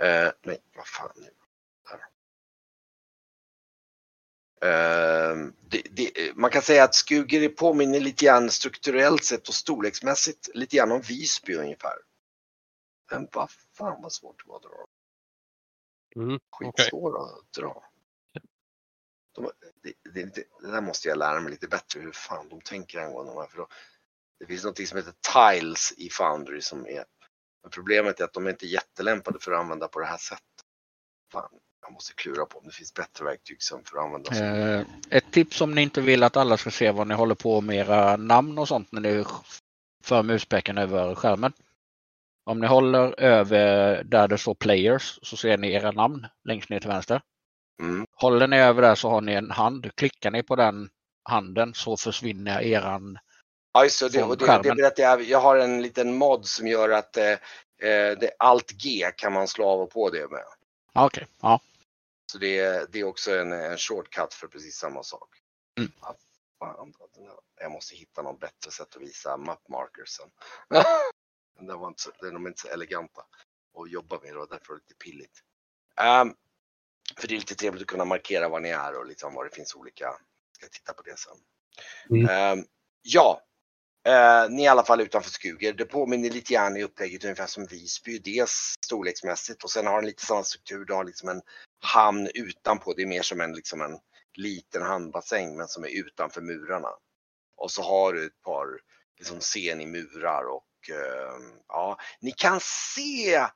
eh, 0.00 0.30
nej, 0.42 0.58
vad 0.76 0.86
fan 0.86 1.26
nu. 4.64 4.70
Eh, 4.70 5.52
det, 5.68 5.82
det, 5.90 6.36
man 6.36 6.50
kan 6.50 6.62
säga 6.62 6.84
att 6.84 6.94
Skuger 6.94 7.48
påminner 7.48 8.00
lite 8.00 8.24
grann 8.24 8.50
strukturellt 8.50 9.24
sett 9.24 9.48
och 9.48 9.54
storleksmässigt 9.54 10.50
lite 10.54 10.76
grann 10.76 10.92
om 10.92 11.00
Visby 11.00 11.54
ungefär. 11.54 11.94
Men 13.10 13.28
vad 13.32 13.50
fan 13.50 14.02
vad 14.02 14.12
svårt 14.12 14.44
det 14.44 14.48
var 14.48 14.56
att 14.56 14.62
dra. 14.62 14.86
Mm, 16.16 16.38
okej. 16.50 16.72
Skitsvåra 16.76 17.22
att 17.22 17.52
dra. 17.52 17.84
De, 19.34 19.50
det, 19.82 20.24
det 20.24 20.70
där 20.70 20.80
måste 20.80 21.08
jag 21.08 21.18
lära 21.18 21.40
mig 21.40 21.50
lite 21.50 21.68
bättre 21.68 22.00
hur 22.00 22.12
fan 22.12 22.48
de 22.48 22.60
tänker 22.60 22.98
angående 22.98 23.32
de 23.32 23.40
här. 23.40 23.46
För 23.46 23.56
då, 23.56 23.68
det 24.38 24.46
finns 24.46 24.64
något 24.64 24.88
som 24.88 24.98
heter 24.98 25.14
tiles 25.32 25.92
i 25.96 26.10
Foundry 26.10 26.60
som 26.60 26.86
är 26.86 27.04
men 27.64 27.70
problemet 27.70 28.20
är 28.20 28.24
att 28.24 28.32
de 28.32 28.46
är 28.46 28.50
inte 28.50 28.66
jättelämpade 28.66 29.38
för 29.38 29.52
att 29.52 29.60
använda 29.60 29.88
på 29.88 30.00
det 30.00 30.06
här 30.06 30.16
sättet. 30.16 30.64
Fan, 31.32 31.50
jag 31.84 31.92
måste 31.92 32.14
klura 32.14 32.46
på 32.46 32.58
om 32.58 32.64
det 32.66 32.72
finns 32.72 32.94
bättre 32.94 33.24
verktyg 33.24 33.62
som 33.62 33.84
för 33.84 33.98
att 33.98 34.04
använda. 34.04 34.78
Eh, 34.78 34.86
ett 35.10 35.32
tips 35.32 35.60
om 35.60 35.74
ni 35.74 35.82
inte 35.82 36.00
vill 36.00 36.22
att 36.22 36.36
alla 36.36 36.56
ska 36.56 36.70
se 36.70 36.90
vad 36.90 37.06
ni 37.06 37.14
håller 37.14 37.34
på 37.34 37.60
med 37.60 37.76
era 37.76 38.16
namn 38.16 38.58
och 38.58 38.68
sånt 38.68 38.92
när 38.92 39.00
ni 39.00 39.24
för 40.04 40.22
muspeken 40.22 40.78
över 40.78 41.14
skärmen. 41.14 41.52
Om 42.46 42.60
ni 42.60 42.66
håller 42.66 43.20
över 43.20 44.02
där 44.04 44.28
det 44.28 44.38
står 44.38 44.54
players 44.54 45.18
så 45.22 45.36
ser 45.36 45.58
ni 45.58 45.72
era 45.72 45.90
namn 45.90 46.26
längst 46.44 46.70
ner 46.70 46.80
till 46.80 46.88
vänster. 46.88 47.20
Mm. 47.82 48.06
Håller 48.16 48.46
ni 48.46 48.58
över 48.58 48.82
där 48.82 48.94
så 48.94 49.08
har 49.08 49.20
ni 49.20 49.32
en 49.32 49.50
hand. 49.50 49.94
Klickar 49.94 50.30
ni 50.30 50.42
på 50.42 50.56
den 50.56 50.88
handen 51.22 51.74
så 51.74 51.96
försvinner 51.96 52.62
eran. 52.62 53.18
Ja, 53.72 53.84
just 53.84 54.00
det. 54.00 54.08
det, 54.08 54.22
och 54.22 54.36
det, 54.36 54.74
berättar 54.76 55.02
jag. 55.02 55.22
Jag 55.22 55.40
har 55.40 55.56
en 55.56 55.82
liten 55.82 56.14
mod 56.14 56.46
som 56.46 56.66
gör 56.66 56.88
att 56.88 57.16
eh, 57.16 57.30
eh, 57.30 58.18
det, 58.20 58.30
allt 58.38 58.72
G 58.72 59.10
kan 59.16 59.32
man 59.32 59.48
slå 59.48 59.68
av 59.68 59.80
och 59.80 59.90
på 59.90 60.10
det 60.10 60.30
med. 60.30 60.44
Okej, 60.92 61.26
ja. 61.42 61.60
Så 62.34 62.40
det 62.40 62.58
är, 62.58 62.86
det 62.90 63.00
är 63.00 63.04
också 63.04 63.36
en, 63.38 63.52
en 63.52 63.78
shortcut 63.78 64.34
för 64.34 64.48
precis 64.48 64.76
samma 64.76 65.02
sak. 65.02 65.28
Mm. 65.78 65.92
Ah, 66.00 66.14
fan, 66.58 66.94
Jag 67.60 67.72
måste 67.72 67.96
hitta 67.96 68.22
något 68.22 68.40
bättre 68.40 68.70
sätt 68.70 68.96
att 68.96 69.02
visa 69.02 69.36
map 69.36 69.68
markersen. 69.68 70.28
Den 71.58 71.78
var 71.78 71.88
inte 71.88 72.02
så, 72.02 72.10
de 72.20 72.44
är 72.46 72.48
inte 72.48 72.60
så 72.60 72.68
eleganta 72.68 73.20
att 73.78 73.90
jobba 73.90 74.20
med 74.22 74.36
och 74.36 74.48
därför 74.48 74.72
är 74.72 74.76
det 74.76 74.82
lite 74.82 74.94
pilligt. 74.94 75.42
Ehm, 76.00 76.34
för 77.16 77.28
det 77.28 77.34
är 77.34 77.38
lite 77.38 77.54
trevligt 77.54 77.82
att 77.82 77.88
kunna 77.88 78.04
markera 78.04 78.48
var 78.48 78.60
ni 78.60 78.68
är 78.68 78.98
och 78.98 79.06
liksom 79.06 79.34
var 79.34 79.44
det 79.44 79.54
finns 79.54 79.74
olika. 79.74 80.04
Jag 80.04 80.56
ska 80.56 80.66
titta 80.68 80.92
på 80.92 81.02
det 81.02 81.18
sen. 81.18 81.36
Mm. 82.10 82.28
Ehm, 82.28 82.64
ja, 83.02 83.40
eh, 84.06 84.50
ni 84.50 84.62
är 84.62 84.66
i 84.66 84.68
alla 84.68 84.84
fall 84.84 85.00
utanför 85.00 85.30
Skuger. 85.30 85.72
Det 85.72 85.84
påminner 85.84 86.30
lite 86.30 86.54
grann 86.54 86.76
i 86.76 86.82
upplägget 86.82 87.24
ungefär 87.24 87.46
som 87.46 87.66
Visby. 87.66 88.18
Dels 88.18 88.74
storleksmässigt 88.84 89.64
och 89.64 89.70
sen 89.70 89.86
har 89.86 89.96
den 89.96 90.06
lite 90.06 90.26
samma 90.26 90.44
struktur. 90.44 90.84
Du 90.84 90.94
har 90.94 91.04
liksom 91.04 91.28
en 91.28 91.42
hamn 91.84 92.28
utanpå. 92.34 92.92
Det 92.92 93.02
är 93.02 93.06
mer 93.06 93.22
som 93.22 93.40
en, 93.40 93.52
liksom 93.52 93.80
en 93.80 93.98
liten 94.36 94.82
hamnbassäng 94.82 95.56
men 95.56 95.68
som 95.68 95.84
är 95.84 95.88
utanför 95.88 96.40
murarna. 96.40 96.88
Och 97.56 97.70
så 97.70 97.82
har 97.82 98.12
du 98.12 98.26
ett 98.26 98.42
par 98.42 98.66
liksom 99.18 99.40
scen 99.40 99.80
i 99.80 99.86
murar 99.86 100.44
och 100.44 100.90
eh, 100.90 101.34
ja, 101.68 101.98
ni 102.20 102.32
kan 102.32 102.60
se 102.60 103.46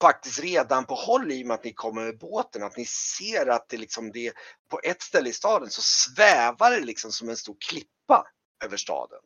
faktiskt 0.00 0.42
redan 0.42 0.84
på 0.84 0.94
håll 0.94 1.32
i 1.32 1.42
och 1.42 1.46
med 1.46 1.54
att 1.54 1.64
ni 1.64 1.72
kommer 1.72 2.04
med 2.04 2.18
båten 2.18 2.62
att 2.62 2.76
ni 2.76 2.84
ser 2.84 3.46
att 3.46 3.68
det 3.68 3.76
liksom 3.76 4.12
det 4.12 4.32
på 4.70 4.80
ett 4.82 5.02
ställe 5.02 5.28
i 5.28 5.32
staden 5.32 5.70
så 5.70 5.82
svävar 5.82 6.70
det 6.70 6.80
liksom 6.80 7.12
som 7.12 7.28
en 7.28 7.36
stor 7.36 7.56
klippa 7.70 8.26
över 8.64 8.76
staden. 8.76 9.20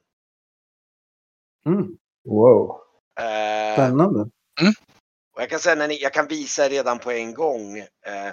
Mm. 1.66 1.96
Wow. 2.24 2.80
Eh, 3.20 3.74
Spännande. 3.74 4.20
och 5.34 5.42
jag 5.42 5.50
kan 5.50 5.60
säga 5.60 5.74
när 5.74 5.88
ni, 5.88 6.02
jag 6.02 6.12
kan 6.12 6.26
visa 6.26 6.68
redan 6.68 6.98
på 6.98 7.10
en 7.10 7.34
gång. 7.34 7.78
Eh, 7.78 8.32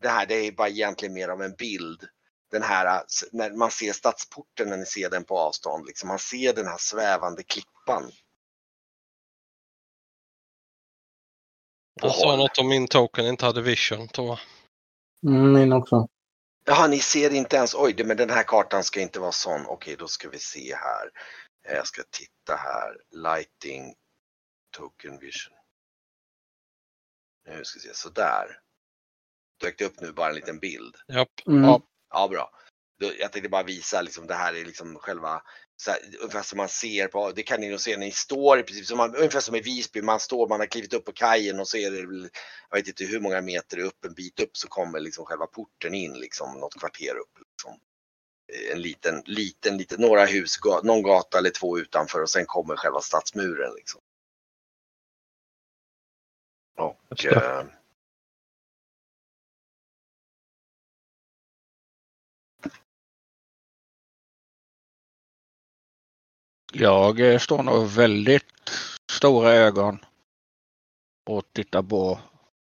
det 0.00 0.08
här 0.08 0.26
det 0.26 0.34
är 0.34 0.52
bara 0.52 0.68
egentligen 0.68 1.14
mer 1.14 1.28
av 1.28 1.42
en 1.42 1.54
bild. 1.54 2.08
Den 2.50 2.62
här 2.62 3.04
s- 3.04 3.24
när 3.32 3.50
man 3.50 3.70
ser 3.70 3.92
stadsporten 3.92 4.68
när 4.68 4.76
ni 4.76 4.86
ser 4.86 5.10
den 5.10 5.24
på 5.24 5.38
avstånd. 5.38 5.86
Liksom, 5.86 6.08
man 6.08 6.18
ser 6.18 6.54
den 6.54 6.66
här 6.66 6.78
svävande 6.78 7.42
klippan. 7.42 8.12
Jag 11.94 12.14
sa 12.14 12.36
något 12.36 12.58
om 12.58 12.68
min 12.68 12.88
token 12.88 13.26
inte 13.26 13.46
hade 13.46 13.62
vision 13.62 14.08
tror 14.08 14.28
jag. 14.28 14.38
Mm, 15.32 15.52
min 15.52 15.72
också. 15.72 16.08
Jaha, 16.64 16.86
ni 16.86 16.98
ser 16.98 17.30
inte 17.30 17.56
ens, 17.56 17.74
oj, 17.74 18.04
men 18.04 18.16
den 18.16 18.30
här 18.30 18.42
kartan 18.42 18.84
ska 18.84 19.00
inte 19.00 19.20
vara 19.20 19.32
sån. 19.32 19.66
Okej, 19.66 19.96
då 19.96 20.08
ska 20.08 20.28
vi 20.28 20.38
se 20.38 20.74
här. 20.76 21.10
Eh, 21.68 21.74
Jag 21.76 21.86
ska 21.86 22.02
titta 22.10 22.56
här. 22.56 22.96
Lighting, 23.10 23.94
token 24.76 25.18
vision. 25.18 25.54
Nu 27.46 27.64
ska 27.64 27.78
vi 27.80 27.88
se, 27.88 27.94
sådär. 27.94 28.60
Dök 29.60 29.78
det 29.78 29.84
upp 29.84 30.00
nu 30.00 30.12
bara 30.12 30.28
en 30.28 30.34
liten 30.34 30.58
bild? 30.58 30.96
Japp. 31.08 31.46
Mm. 31.46 31.64
Ja. 31.64 31.82
Ja, 32.10 32.28
bra. 32.28 32.50
Jag 33.18 33.32
tänkte 33.32 33.48
bara 33.48 33.62
visa, 33.62 34.02
liksom, 34.02 34.26
det 34.26 34.34
här 34.34 34.54
är 34.54 34.64
liksom 34.64 34.96
själva, 34.96 35.42
så 35.76 35.90
här, 35.90 36.00
ungefär 36.20 36.42
som 36.42 36.56
man 36.56 36.68
ser 36.68 37.08
på, 37.08 37.32
det 37.32 37.42
kan 37.42 37.60
ni 37.60 37.68
nog 37.68 37.80
se 37.80 37.96
när 37.96 38.06
ni 38.06 38.12
står, 38.12 38.58
i 38.58 38.62
princip 38.62 38.86
som 38.86 38.96
man, 38.96 39.16
ungefär 39.16 39.40
som 39.40 39.54
i 39.54 39.60
Visby, 39.60 40.02
man 40.02 40.20
står, 40.20 40.48
man 40.48 40.60
har 40.60 40.66
klivit 40.66 40.94
upp 40.94 41.04
på 41.04 41.12
kajen 41.12 41.60
och 41.60 41.68
så 41.68 41.76
är 41.76 41.90
det 41.90 42.06
väl, 42.06 42.30
jag 42.70 42.76
vet 42.76 42.88
inte 42.88 43.04
hur 43.04 43.20
många 43.20 43.40
meter 43.40 43.78
upp, 43.78 44.04
en 44.04 44.14
bit 44.14 44.40
upp 44.40 44.56
så 44.56 44.68
kommer 44.68 45.00
liksom 45.00 45.24
själva 45.24 45.46
porten 45.46 45.94
in, 45.94 46.14
liksom 46.14 46.60
något 46.60 46.78
kvarter 46.78 47.16
upp. 47.16 47.38
Liksom. 47.38 47.80
En 48.72 48.82
liten, 48.82 49.22
liten, 49.26 49.76
liten, 49.76 50.00
några 50.00 50.24
hus, 50.24 50.58
någon 50.82 51.02
gata 51.02 51.38
eller 51.38 51.50
två 51.50 51.78
utanför 51.78 52.22
och 52.22 52.30
sen 52.30 52.46
kommer 52.46 52.76
själva 52.76 53.00
stadsmuren. 53.00 53.74
Liksom. 53.74 54.00
Och, 56.78 56.96
Jag 66.72 67.20
eh, 67.20 67.38
står 67.38 67.62
nog 67.62 67.88
väldigt 67.88 68.70
stora 69.12 69.52
ögon 69.52 69.98
och 71.30 71.52
tittar 71.52 71.82
på. 71.82 72.20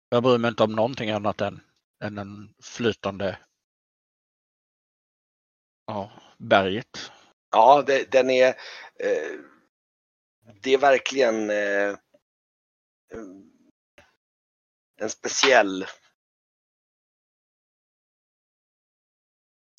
Jag 0.09 0.23
bryr 0.23 0.37
mig 0.37 0.49
inte 0.49 0.63
om 0.63 0.71
någonting 0.71 1.09
annat 1.09 1.41
än, 1.41 1.61
än 2.03 2.17
en 2.17 2.53
flytande 2.63 3.39
ja, 5.85 6.11
berget. 6.37 7.11
Ja, 7.51 7.83
det, 7.87 8.11
den 8.11 8.29
är... 8.29 8.47
Eh, 8.99 9.39
det 10.61 10.73
är 10.73 10.77
verkligen 10.77 11.49
eh, 11.49 11.97
en 15.01 15.09
speciell... 15.09 15.81
Jag 15.81 15.89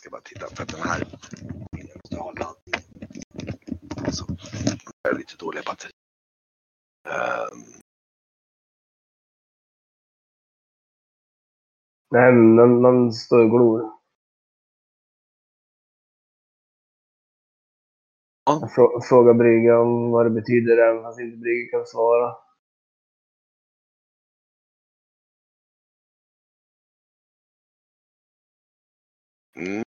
ska 0.00 0.10
bara 0.10 0.20
titta 0.20 0.48
för 0.48 0.62
att 0.62 0.68
den 0.68 0.82
här... 0.82 1.06
Jag 1.72 1.96
måste 1.96 2.16
ha. 2.16 2.34
Så, 4.12 4.24
jag 5.02 5.10
har 5.10 5.18
lite 5.18 5.36
dåliga 5.38 5.62
batteri. 5.66 5.90
Ehm, 7.08 7.80
Nej, 12.10 12.32
men 12.32 12.80
man 12.82 13.12
står 13.12 13.38
och 13.44 13.50
glor. 13.50 13.80
Ja. 18.44 18.58
Jag 18.60 18.74
frå, 18.74 19.00
frågar 19.08 19.34
Brygga 19.34 19.78
om 19.78 20.10
vad 20.10 20.26
det 20.26 20.30
betyder 20.30 20.78
även 20.78 21.02
fast 21.02 21.20
inte 21.20 21.36
Brygga 21.36 21.70
kan 21.78 21.86
svara. 21.86 22.34
Mm. 29.56 29.85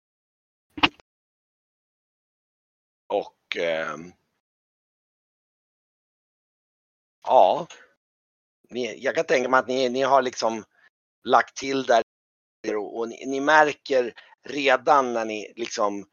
Och 3.56 4.12
ja, 7.24 7.68
ni, 8.70 9.04
jag 9.04 9.16
kan 9.16 9.26
tänka 9.26 9.50
mig 9.50 9.60
att 9.60 9.68
ni, 9.68 9.90
ni 9.90 10.02
har 10.02 10.22
liksom 10.22 10.64
lagt 11.24 11.58
till 11.58 11.84
där 11.84 12.04
och, 12.76 12.98
och 12.98 13.10
ni, 13.10 13.26
ni 13.26 13.40
märker 13.40 14.14
redan 14.48 15.14
när 15.14 15.26
ni 15.26 15.54
liksom 15.56 16.06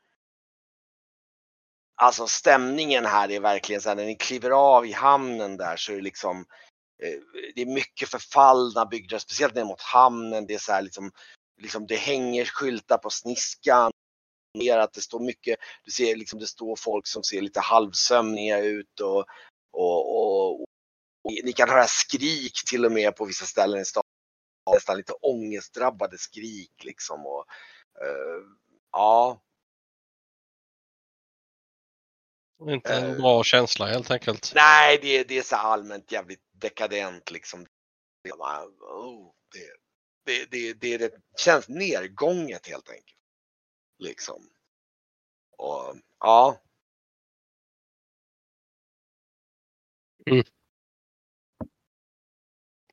Alltså 2.03 2.27
stämningen 2.27 3.07
här 3.07 3.31
är 3.31 3.41
verkligen 3.41 3.81
så 3.81 3.89
här 3.89 3.97
när 3.97 4.05
ni 4.05 4.15
kliver 4.15 4.51
av 4.51 4.87
i 4.87 4.93
hamnen 4.93 5.57
där 5.57 5.77
så 5.77 5.93
är 5.93 5.97
det 5.97 6.03
liksom 6.03 6.45
eh, 7.03 7.19
Det 7.55 7.63
är 7.63 7.67
mycket 7.67 8.09
förfallna 8.09 8.87
byggnader, 8.87 9.19
speciellt 9.19 9.55
ner 9.55 9.65
mot 9.65 9.81
hamnen. 9.81 10.47
Det 10.47 10.55
är 10.55 10.59
så 10.59 10.73
här 10.73 10.83
liksom, 10.83 11.13
liksom 11.57 11.87
det 11.87 11.97
hänger 11.97 12.45
skyltar 12.45 12.99
på 12.99 13.11
sniskan 13.11 13.90
mer 14.59 14.79
att 14.79 14.93
det 14.93 15.01
står 15.01 15.21
mycket, 15.21 15.59
du 15.85 15.91
ser 15.91 16.17
liksom 16.17 16.39
det 16.39 16.47
står 16.47 16.77
folk 16.77 17.07
som 17.07 17.23
ser 17.23 17.41
lite 17.41 17.61
halvsömniga 17.61 18.59
ut 18.59 19.01
och, 19.01 19.25
och, 19.73 20.17
och, 20.17 20.61
och 20.61 20.67
ni 21.45 21.53
kan 21.53 21.69
höra 21.69 21.87
skrik 21.87 22.53
till 22.67 22.85
och 22.85 22.93
med 22.93 23.17
på 23.17 23.25
vissa 23.25 23.45
ställen 23.45 23.81
i 23.81 23.85
stan. 23.85 24.03
Nästan 24.75 24.97
lite 24.97 25.13
ångestdrabbade 25.13 26.19
skrik 26.19 26.85
liksom. 26.85 27.27
Och, 27.27 27.45
eh, 28.01 28.43
ja, 28.93 29.41
Inte 32.69 32.95
en 32.95 33.11
Eh. 33.11 33.17
bra 33.17 33.45
känsla 33.45 33.87
helt 33.87 34.11
enkelt. 34.11 34.53
nej 34.55 34.99
det, 35.03 35.25
det 35.25 35.39
är 35.39 35.43
så 35.43 35.57
allmänt 35.57 36.13
jävligt 36.13 36.43
dekadent 36.53 37.31
liksom. 37.31 37.67
Det, 38.25 38.33
oh, 38.33 39.33
det, 40.25 40.51
det, 40.51 40.75
det, 40.75 40.97
det, 40.99 41.15
känns 41.39 41.69
nergånget 41.69 42.67
helt 42.67 42.91
enkelt. 42.91 43.20
Liksom. 44.01 44.51
Och 45.57 45.97
ja, 46.21 46.61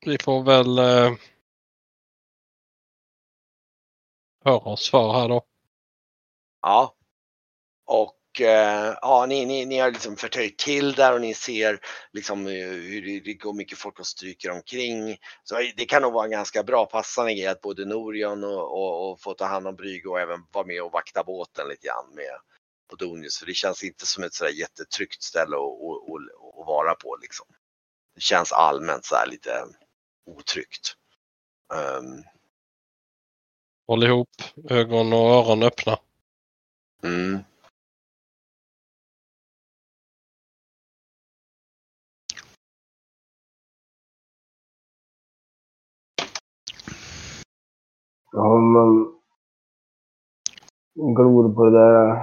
Vi 0.08 0.18
får 0.18 0.42
väl 0.42 0.78
eh, 0.78 1.16
höra 4.44 4.76
för 4.76 5.12
här 5.12 5.28
då. 5.28 5.46
Ja. 6.62 6.94
Och 7.84 8.17
ja, 8.40 9.26
ni, 9.28 9.46
ni, 9.46 9.64
ni 9.64 9.78
har 9.78 9.90
liksom 9.90 10.16
förtöjt 10.16 10.58
till 10.58 10.92
där 10.92 11.14
och 11.14 11.20
ni 11.20 11.34
ser 11.34 11.80
liksom 12.12 12.46
eh, 12.46 12.52
hur 12.68 13.20
det, 13.20 13.34
går 13.34 13.52
mycket 13.52 13.78
folk 13.78 13.98
och 14.00 14.06
stryker 14.06 14.50
omkring. 14.50 15.16
Så 15.44 15.54
det 15.76 15.84
kan 15.84 16.02
nog 16.02 16.12
vara 16.12 16.24
en 16.24 16.30
ganska 16.30 16.62
bra 16.62 16.86
passande 16.86 17.34
grej 17.34 17.46
att 17.46 17.60
både 17.60 17.84
Norion 17.84 18.44
och, 18.44 18.72
och, 18.72 19.10
och 19.10 19.20
få 19.20 19.34
ta 19.34 19.44
hand 19.44 19.66
om 19.66 19.76
Brygge 19.76 20.08
och 20.08 20.20
även 20.20 20.40
vara 20.52 20.66
med 20.66 20.82
och 20.82 20.92
vakta 20.92 21.24
båten 21.24 21.68
lite 21.68 21.86
grann 21.86 22.14
med 22.14 22.38
Podonius. 22.90 23.38
För 23.38 23.46
det 23.46 23.54
känns 23.54 23.84
inte 23.84 24.06
som 24.06 24.24
ett 24.24 24.34
sådär 24.34 24.52
jättetryggt 24.52 25.22
ställe 25.22 25.56
att, 25.56 25.62
att, 25.62 26.14
att, 26.14 26.60
att 26.60 26.66
vara 26.66 26.94
på 26.94 27.18
liksom. 27.22 27.46
Det 28.14 28.20
känns 28.20 28.52
allmänt 28.52 29.04
så 29.04 29.14
här 29.14 29.26
lite 29.26 29.50
otryggt. 30.26 30.94
Um, 31.74 32.24
Håll 33.86 34.04
ihop, 34.04 34.28
ögon 34.70 35.12
och 35.12 35.30
öron 35.30 35.62
öppna. 35.62 35.98
mm. 37.02 37.38
Ja, 48.32 48.56
man 48.56 49.18
glor 50.98 51.54
på 51.54 51.64
det 51.64 51.78
där. 51.78 52.22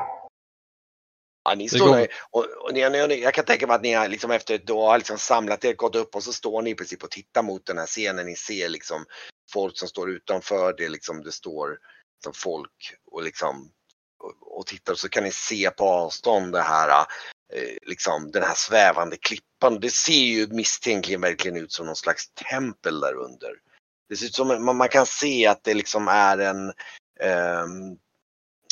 Ja, 1.44 1.56
ni 1.56 1.70
står 1.70 1.96
där 1.96 2.08
och, 2.32 2.46
och 2.64 2.74
ni, 2.74 2.90
ni, 2.90 3.22
jag 3.22 3.34
kan 3.34 3.46
tänka 3.46 3.68
mig 3.68 3.76
att 3.76 3.82
ni 3.82 3.94
har 3.94 4.08
liksom 4.08 4.32
efter 4.32 4.56
ett 4.56 4.70
har 4.70 4.98
liksom 4.98 5.18
samlat 5.18 5.66
er, 5.66 5.74
gått 5.74 5.96
upp 5.96 6.16
och 6.16 6.24
så 6.24 6.34
står 6.34 6.62
ni 6.62 6.70
i 6.70 6.76
princip 6.76 7.04
och 7.04 7.12
tittar 7.12 7.44
mot 7.44 7.66
den 7.66 7.78
här 7.78 7.86
scenen. 7.86 8.26
Ni 8.26 8.36
ser 8.36 8.70
liksom 8.70 9.06
folk 9.54 9.78
som 9.78 9.88
står 9.88 10.10
utanför 10.10 10.74
det 10.78 10.90
liksom 10.90 11.24
det 11.24 11.32
står 11.32 11.78
liksom 12.16 12.34
folk 12.34 12.96
och 13.12 13.24
liksom 13.24 13.72
och, 14.20 14.60
och 14.60 14.66
tittar 14.66 14.94
så 14.94 15.10
kan 15.10 15.24
ni 15.24 15.32
se 15.32 15.70
på 15.70 15.84
avstånd 15.84 16.52
det 16.52 16.62
här 16.62 17.06
eh, 17.54 17.78
liksom 17.82 18.32
den 18.32 18.44
här 18.44 18.56
svävande 18.56 19.18
klippan. 19.18 19.80
Det 19.80 19.92
ser 19.92 20.14
ju 20.14 20.48
misstänkligen 20.48 21.22
verkligen 21.22 21.58
ut 21.58 21.72
som 21.72 21.86
någon 21.86 21.96
slags 21.96 22.30
tempel 22.34 23.00
där 23.00 23.16
under. 23.16 23.65
Det 24.10 24.16
ser 24.16 24.26
ut 24.26 24.36
som 24.36 24.48
man, 24.48 24.78
man 24.78 24.90
kan 24.90 25.06
se 25.06 25.48
att 25.48 25.64
det 25.64 25.74
liksom 25.74 26.08
är 26.08 26.38
en 26.38 26.74
ehm, 27.20 27.98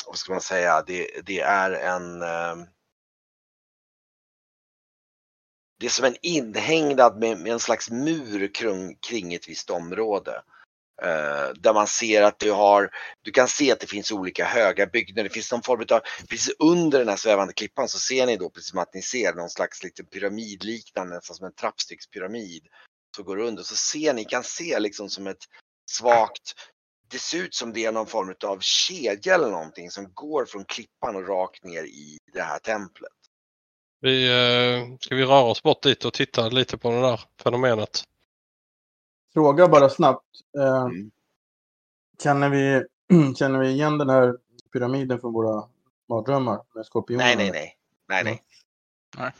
vad 0.07 0.17
ska 0.17 0.31
man 0.31 0.41
säga, 0.41 0.83
det, 0.87 1.25
det 1.25 1.39
är 1.39 1.71
en 1.71 2.21
ehm, 2.21 2.65
det 5.79 5.85
är 5.85 5.89
som 5.89 6.05
en 6.05 6.17
inhägnad 6.21 7.19
med, 7.19 7.37
med 7.37 7.51
en 7.51 7.59
slags 7.59 7.89
mur 7.89 8.53
kring, 8.53 8.95
kring 8.95 9.33
ett 9.33 9.49
visst 9.49 9.69
område. 9.69 10.41
Eh, 11.01 11.53
där 11.55 11.73
man 11.73 11.87
ser 11.87 12.21
att 12.21 12.39
du 12.39 12.51
har, 12.51 12.89
du 13.21 13.31
kan 13.31 13.47
se 13.47 13.71
att 13.71 13.79
det 13.79 13.87
finns 13.87 14.11
olika 14.11 14.45
höga 14.45 14.85
byggnader. 14.85 15.23
Det 15.23 15.33
finns 15.33 15.51
någon 15.51 15.61
form 15.61 15.85
av, 15.91 16.01
precis 16.29 16.55
under 16.59 16.99
den 16.99 17.09
här 17.09 17.15
svävande 17.15 17.53
klippan 17.53 17.89
så 17.89 17.99
ser 17.99 18.25
ni 18.25 18.37
då 18.37 18.49
precis 18.49 18.69
som 18.69 18.79
att 18.79 18.93
ni 18.93 19.01
ser 19.01 19.33
någon 19.33 19.49
slags 19.49 19.83
liten 19.83 20.05
pyramidliknande, 20.05 21.15
nästan 21.15 21.35
som 21.35 21.45
en 21.45 21.53
trappstegspyramid. 21.53 22.63
Så 23.15 23.23
går 23.23 23.39
under 23.39 23.63
så 23.63 23.75
ser 23.75 24.13
ni, 24.13 24.25
kan 24.25 24.43
se 24.43 24.79
liksom 24.79 25.09
som 25.09 25.27
ett 25.27 25.43
svagt, 25.91 26.55
det 27.07 27.19
ser 27.19 27.37
ut 27.37 27.55
som 27.55 27.73
det 27.73 27.85
är 27.85 27.91
någon 27.91 28.07
form 28.07 28.35
av 28.45 28.59
kedja 28.59 29.35
eller 29.35 29.49
någonting 29.49 29.91
som 29.91 30.13
går 30.13 30.45
från 30.45 30.65
klippan 30.65 31.15
och 31.15 31.27
rakt 31.27 31.63
ner 31.63 31.83
i 31.83 32.17
det 32.33 32.41
här 32.41 32.59
templet. 32.59 33.11
Vi, 33.99 34.27
eh, 34.27 34.97
ska 34.99 35.15
vi 35.15 35.25
röra 35.25 35.43
oss 35.43 35.63
bort 35.63 35.83
dit 35.83 36.05
och 36.05 36.13
titta 36.13 36.49
lite 36.49 36.77
på 36.77 36.91
det 36.91 37.01
där 37.01 37.21
fenomenet? 37.43 38.03
Fråga 39.33 39.67
bara 39.67 39.89
snabbt. 39.89 40.25
Eh, 40.57 40.83
Mm. 40.83 41.11
känner, 42.23 42.49
vi, 42.49 42.83
känner 43.35 43.59
vi 43.59 43.69
igen 43.69 43.97
den 43.97 44.09
här 44.09 44.37
pyramiden 44.73 45.19
från 45.19 45.33
våra 45.33 45.69
mardrömmar 46.09 46.61
med 46.75 46.85
skorpionerna? 46.85 47.27
Nej, 47.27 47.35
nej, 47.37 47.51
nej. 47.51 47.77
Nej, 48.07 48.23
nej. 48.23 48.43
Nej. 49.17 49.31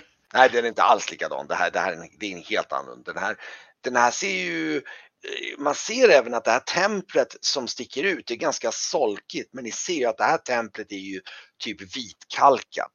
Nej, 0.32 0.50
den 0.52 0.64
är 0.64 0.68
inte 0.68 0.82
alls 0.82 1.10
likadan. 1.10 1.46
Det 1.46 1.54
här, 1.54 1.70
det 1.70 1.78
här 1.78 2.08
det 2.18 2.26
är 2.26 2.36
en 2.36 2.42
helt 2.42 2.72
annan. 2.72 3.02
Den 3.02 3.16
här, 3.16 3.36
den 3.80 3.96
här 3.96 4.10
ser 4.10 4.34
ju, 4.34 4.76
eh, 4.76 5.58
man 5.58 5.74
ser 5.74 6.08
även 6.08 6.34
att 6.34 6.44
det 6.44 6.50
här 6.50 6.60
templet 6.60 7.36
som 7.40 7.68
sticker 7.68 8.04
ut 8.04 8.30
är 8.30 8.34
ganska 8.34 8.72
solkigt. 8.72 9.54
Men 9.54 9.64
ni 9.64 9.70
ser 9.70 9.94
ju 9.94 10.04
att 10.04 10.18
det 10.18 10.24
här 10.24 10.38
templet 10.38 10.92
är 10.92 10.96
ju 10.96 11.20
typ 11.58 11.96
vitkalkat. 11.96 12.92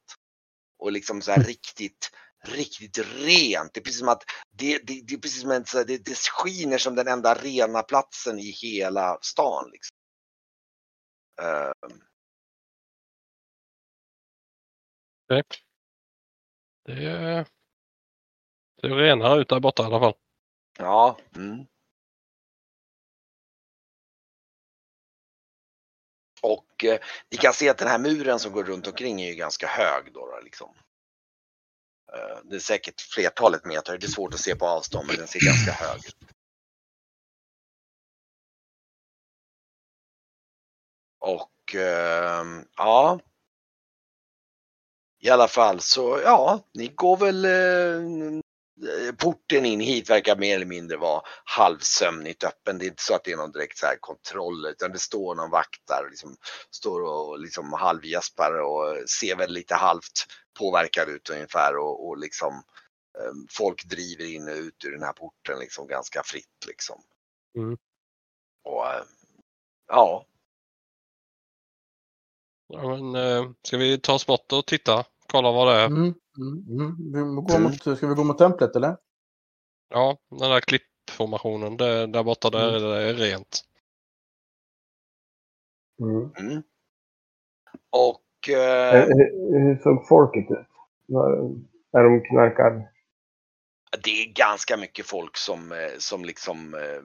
Och 0.78 0.92
liksom 0.92 1.22
så 1.22 1.32
här 1.32 1.42
riktigt, 1.42 2.10
riktigt 2.44 2.98
rent. 2.98 3.74
Det 3.74 3.80
är 3.80 3.84
precis 3.84 3.98
som 3.98 4.08
att 4.08 4.22
det, 4.50 4.78
det, 4.78 5.00
det 5.06 5.14
är 5.14 5.18
precis 5.18 5.40
som 5.40 5.50
en, 5.50 5.64
så 5.64 5.78
här, 5.78 5.84
det, 5.84 6.04
det 6.04 6.18
skiner 6.18 6.78
som 6.78 6.94
den 6.94 7.08
enda 7.08 7.34
rena 7.34 7.82
platsen 7.82 8.38
i 8.38 8.50
hela 8.50 9.18
stan. 9.22 9.70
Liksom. 9.72 9.96
Eh, 11.42 11.72
det 16.88 17.04
är- 17.06 17.46
ser 18.80 18.88
renare 18.88 19.40
ut 19.40 19.48
där 19.48 19.60
borta 19.60 19.82
i 19.82 19.86
alla 19.86 20.00
fall. 20.00 20.14
Ja. 20.78 21.18
Mm. 21.36 21.66
Och 26.42 26.84
eh, 26.84 27.00
ni 27.30 27.36
kan 27.36 27.52
se 27.52 27.68
att 27.68 27.78
den 27.78 27.88
här 27.88 27.98
muren 27.98 28.38
som 28.38 28.52
går 28.52 28.64
runt 28.64 28.86
omkring 28.86 29.20
är 29.20 29.28
ju 29.28 29.34
ganska 29.34 29.66
hög 29.66 30.12
då. 30.12 30.26
då 30.26 30.40
liksom. 30.44 30.74
Eh, 32.12 32.38
det 32.44 32.56
är 32.56 32.60
säkert 32.60 33.00
flertalet 33.00 33.64
meter. 33.64 33.98
Det 33.98 34.06
är 34.06 34.08
svårt 34.08 34.34
att 34.34 34.40
se 34.40 34.56
på 34.56 34.66
avstånd 34.66 35.06
men 35.06 35.16
den 35.16 35.26
ser 35.26 35.46
ganska 35.46 35.72
hög 35.72 36.06
ut. 36.06 36.16
Och 41.18 41.74
eh, 41.74 42.44
ja. 42.76 43.20
I 45.20 45.30
alla 45.30 45.48
fall 45.48 45.80
så 45.80 46.20
ja, 46.24 46.60
ni 46.74 46.88
går 46.88 47.16
väl 47.16 47.44
eh, 47.44 48.42
porten 49.18 49.66
in 49.66 49.80
hit 49.80 50.10
verkar 50.10 50.36
mer 50.36 50.56
eller 50.56 50.66
mindre 50.66 50.96
vara 50.96 51.22
halvsömnigt 51.44 52.44
öppen. 52.44 52.78
Det 52.78 52.84
är 52.84 52.88
inte 52.88 53.02
så 53.02 53.14
att 53.14 53.24
det 53.24 53.32
är 53.32 53.36
någon 53.36 53.52
direkt 53.52 53.78
så 53.78 53.86
här 53.86 53.96
kontroll 54.00 54.66
utan 54.66 54.92
det 54.92 54.98
står 54.98 55.34
någon 55.34 55.50
vakt 55.50 55.86
där 55.86 56.04
och 56.04 56.10
liksom 56.10 56.36
står 56.70 57.02
och 57.02 57.38
liksom 57.38 57.72
halvgäspar 57.72 58.60
och 58.60 59.08
ser 59.08 59.36
väl 59.36 59.52
lite 59.52 59.74
halvt 59.74 60.26
påverkad 60.58 61.08
ut 61.08 61.30
ungefär 61.30 61.76
och, 61.76 62.08
och 62.08 62.18
liksom 62.18 62.54
eh, 63.18 63.32
folk 63.50 63.84
driver 63.84 64.24
in 64.24 64.48
och 64.48 64.56
ut 64.56 64.84
ur 64.84 64.92
den 64.92 65.02
här 65.02 65.12
porten 65.12 65.58
liksom 65.58 65.86
ganska 65.86 66.22
fritt 66.22 66.66
liksom. 66.66 67.02
Mm. 67.56 67.78
Och 68.64 68.86
eh, 68.86 69.02
ja, 69.88 70.26
Ja, 72.68 72.96
men, 72.96 73.14
eh, 73.14 73.50
ska 73.62 73.76
vi 73.76 73.98
ta 73.98 74.14
oss 74.14 74.26
bort 74.26 74.52
och 74.52 74.66
titta? 74.66 75.04
Kolla 75.26 75.52
vad 75.52 75.68
det 75.68 75.80
är? 75.80 75.86
Mm, 75.86 76.14
mm, 76.38 76.80
mm. 76.80 76.96
Vi 77.12 77.42
går 77.52 77.58
mot, 77.58 77.98
ska 77.98 78.06
vi 78.06 78.14
gå 78.14 78.24
mot 78.24 78.38
templet 78.38 78.76
eller? 78.76 78.96
Ja, 79.88 80.18
den 80.30 80.50
där 80.50 80.60
klippformationen. 80.60 81.76
Det, 81.76 82.06
där 82.06 82.22
borta 82.22 82.50
där 82.50 82.68
Mm. 82.76 82.90
är 82.90 82.98
det 82.98 83.12
rent. 83.12 83.60
Mm. 86.00 86.30
mm. 86.38 86.62
Och 87.90 88.48
eh, 88.48 88.94
Eh, 88.94 89.06
Hur, 89.06 89.60
hur 89.60 89.76
såg 89.82 90.08
folket 90.08 90.50
ut? 90.50 90.66
Är 91.92 92.02
de 92.04 92.20
knarkar? 92.20 92.88
det 94.04 94.22
är 94.22 94.32
ganska 94.32 94.76
mycket 94.76 95.06
folk 95.06 95.36
som, 95.36 95.72
eh, 95.72 95.98
som 95.98 96.24
liksom 96.24 96.74
eh, 96.74 97.02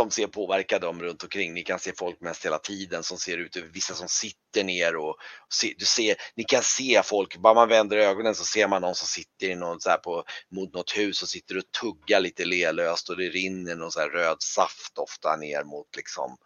som 0.00 0.10
ser 0.10 0.26
påverkade 0.26 0.86
om 0.86 1.02
runt 1.02 1.22
omkring. 1.22 1.54
Ni 1.54 1.62
kan 1.62 1.78
se 1.78 1.92
folk 1.96 2.20
mest 2.20 2.44
hela 2.44 2.58
tiden 2.58 3.02
som 3.02 3.18
ser 3.18 3.38
ut, 3.38 3.56
vissa 3.56 3.94
som 3.94 4.08
sitter 4.08 4.64
ner 4.64 4.96
och 4.96 5.16
se, 5.52 5.74
du 5.78 5.84
ser, 5.84 6.16
ni 6.36 6.44
kan 6.44 6.62
se 6.62 7.02
folk, 7.04 7.36
bara 7.36 7.54
man 7.54 7.68
vänder 7.68 7.96
ögonen 7.96 8.34
så 8.34 8.44
ser 8.44 8.68
man 8.68 8.82
någon 8.82 8.94
som 8.94 9.06
sitter 9.06 9.50
i 9.50 9.54
någon 9.54 9.80
så 9.80 9.90
här 9.90 9.96
på, 9.96 10.24
mot 10.50 10.74
något 10.74 10.96
hus 10.98 11.22
och 11.22 11.28
sitter 11.28 11.56
och 11.58 11.64
tuggar 11.80 12.20
lite 12.20 12.44
lelöst 12.44 13.08
och 13.10 13.16
det 13.16 13.28
rinner 13.28 13.74
någon 13.74 13.92
så 13.92 14.00
här 14.00 14.08
röd 14.08 14.42
saft 14.42 14.98
ofta 14.98 15.36
ner 15.36 15.64
mot 15.64 15.96
liksom 15.96 16.36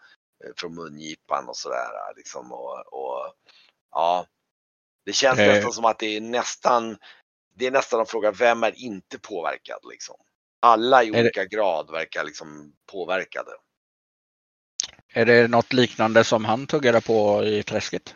eh, 0.45 0.51
från 0.57 0.75
mungipan 0.75 1.49
och 1.49 1.57
sådär 1.57 2.17
liksom 2.17 2.53
och, 2.53 2.93
och 2.93 3.35
ja. 3.91 4.27
Det 5.07 5.13
känns 5.13 5.39
Eh. 5.39 5.47
nästan 5.47 5.73
som 5.73 5.85
att 5.85 5.99
det 5.99 6.17
är 6.17 6.21
nästan 6.21 6.97
det 7.57 7.67
är 7.67 7.71
nästan 7.71 8.01
en 8.01 8.07
fråga, 8.07 8.31
vem 8.31 8.63
är 8.63 8.79
inte 8.79 9.19
påverkad 9.19 9.79
liksom? 9.91 10.17
Alla 10.65 11.03
i 11.05 11.11
det- 11.11 11.21
olika 11.21 11.45
grad 11.45 11.91
verkar 11.91 12.25
liksom 12.25 12.73
påverkade. 12.93 13.51
Är 15.13 15.27
det 15.27 15.49
något 15.49 15.73
liknande 15.73 16.25
som 16.25 16.45
han 16.45 16.67
tuggade 16.67 17.01
på 17.01 17.45
i 17.45 17.63
träsket? 17.63 18.15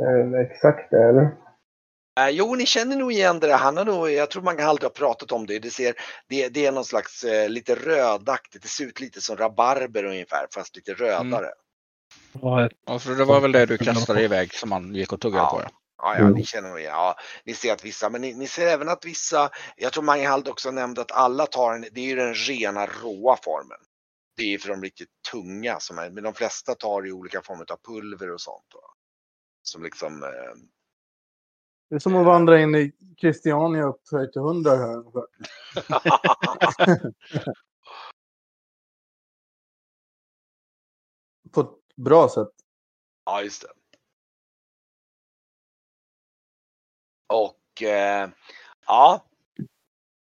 Eh, 0.00 0.40
Exakt 0.40 0.90
det, 0.90 1.08
eller? 1.08 1.22
Eh, 2.20 2.28
jo, 2.30 2.54
ni 2.54 2.66
känner 2.66 2.96
nog 2.96 3.12
igen 3.12 3.40
det 3.40 3.46
där. 3.46 3.58
Han 3.58 3.76
har 3.76 3.84
nog, 3.84 4.10
jag 4.10 4.30
tror 4.30 4.42
man 4.42 4.60
aldrig 4.60 4.84
har 4.84 4.94
pratat 4.94 5.32
om 5.32 5.46
det. 5.46 5.58
Det, 5.58 5.70
ser, 5.70 5.94
det, 6.28 6.48
det 6.48 6.66
är 6.66 6.72
någon 6.72 6.84
slags 6.84 7.24
eh, 7.24 7.48
lite 7.48 7.74
rödaktigt, 7.74 8.62
det 8.62 8.68
ser 8.68 8.84
ut 8.84 9.00
lite 9.00 9.20
som 9.20 9.36
rabarber 9.36 10.04
ungefär, 10.04 10.46
fast 10.54 10.76
lite 10.76 10.92
rödare. 10.94 11.50
Ja, 12.86 12.98
för 12.98 13.14
det 13.14 13.24
var 13.24 13.40
väl 13.40 13.52
det 13.52 13.66
du 13.66 13.78
kastade 13.78 14.22
iväg 14.22 14.54
som 14.54 14.72
han 14.72 14.94
gick 14.94 15.12
och 15.12 15.20
tuggade 15.20 15.42
Ja. 15.42 15.50
på. 15.50 15.60
Ja. 15.62 15.70
Ja, 15.98 16.14
ja, 16.14 16.20
Mm. 16.20 16.32
ni 16.32 16.44
känner 16.44 16.78
igen. 16.78 16.92
Ja, 16.92 17.16
ni 17.44 17.54
ser 17.54 17.72
att 17.72 17.84
vissa, 17.84 18.10
men 18.10 18.20
ni, 18.20 18.34
ni 18.34 18.46
ser 18.46 18.66
även 18.66 18.88
att 18.88 19.04
vissa, 19.04 19.50
jag 19.76 19.92
tror 19.92 20.02
Manghald 20.04 20.48
också 20.48 20.70
nämnde 20.70 21.00
att 21.00 21.12
alla 21.12 21.46
tar 21.46 21.72
en, 21.74 21.80
det 21.92 22.00
är 22.00 22.04
ju 22.04 22.16
den 22.16 22.34
rena 22.34 22.86
råa 22.86 23.36
formen. 23.44 23.78
Det 24.36 24.54
är 24.54 24.58
för 24.58 24.68
de 24.68 24.82
riktigt 24.82 25.08
tunga 25.32 25.80
som 25.80 25.98
är, 25.98 26.10
men 26.10 26.24
de 26.24 26.34
flesta 26.34 26.74
tar 26.74 27.06
i 27.06 27.12
olika 27.12 27.42
former 27.42 27.72
av 27.72 27.78
pulver 27.86 28.30
och 28.30 28.40
sånt. 28.40 28.64
Va? 28.74 28.80
Som 29.62 29.82
liksom, 29.82 30.22
eh, 30.22 30.28
Det 31.90 31.94
är 31.94 31.98
som 31.98 32.16
att 32.16 32.26
vandra 32.26 32.60
in 32.60 32.74
i 32.74 32.92
Christiania 33.20 33.84
upphöjt 33.84 34.32
till 34.32 34.40
100 34.42 34.70
här. 34.76 35.02
På 41.52 41.60
ett 41.60 41.96
bra 41.96 42.28
sätt. 42.28 42.48
Ja, 43.24 43.42
just 43.42 43.62
det. 43.62 43.68
Och 47.26 47.82
eh, 47.82 48.28
ja. 48.86 49.24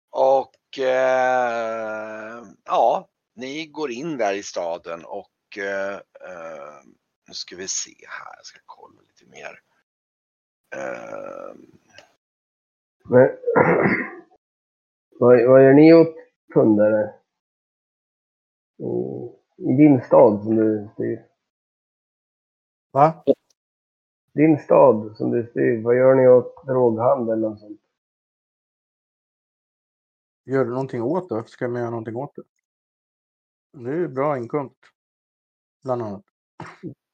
Och 0.09 0.79
eh, 0.79 2.43
ja, 2.65 3.09
ni 3.35 3.65
går 3.65 3.91
in 3.91 4.17
där 4.17 4.33
i 4.33 4.43
staden 4.43 5.05
och 5.05 5.57
eh, 5.57 5.95
eh, 5.95 6.81
nu 7.27 7.33
ska 7.33 7.55
vi 7.55 7.67
se 7.67 7.91
här, 8.07 8.35
jag 8.37 8.45
ska 8.45 8.59
kolla 8.65 9.01
lite 9.01 9.25
mer. 9.25 9.59
Eh, 10.75 11.55
Men, 13.09 13.29
vad, 15.19 15.47
vad 15.47 15.63
gör 15.63 15.73
ni 15.73 15.93
åt 15.93 16.15
pundare? 16.53 17.13
i, 18.77 18.85
i 19.57 19.75
din 19.77 20.01
stad 20.01 20.43
som 20.43 20.55
du 20.55 20.89
styr? 20.93 21.25
Va? 22.91 23.23
Din 24.37 24.57
stad 24.57 25.17
som 25.17 25.31
du 25.31 25.47
styr, 25.47 25.83
vad 25.83 25.97
gör 25.97 26.15
ni 26.15 26.27
åt 26.27 26.65
droghandel 26.65 27.45
och 27.45 27.59
sånt? 27.59 27.81
Gör 30.45 30.65
du 30.65 30.71
någonting 30.71 31.01
åt 31.01 31.29
det? 31.29 31.35
Varför 31.35 31.49
ska 31.49 31.67
man 31.67 31.81
göra 31.81 31.89
någonting 31.89 32.15
åt 32.15 32.35
det? 32.35 32.43
Det 33.79 33.89
är 33.89 33.95
ju 33.95 34.07
bra 34.07 34.37
inkomst. 34.37 34.75
Bland 35.83 36.01
annat. 36.01 36.23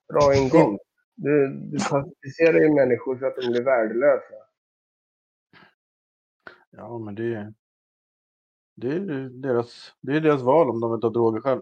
Bra 0.07 0.35
inkomst. 0.35 0.83
Du, 1.15 1.47
du 1.47 1.77
passiviserar 1.89 2.59
ju 2.59 2.73
människor 2.73 3.17
så 3.17 3.25
att 3.25 3.35
de 3.35 3.47
blir 3.47 3.63
värdelösa. 3.63 4.35
Ja, 6.69 6.97
men 6.97 7.15
det 7.15 7.33
är, 7.33 7.53
det 8.75 8.87
är 8.87 9.29
deras, 9.29 9.95
det 10.01 10.15
är 10.15 10.21
deras 10.21 10.41
val 10.41 10.69
om 10.69 10.79
de 10.79 10.91
vill 10.91 11.01
ta 11.01 11.09
droger 11.09 11.41
själv. 11.41 11.61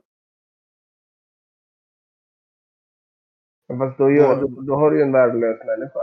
Ja, 3.71 3.77
Fast 3.77 3.97
då, 3.97 4.11
gör, 4.11 4.41
då, 4.41 4.61
då 4.61 4.75
har 4.75 4.91
du 4.91 4.97
ju 4.97 5.03
en 5.03 5.11
värdelös 5.11 5.59
människa. 5.65 5.99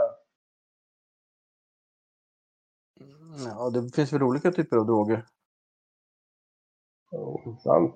Ja, 3.45 3.69
det 3.69 3.95
finns 3.95 4.13
väl 4.13 4.23
olika 4.23 4.51
typer 4.51 4.77
av 4.77 4.85
droger. 4.85 5.25
Oh, 7.11 7.57
sant. 7.63 7.95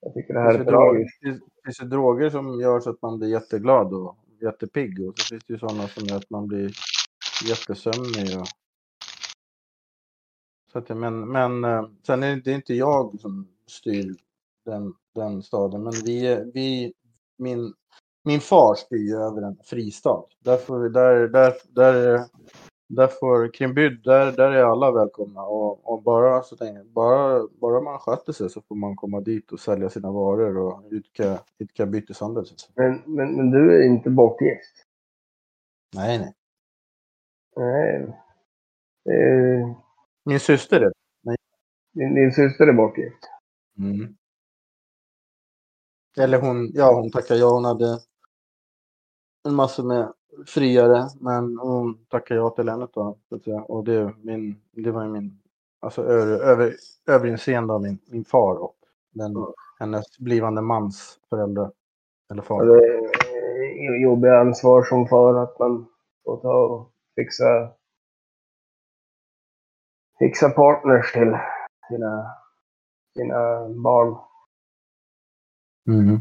Jag 0.00 0.14
tycker 0.14 0.34
det 0.34 0.40
Det 0.40 0.44
här 0.44 0.52
finns, 0.54 0.66
är 0.66 0.70
tragiskt. 0.70 1.18
det 1.22 1.28
finns- 1.28 1.42
det 1.78 1.84
ju 1.84 1.88
droger 1.88 2.30
som 2.30 2.60
gör 2.60 2.80
så 2.80 2.90
att 2.90 3.02
man 3.02 3.18
blir 3.18 3.28
jätteglad 3.28 3.94
och 3.94 4.16
jättepigg. 4.40 5.08
Och 5.08 5.18
så 5.18 5.24
finns 5.28 5.44
det 5.44 5.52
ju 5.52 5.58
sådana 5.58 5.88
som 5.88 6.04
gör 6.06 6.16
att 6.16 6.30
man 6.30 6.46
blir 6.46 6.72
jättesömnig. 7.48 8.40
Och... 8.40 8.46
Så 10.72 10.78
att, 10.78 10.88
men 10.88 11.32
men 11.32 11.64
eh, 11.64 11.88
sen 12.06 12.22
är 12.22 12.34
det, 12.36 12.40
det 12.42 12.52
inte 12.52 12.74
jag 12.74 13.20
som 13.20 13.48
styr 13.66 14.16
den, 14.64 14.94
den 15.14 15.42
staden. 15.42 15.82
Men 15.84 15.92
vi, 16.04 16.50
vi 16.54 16.94
min, 17.38 17.74
min 18.22 18.40
far 18.40 18.74
styr 18.74 19.14
över 19.14 19.42
en 19.42 19.56
fristad. 19.64 20.24
Där 20.44 20.56
får, 20.56 20.88
där, 20.88 21.28
där, 21.28 21.54
där, 21.74 22.20
där 22.88 23.06
får 23.06 23.52
Krimbyd, 23.54 24.02
där, 24.04 24.32
där 24.32 24.50
är 24.50 24.62
alla 24.62 24.90
välkomna. 24.92 25.42
Och, 25.42 25.92
och 25.92 26.02
bara, 26.02 26.42
så 26.42 26.56
länge, 26.64 26.84
bara, 26.84 27.46
bara 27.60 27.80
man 27.80 27.98
sköter 27.98 28.32
sig 28.32 28.50
så 28.50 28.62
får 28.62 28.74
man 28.74 28.96
komma 28.96 29.20
dit 29.20 29.52
och 29.52 29.60
sälja 29.60 29.88
sina 29.90 30.12
varor 30.12 30.56
och 30.56 30.92
idka, 30.92 31.38
idka 31.58 31.86
byteshandel. 31.86 32.44
Men, 32.74 33.02
men, 33.06 33.36
men 33.36 33.50
du 33.50 33.76
är 33.76 33.86
inte 33.86 34.10
bortgift? 34.10 34.84
Nej, 35.94 36.18
nej. 36.18 36.34
Nej. 37.56 38.02
Eh, 39.10 39.76
Min 40.24 40.40
syster 40.40 40.80
är 40.80 40.92
din, 41.92 42.14
din 42.14 42.32
syster 42.32 42.66
är 42.66 42.72
bortgift? 42.72 43.30
mm. 43.78 44.16
Eller 46.16 46.40
hon, 46.40 46.70
ja 46.74 46.94
hon 46.94 47.10
tackade 47.10 47.40
ja. 47.40 47.50
Hon 47.50 47.64
hade 47.64 47.98
en 49.48 49.54
massa 49.54 49.82
med 49.82 50.12
friare, 50.46 51.08
men 51.20 51.58
hon 51.58 52.04
tackade 52.08 52.40
ja 52.40 52.50
till 52.50 52.68
en 52.68 52.82
utav 52.82 53.18
så 53.28 53.36
att 53.36 53.42
säga. 53.44 53.62
Och 53.62 53.84
det, 53.84 54.14
min, 54.22 54.60
det 54.72 54.90
var 54.90 55.02
ju 55.04 55.08
min, 55.10 55.42
alltså 55.80 56.02
över, 56.02 56.40
över, 56.40 56.74
överinseende 57.06 57.74
av 57.74 57.82
min, 57.82 57.98
min 58.06 58.24
far 58.24 58.54
och 58.56 58.76
den, 59.14 59.34
hennes 59.78 60.18
blivande 60.18 60.62
mans 60.62 61.20
föräldrar. 61.30 61.72
Eller 62.30 62.42
Ja, 62.42 62.46
far. 62.46 62.64
det 62.66 62.86
är 62.86 63.02
eh, 63.94 64.02
jobbiga 64.02 64.38
ansvar 64.40 64.82
som 64.84 65.08
far 65.08 65.34
att 65.42 65.58
man 65.58 65.86
får 66.24 66.36
ta 66.36 66.64
och 66.64 66.92
fixa, 67.16 67.70
fixa 70.18 70.50
partners 70.50 71.12
till 71.12 71.36
sina, 71.88 72.26
sina 73.16 73.68
barn. 73.68 74.16
Mm. 75.88 76.20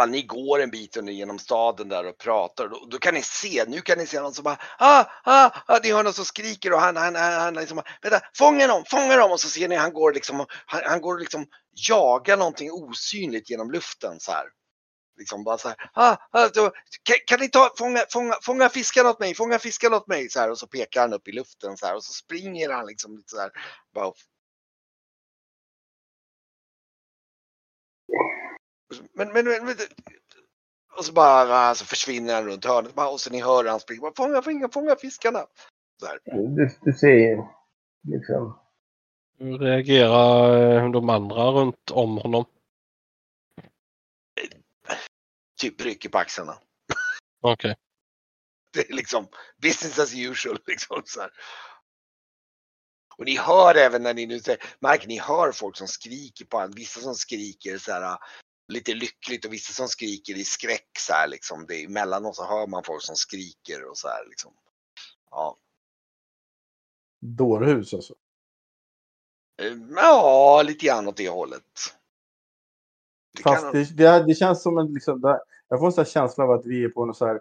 Fan, 0.00 0.10
ni 0.10 0.22
går 0.22 0.60
en 0.60 0.70
bit 0.70 0.96
under 0.96 1.12
genom 1.12 1.38
staden 1.38 1.88
där 1.88 2.06
och 2.06 2.18
pratar. 2.18 2.68
Då, 2.68 2.86
då 2.90 2.98
kan 2.98 3.14
ni 3.14 3.22
se, 3.22 3.64
nu 3.68 3.80
kan 3.80 3.98
ni 3.98 4.06
se 4.06 4.20
någon 4.20 4.34
som 4.34 4.44
bara 4.44 4.58
ah, 4.78 5.04
ah, 5.24 5.50
ah, 5.66 5.78
ni 5.82 5.92
hör 5.92 6.02
någon 6.02 6.12
som 6.12 6.24
skriker 6.24 6.72
och 6.72 6.80
han, 6.80 6.96
han, 6.96 7.14
han, 7.14 7.32
han 7.32 7.54
liksom, 7.54 7.82
vänta, 8.02 8.20
fånga 8.38 8.66
dem, 8.66 8.84
fånga 8.90 9.16
dem! 9.16 9.32
Och 9.32 9.40
så 9.40 9.48
ser 9.48 9.68
ni 9.68 9.76
han 9.76 9.92
går 9.92 10.12
liksom, 10.12 10.46
han, 10.66 10.80
han 10.84 11.00
går 11.00 11.18
liksom 11.18 11.46
jagar 11.88 12.36
någonting 12.36 12.70
osynligt 12.72 13.50
genom 13.50 13.70
luften 13.70 14.20
så 14.20 14.32
här. 14.32 14.44
Liksom 15.18 15.44
bara 15.44 15.58
så 15.58 15.68
här, 15.68 15.76
ah, 15.94 16.16
ah, 16.30 16.48
då, 16.48 16.70
kan, 17.02 17.16
kan 17.26 17.40
ni 17.40 17.48
ta, 17.48 17.70
fånga, 17.78 18.04
fånga, 18.12 18.34
fånga 18.42 18.68
fiskarna 18.68 19.10
åt 19.10 19.20
mig, 19.20 19.34
fånga 19.34 19.58
fiskarna 19.58 19.96
åt 19.96 20.08
mig! 20.08 20.30
Så 20.30 20.40
här, 20.40 20.50
och 20.50 20.58
så 20.58 20.66
pekar 20.66 21.00
han 21.00 21.12
upp 21.12 21.28
i 21.28 21.32
luften 21.32 21.76
så 21.76 21.86
här 21.86 21.96
och 21.96 22.04
så 22.04 22.12
springer 22.12 22.70
han 22.70 22.86
liksom 22.86 23.16
lite 23.16 23.30
så 23.30 23.40
här. 23.40 23.50
Bara, 23.94 24.12
Men, 29.12 29.32
men, 29.32 29.44
men, 29.44 29.64
men 29.64 29.76
och 30.96 31.04
så 31.04 31.12
bara 31.12 31.74
så 31.74 31.84
försvinner 31.84 32.34
han 32.34 32.44
runt 32.44 32.64
hörnet 32.64 32.94
bara, 32.94 33.08
och 33.08 33.20
så 33.20 33.30
ni 33.30 33.42
hör 33.42 33.64
han 33.64 33.80
springa. 33.80 34.12
Fånga, 34.16 34.42
fånga, 34.42 34.68
fånga 34.68 34.96
fiskarna. 34.96 35.46
Så 36.00 36.06
här. 36.06 36.18
Du, 36.24 36.70
du 36.82 36.92
ser 36.92 37.08
ju 37.08 37.42
liksom. 38.02 38.58
Hur 39.38 39.58
reagerar 39.58 40.84
eh, 40.84 40.90
de 40.90 41.10
andra 41.10 41.50
runt 41.50 41.90
om 41.90 42.18
honom? 42.18 42.44
Typ 45.60 45.80
rycker 45.80 46.08
på 46.08 46.18
axlarna. 46.18 46.54
Okej. 47.40 47.76
Det 48.72 48.90
är 48.90 48.94
liksom 48.94 49.26
business 49.62 49.98
as 49.98 50.14
usual. 50.14 50.58
Liksom, 50.66 51.02
så 51.04 51.20
här. 51.20 51.30
Och 53.16 53.24
ni 53.24 53.36
hör 53.36 53.74
även 53.74 54.02
när 54.02 54.14
ni 54.14 54.26
nu 54.26 54.40
säger, 54.40 54.62
märker 54.80 55.08
ni 55.08 55.18
hör 55.18 55.52
folk 55.52 55.76
som 55.76 55.88
skriker 55.88 56.44
på 56.44 56.56
honom. 56.56 56.72
Vissa 56.76 57.00
som 57.00 57.14
skriker 57.14 57.78
så 57.78 57.92
här 57.92 58.18
lite 58.70 58.94
lyckligt 58.94 59.44
och 59.44 59.52
vissa 59.52 59.72
som 59.72 59.88
skriker 59.88 60.34
i 60.36 60.44
skräck 60.44 60.90
så 60.98 61.12
här 61.12 61.28
liksom. 61.28 61.66
Det, 61.68 61.84
emellanåt 61.84 62.36
så 62.36 62.44
hör 62.46 62.66
man 62.66 62.84
folk 62.84 63.02
som 63.02 63.16
skriker 63.16 63.84
och 63.90 63.98
så 63.98 64.08
här 64.08 64.26
liksom. 64.28 64.52
Ja. 65.30 65.56
Dårhus 67.20 67.94
alltså. 67.94 68.14
Eh, 69.62 69.76
Ja, 69.96 70.62
lite 70.66 70.86
grann 70.86 71.08
åt 71.08 71.16
det 71.16 71.28
hållet. 71.28 71.62
Det 73.36 73.42
Fast 73.42 73.62
kan- 73.62 73.72
det, 73.72 73.96
det, 73.96 74.24
det 74.26 74.34
känns 74.34 74.62
som 74.62 74.78
en, 74.78 74.94
liksom, 74.94 75.20
det, 75.20 75.40
jag 75.68 75.78
får 75.78 75.86
en 75.86 75.92
sån 75.92 76.04
känsla 76.04 76.44
av 76.44 76.50
att 76.50 76.66
vi 76.66 76.84
är 76.84 76.88
på 76.88 77.04
något 77.06 77.16
så 77.16 77.26
här, 77.26 77.40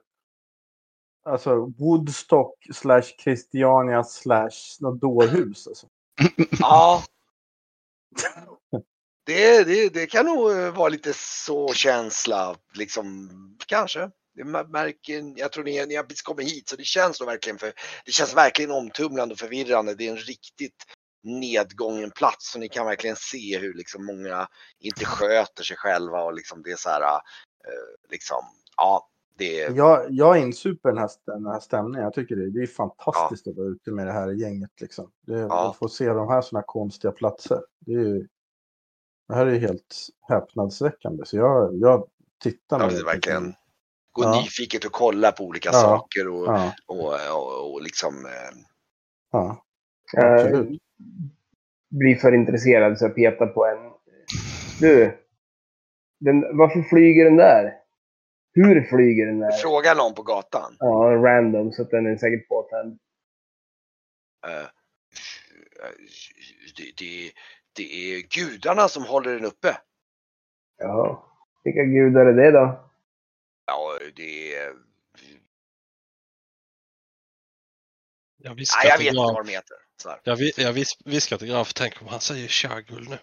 alltså 1.25 1.55
Woodstock 1.65 2.67
slash 2.73 3.01
Christiania 3.23 4.03
slash 4.03 4.49
något 4.79 5.01
dårhus. 5.01 5.67
Alltså. 5.67 5.87
Ja. 6.59 7.03
Det, 9.29 9.63
det, 9.63 9.89
det 9.89 10.07
kan 10.07 10.25
nog 10.25 10.51
eh, 10.51 10.75
vara 10.75 10.89
lite 10.89 11.13
så 11.15 11.73
känsla, 11.73 12.55
liksom, 12.73 13.29
kanske. 13.65 14.09
Mär- 14.43 14.67
märker, 14.67 15.39
jag 15.39 15.51
tror 15.51 15.63
ni, 15.63 15.85
ni 15.85 15.95
har 15.95 16.03
precis 16.03 16.21
kommit 16.21 16.51
hit 16.51 16.69
så 16.69 16.75
det 16.75 16.83
känns 16.83 17.19
nog 17.19 17.29
verkligen 17.29 17.57
för, 17.57 17.73
det 18.05 18.11
känns 18.11 18.35
verkligen 18.35 18.71
omtumlande 18.71 19.33
och 19.33 19.39
förvirrande. 19.39 19.95
Det 19.95 20.07
är 20.07 20.11
en 20.11 20.17
riktigt 20.17 20.85
nedgången 21.23 22.11
plats 22.11 22.51
så 22.51 22.59
ni 22.59 22.69
kan 22.69 22.85
verkligen 22.85 23.15
se 23.15 23.57
hur 23.59 23.73
liksom 23.73 24.05
många 24.05 24.47
inte 24.79 25.05
sköter 25.05 25.63
sig 25.63 25.77
själva 25.77 26.23
och 26.23 26.33
liksom 26.33 26.61
det 26.63 26.71
är 26.71 26.75
så 26.75 26.89
här, 26.89 27.01
eh, 27.01 28.09
liksom, 28.11 28.43
ja, 28.77 29.09
det 29.37 29.61
är, 29.61 29.71
Jag, 29.75 30.05
jag 30.09 30.37
är 30.37 30.41
insuper 30.41 30.89
den 30.89 30.97
här, 30.97 31.09
den 31.25 31.45
här 31.45 31.59
stämningen. 31.59 32.03
Jag 32.03 32.13
tycker 32.13 32.35
det, 32.35 32.49
det 32.51 32.59
är 32.63 32.67
fantastiskt 32.67 33.47
att 33.47 33.55
vara 33.55 33.67
ute 33.67 33.91
med 33.91 34.07
det 34.07 34.13
här 34.13 34.31
gänget. 34.31 34.81
Liksom. 34.81 35.11
Det, 35.27 35.33
Ja. 35.39 35.69
Att 35.69 35.77
få 35.77 35.89
se 35.89 36.07
de 36.07 36.27
här 36.29 36.41
såna 36.41 36.63
konstiga 36.65 37.11
platser. 37.11 37.59
Det, 37.79 37.91
är, 37.93 37.99
ju- 37.99 38.27
det 39.29 39.35
här 39.35 39.45
är 39.45 39.51
ju 39.51 39.59
helt 39.59 39.95
häpnadsväckande. 40.29 41.25
Så 41.25 41.37
jag, 41.37 41.75
jag 41.75 42.07
tittar 42.43 42.79
ja, 42.79 42.85
med 42.85 42.95
det 42.95 42.99
är 42.99 43.05
verkligen, 43.05 43.53
gå 44.11 44.23
Ja. 44.23 44.41
nyfiket 44.41 44.85
och 44.85 44.91
kolla 44.91 45.31
på 45.31 45.43
olika 45.43 45.69
Ja. 45.69 45.81
saker 45.81 46.27
och, 46.27 46.45
Ja, 46.47 46.73
och, 46.87 47.13
och, 47.35 47.73
och 47.73 47.81
liksom, 47.81 48.25
eh, 48.25 48.57
ja, 49.31 49.65
Jag 50.13 50.39
absolut. 50.39 50.81
blir 51.89 52.15
för 52.15 52.33
intresserad 52.33 52.97
så 52.97 53.05
jag 53.05 53.15
petar 53.15 53.47
på 53.47 53.65
en. 53.65 53.91
Du. 54.79 55.17
Den, 56.19 56.57
varför 56.57 56.81
flyger 56.81 57.25
den 57.25 57.35
där? 57.37 57.73
Hur 58.53 58.83
flyger 58.83 59.25
den 59.25 59.39
där? 59.39 59.51
fråga 59.51 59.93
någon 59.93 60.13
på 60.13 60.23
gatan. 60.23 60.75
Ja, 60.79 60.87
random 61.25 61.71
så 61.71 61.81
att 61.81 61.89
den 61.89 62.05
är 62.05 62.17
säkert 62.17 62.47
påtänd. 62.47 62.99
Eh, 64.47 64.67
det, 66.77 66.83
det, 66.97 67.31
det 67.73 68.13
är 68.13 68.21
gudarna 68.21 68.87
som 68.87 69.03
håller 69.05 69.33
den 69.35 69.45
uppe. 69.45 69.77
Jaha. 70.77 71.23
Vilka 71.63 71.83
gudar 71.83 72.25
är 72.25 72.33
det 72.33 72.51
då? 72.51 72.89
Ja, 73.65 73.99
det 74.15 74.55
är... 74.55 74.75
Jag 78.41 78.55
viskar 78.55 78.79
Nej, 78.79 78.87
jag 78.89 78.97
till 78.97 79.05
vet 79.05 79.13
inte 79.13 79.21
Graf. 79.23 79.33
vad 79.35 79.45
de 79.45 79.51
heter. 79.51 79.77
Så 79.97 80.09
här. 80.09 80.19
Jag, 80.23 80.39
jag 80.57 80.73
vis, 80.73 80.97
viskar 81.05 81.37
till 81.37 81.47
Graf, 81.47 81.73
tänk 81.73 82.01
om 82.01 82.07
han 82.07 82.19
säger 82.21 82.47
Shagul 82.47 83.09
nu. 83.09 83.17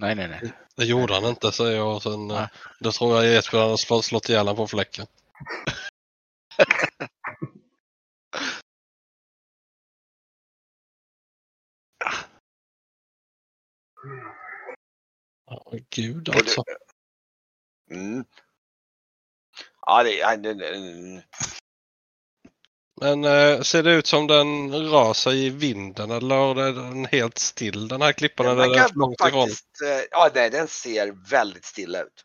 Nej, 0.00 0.14
nej, 0.14 0.28
nej. 0.28 0.52
Det 0.76 0.84
gjorde 0.84 1.14
han 1.14 1.24
inte 1.24 1.52
säger 1.52 1.76
jag 1.76 1.94
och 1.96 2.02
sen 2.02 2.30
eh, 2.30 2.36
Nej. 2.36 2.48
då 2.80 2.92
tror 2.92 3.24
jag 3.24 3.36
Esbjörn 3.36 3.62
hade 3.62 3.78
slå- 3.78 4.02
slått 4.02 4.28
ihjäl 4.28 4.38
honom 4.48 4.56
på 4.56 4.66
fläcken. 4.66 5.06
Ja, 15.46 15.72
gud 15.90 16.28
alltså. 16.28 16.64
Mm. 17.90 18.24
Ja, 19.86 20.02
det, 20.02 20.12
ja, 20.12 20.36
det, 20.36 20.54
det, 20.54 21.22
Men 23.00 23.24
eh, 23.24 23.60
ser 23.60 23.82
det 23.82 23.92
ut 23.92 24.06
som 24.06 24.26
den 24.26 24.74
rör 24.74 25.12
sig 25.12 25.46
i 25.46 25.50
vinden 25.50 26.10
eller 26.10 26.60
är 26.60 26.72
den 26.72 27.04
helt 27.04 27.38
still 27.38 27.88
den 27.88 28.02
här 28.02 28.12
klippan? 28.12 28.46
den 28.46 28.58
Eller 28.58 28.74
är 28.74 28.78
den 28.78 28.90
långt 28.94 29.20
ifrån? 29.20 29.40
faktiskt, 29.40 29.82
eh, 29.82 30.04
ja, 30.10 30.30
nej, 30.34 30.50
den 30.50 30.68
ser 30.68 31.30
väldigt 31.30 31.64
stilla 31.64 32.02
ut. 32.02 32.24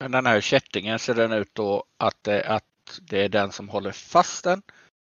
Men 0.00 0.10
den 0.10 0.26
här 0.26 0.40
kättingen 0.40 0.98
ser 0.98 1.14
den 1.14 1.32
ut 1.32 1.54
då 1.54 1.84
att 1.96 2.24
det, 2.24 2.48
att 2.48 2.64
det 3.00 3.24
är 3.24 3.28
den 3.28 3.52
som 3.52 3.68
håller 3.68 3.92
fast 3.92 4.44
den? 4.44 4.62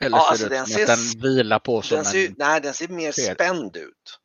Eller 0.04 0.18
Ja, 0.18 0.24
ser 0.24 0.30
alltså 0.30 0.50
det 0.50 0.56
den 0.56 0.64
ut 0.64 0.68
som 0.70 0.76
ser 0.76 0.84
att 0.84 1.14
den 1.14 1.22
vilar 1.22 1.60
på 1.60 1.82
Den 1.90 2.06
ser, 2.06 2.28
en... 2.28 2.36
nej, 2.38 2.62
den 2.62 2.74
ser 2.74 2.88
mer 2.88 3.12
sked. 3.12 3.36
spänd 3.36 3.78
ut. 3.78 4.20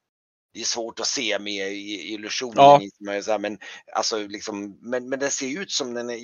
Det 0.55 0.61
är 0.61 0.65
svårt 0.65 1.01
att 1.01 1.07
se 1.07 1.39
med 1.39 1.73
i- 1.73 2.13
illusionen. 2.15 2.55
Ja. 2.57 3.39
Men, 3.39 3.59
alltså, 3.93 4.19
liksom, 4.27 4.79
men, 4.81 5.09
men 5.09 5.19
den 5.19 5.31
ser 5.31 5.61
ut 5.61 5.71
som 5.71 5.95
den 5.95 6.11
är, 6.11 6.17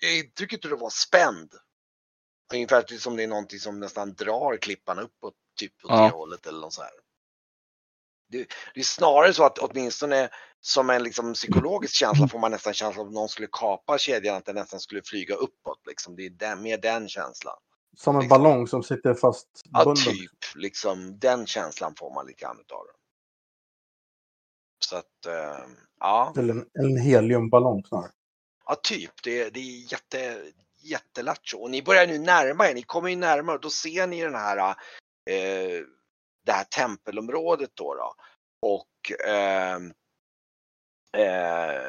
jag 0.00 0.18
intrycket 0.18 0.64
att 0.64 0.70
det 0.70 0.76
var 0.76 0.90
spänd. 0.90 1.52
Ungefär 2.54 2.98
som 2.98 3.16
det 3.16 3.22
är 3.22 3.26
någonting 3.28 3.58
som 3.58 3.80
nästan 3.80 4.14
drar 4.14 4.56
klippan 4.56 4.98
uppåt, 4.98 5.34
typ 5.60 5.72
åt 5.84 5.90
Ja. 5.90 6.02
det 6.02 6.08
hållet 6.08 6.46
eller 6.46 6.60
något 6.60 6.72
så 6.72 6.82
här. 6.82 6.90
Det, 8.30 8.38
det 8.74 8.80
är 8.80 8.84
snarare 8.84 9.32
så 9.34 9.44
att 9.44 9.58
åtminstone 9.58 10.28
som 10.60 10.90
en 10.90 11.02
liksom 11.02 11.34
psykologisk 11.34 11.94
känsla 11.94 12.28
får 12.28 12.38
man 12.38 12.50
nästan 12.50 12.74
känslan 12.74 13.06
att 13.06 13.12
någon 13.12 13.28
skulle 13.28 13.48
kapa 13.52 13.98
kedjan, 13.98 14.36
att 14.36 14.44
den 14.44 14.54
nästan 14.54 14.80
skulle 14.80 15.02
flyga 15.04 15.34
uppåt. 15.34 15.80
Liksom. 15.86 16.16
Det 16.16 16.26
är 16.26 16.30
den, 16.30 16.62
mer 16.62 16.78
den 16.78 17.08
känslan. 17.08 17.56
Som 17.96 18.16
en 18.16 18.20
Liksom. 18.22 18.42
ballong 18.42 18.66
som 18.68 18.82
sitter 18.82 19.14
fast. 19.14 19.48
Ja, 19.72 19.94
typ. 19.96 20.30
Liksom, 20.54 21.18
den 21.18 21.46
känslan 21.46 21.94
får 21.98 22.14
man 22.14 22.26
lite 22.26 22.40
grann 22.40 22.60
utav 22.60 22.86
den. 22.86 22.94
Så 24.78 24.96
att, 24.96 25.26
eh, 25.26 25.66
ja. 26.00 26.34
Eller 26.38 26.54
en, 26.54 26.66
en 26.72 26.96
heliumballong 26.96 27.84
snarare. 27.84 28.10
ja, 28.66 28.74
typ. 28.82 29.22
Det, 29.22 29.50
det 29.50 29.60
är 29.60 29.92
jätte, 29.92 30.42
jättelattjo. 30.82 31.58
Och 31.58 31.70
ni 31.70 31.82
börjar 31.82 32.06
nu 32.06 32.18
närma 32.18 32.68
er. 32.68 32.74
Ni 32.74 32.82
kommer 32.82 33.08
ju 33.08 33.16
närmare 33.16 33.56
och 33.56 33.62
då 33.62 33.70
ser 33.70 34.06
ni 34.06 34.22
den 34.22 34.34
här, 34.34 34.58
eh, 35.30 35.84
det 36.46 36.52
här 36.52 36.64
tempelområdet 36.64 37.70
då. 37.74 37.94
då. 37.94 38.14
Och 38.62 39.28
ehm, 39.28 39.92
eh, 41.16 41.82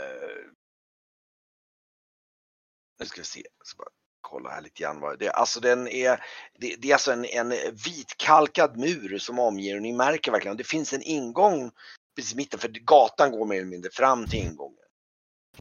nu 2.99 3.05
ska 3.05 3.21
vi 3.21 3.25
se. 3.25 3.43
Jag 3.57 3.67
ska 3.67 3.77
bara 3.77 3.89
kolla 4.21 4.49
här 4.49 4.61
lite 4.61 4.83
grann. 4.83 5.17
Det, 5.19 5.29
alltså 5.29 5.59
den 5.59 5.87
är, 5.87 6.23
det, 6.59 6.75
det 6.79 6.89
är 6.89 6.93
alltså 6.93 7.11
en, 7.11 7.25
en 7.25 7.49
vitkalkad 7.85 8.77
mur 8.77 9.17
som 9.17 9.39
omger 9.39 9.75
och 9.75 9.81
ni 9.81 9.93
märker 9.93 10.31
verkligen, 10.31 10.57
det 10.57 10.63
finns 10.63 10.93
en 10.93 11.01
ingång 11.01 11.71
precis 12.15 12.33
i 12.33 12.35
mitten 12.35 12.59
för 12.59 12.67
gatan 12.67 13.31
går 13.31 13.45
mer 13.45 13.55
eller 13.55 13.65
mindre 13.65 13.91
fram 13.91 14.27
till 14.27 14.39
ingången. 14.39 14.75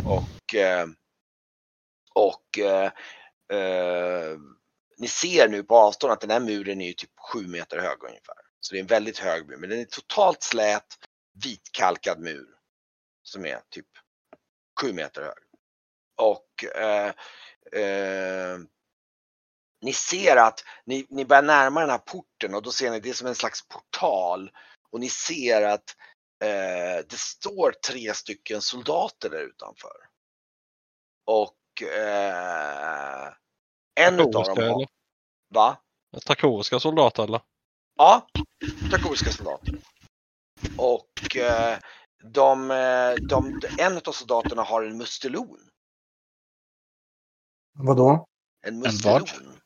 Och, 0.04 0.54
eh, 0.54 0.86
och 2.14 2.58
eh, 2.58 2.92
eh, 3.58 4.38
ni 4.98 5.08
ser 5.08 5.48
nu 5.48 5.62
på 5.62 5.76
avstånd 5.76 6.12
att 6.12 6.20
den 6.20 6.30
här 6.30 6.40
muren 6.40 6.80
är 6.80 6.92
typ 6.92 7.10
sju 7.32 7.46
meter 7.46 7.78
hög 7.78 8.02
ungefär. 8.02 8.36
Så 8.60 8.74
det 8.74 8.78
är 8.78 8.80
en 8.80 8.86
väldigt 8.86 9.18
hög 9.18 9.48
mur, 9.48 9.56
men 9.56 9.70
den 9.70 9.80
är 9.80 9.84
totalt 9.84 10.42
slät 10.42 10.86
vitkalkad 11.44 12.20
mur. 12.20 12.46
Som 13.22 13.46
är 13.46 13.60
typ 13.70 13.86
sju 14.80 14.92
meter 14.92 15.22
hög. 15.22 15.34
Och 16.16 16.64
eh, 16.64 17.12
eh, 17.82 18.58
ni 19.80 19.92
ser 19.92 20.36
att 20.36 20.64
ni, 20.84 21.06
ni 21.10 21.24
börjar 21.24 21.42
närma 21.42 21.80
den 21.80 21.90
här 21.90 21.98
porten 21.98 22.54
och 22.54 22.62
då 22.62 22.70
ser 22.70 22.90
ni 22.90 23.00
det 23.00 23.14
som 23.14 23.26
en 23.26 23.34
slags 23.34 23.68
portal. 23.68 24.50
Och 24.90 25.00
ni 25.00 25.08
ser 25.08 25.62
att 25.62 25.96
eh, 26.44 27.04
det 27.08 27.18
står 27.18 27.72
tre 27.72 28.14
stycken 28.14 28.62
soldater 28.62 29.30
där 29.30 29.40
utanför. 29.40 29.96
Och 31.24 31.82
eh, 31.82 33.32
en 33.94 34.14
utav 34.14 34.32
Trakoriska, 34.32 34.54
dem 34.54 34.68
har, 34.68 34.76
eller? 34.76 34.88
va? 35.54 35.76
Trakoriska 36.26 36.80
soldater 36.80 37.22
eller? 37.22 37.40
Ja, 37.96 38.26
trakoriska 38.90 39.30
soldater. 39.30 39.78
Och 40.76 41.36
eh, 41.36 41.78
de, 42.24 42.70
eh, 42.70 43.14
de, 43.14 43.60
en 43.78 43.96
av 43.96 44.12
soldaterna 44.12 44.62
har 44.62 44.82
en 44.82 44.98
mustelon. 44.98 45.68
Vadå? 47.74 48.26
En 48.66 48.80
vad? 48.80 48.92
mustelon. 48.92 49.60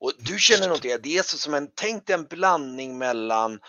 Och 0.00 0.12
du 0.18 0.38
känner 0.38 0.68
nog 0.68 0.78
det, 0.82 1.02
det 1.02 1.18
är 1.18 1.22
så 1.22 1.38
som 1.38 1.54
en, 1.54 1.70
tänk 1.74 2.10
en 2.10 2.24
blandning 2.24 2.98
mellan 2.98 3.60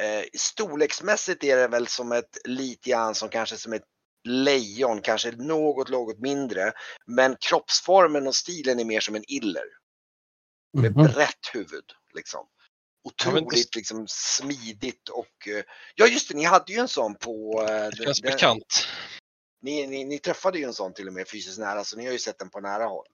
eh, 0.00 0.24
storleksmässigt 0.38 1.44
är 1.44 1.56
det 1.56 1.68
väl 1.68 1.86
som 1.86 2.12
ett 2.12 2.38
lite 2.44 2.90
grann 2.90 3.14
som 3.14 3.28
kanske 3.28 3.56
som 3.56 3.72
ett 3.72 3.82
lejon, 4.28 5.00
kanske 5.02 5.30
något, 5.30 5.88
något 5.88 6.18
mindre. 6.18 6.72
Men 7.06 7.36
kroppsformen 7.40 8.26
och 8.26 8.36
stilen 8.36 8.80
är 8.80 8.84
mer 8.84 9.00
som 9.00 9.14
en 9.14 9.24
iller. 9.30 9.64
Med 10.78 10.96
Mhm. 10.96 11.06
brett 11.12 11.46
huvud 11.52 11.84
liksom. 12.14 12.46
Ja, 13.02 13.10
Otroligt 13.10 13.72
det- 13.72 13.76
liksom 13.78 14.06
smidigt 14.08 15.08
och 15.08 15.48
eh, 15.48 15.64
ja 15.94 16.06
just 16.06 16.28
det, 16.28 16.34
ni 16.34 16.44
hade 16.44 16.72
ju 16.72 16.78
en 16.78 16.88
sån 16.88 17.14
på 17.14 17.62
eh, 17.68 17.88
Det 17.88 17.96
känns 18.04 18.20
den- 18.20 18.32
bekant. 18.32 18.86
ni, 19.62 19.86
ni, 19.86 20.04
ni 20.04 20.18
träffade 20.18 20.58
ju 20.58 20.64
en 20.64 20.74
sån 20.74 20.92
till 20.94 21.06
och 21.08 21.12
med 21.14 21.28
fysiskt 21.28 21.58
nära 21.58 21.84
så 21.84 21.96
ni 21.96 22.04
har 22.06 22.12
ju 22.12 22.18
sett 22.18 22.38
den 22.38 22.50
på 22.50 22.60
nära 22.60 22.84
håll. 22.86 23.06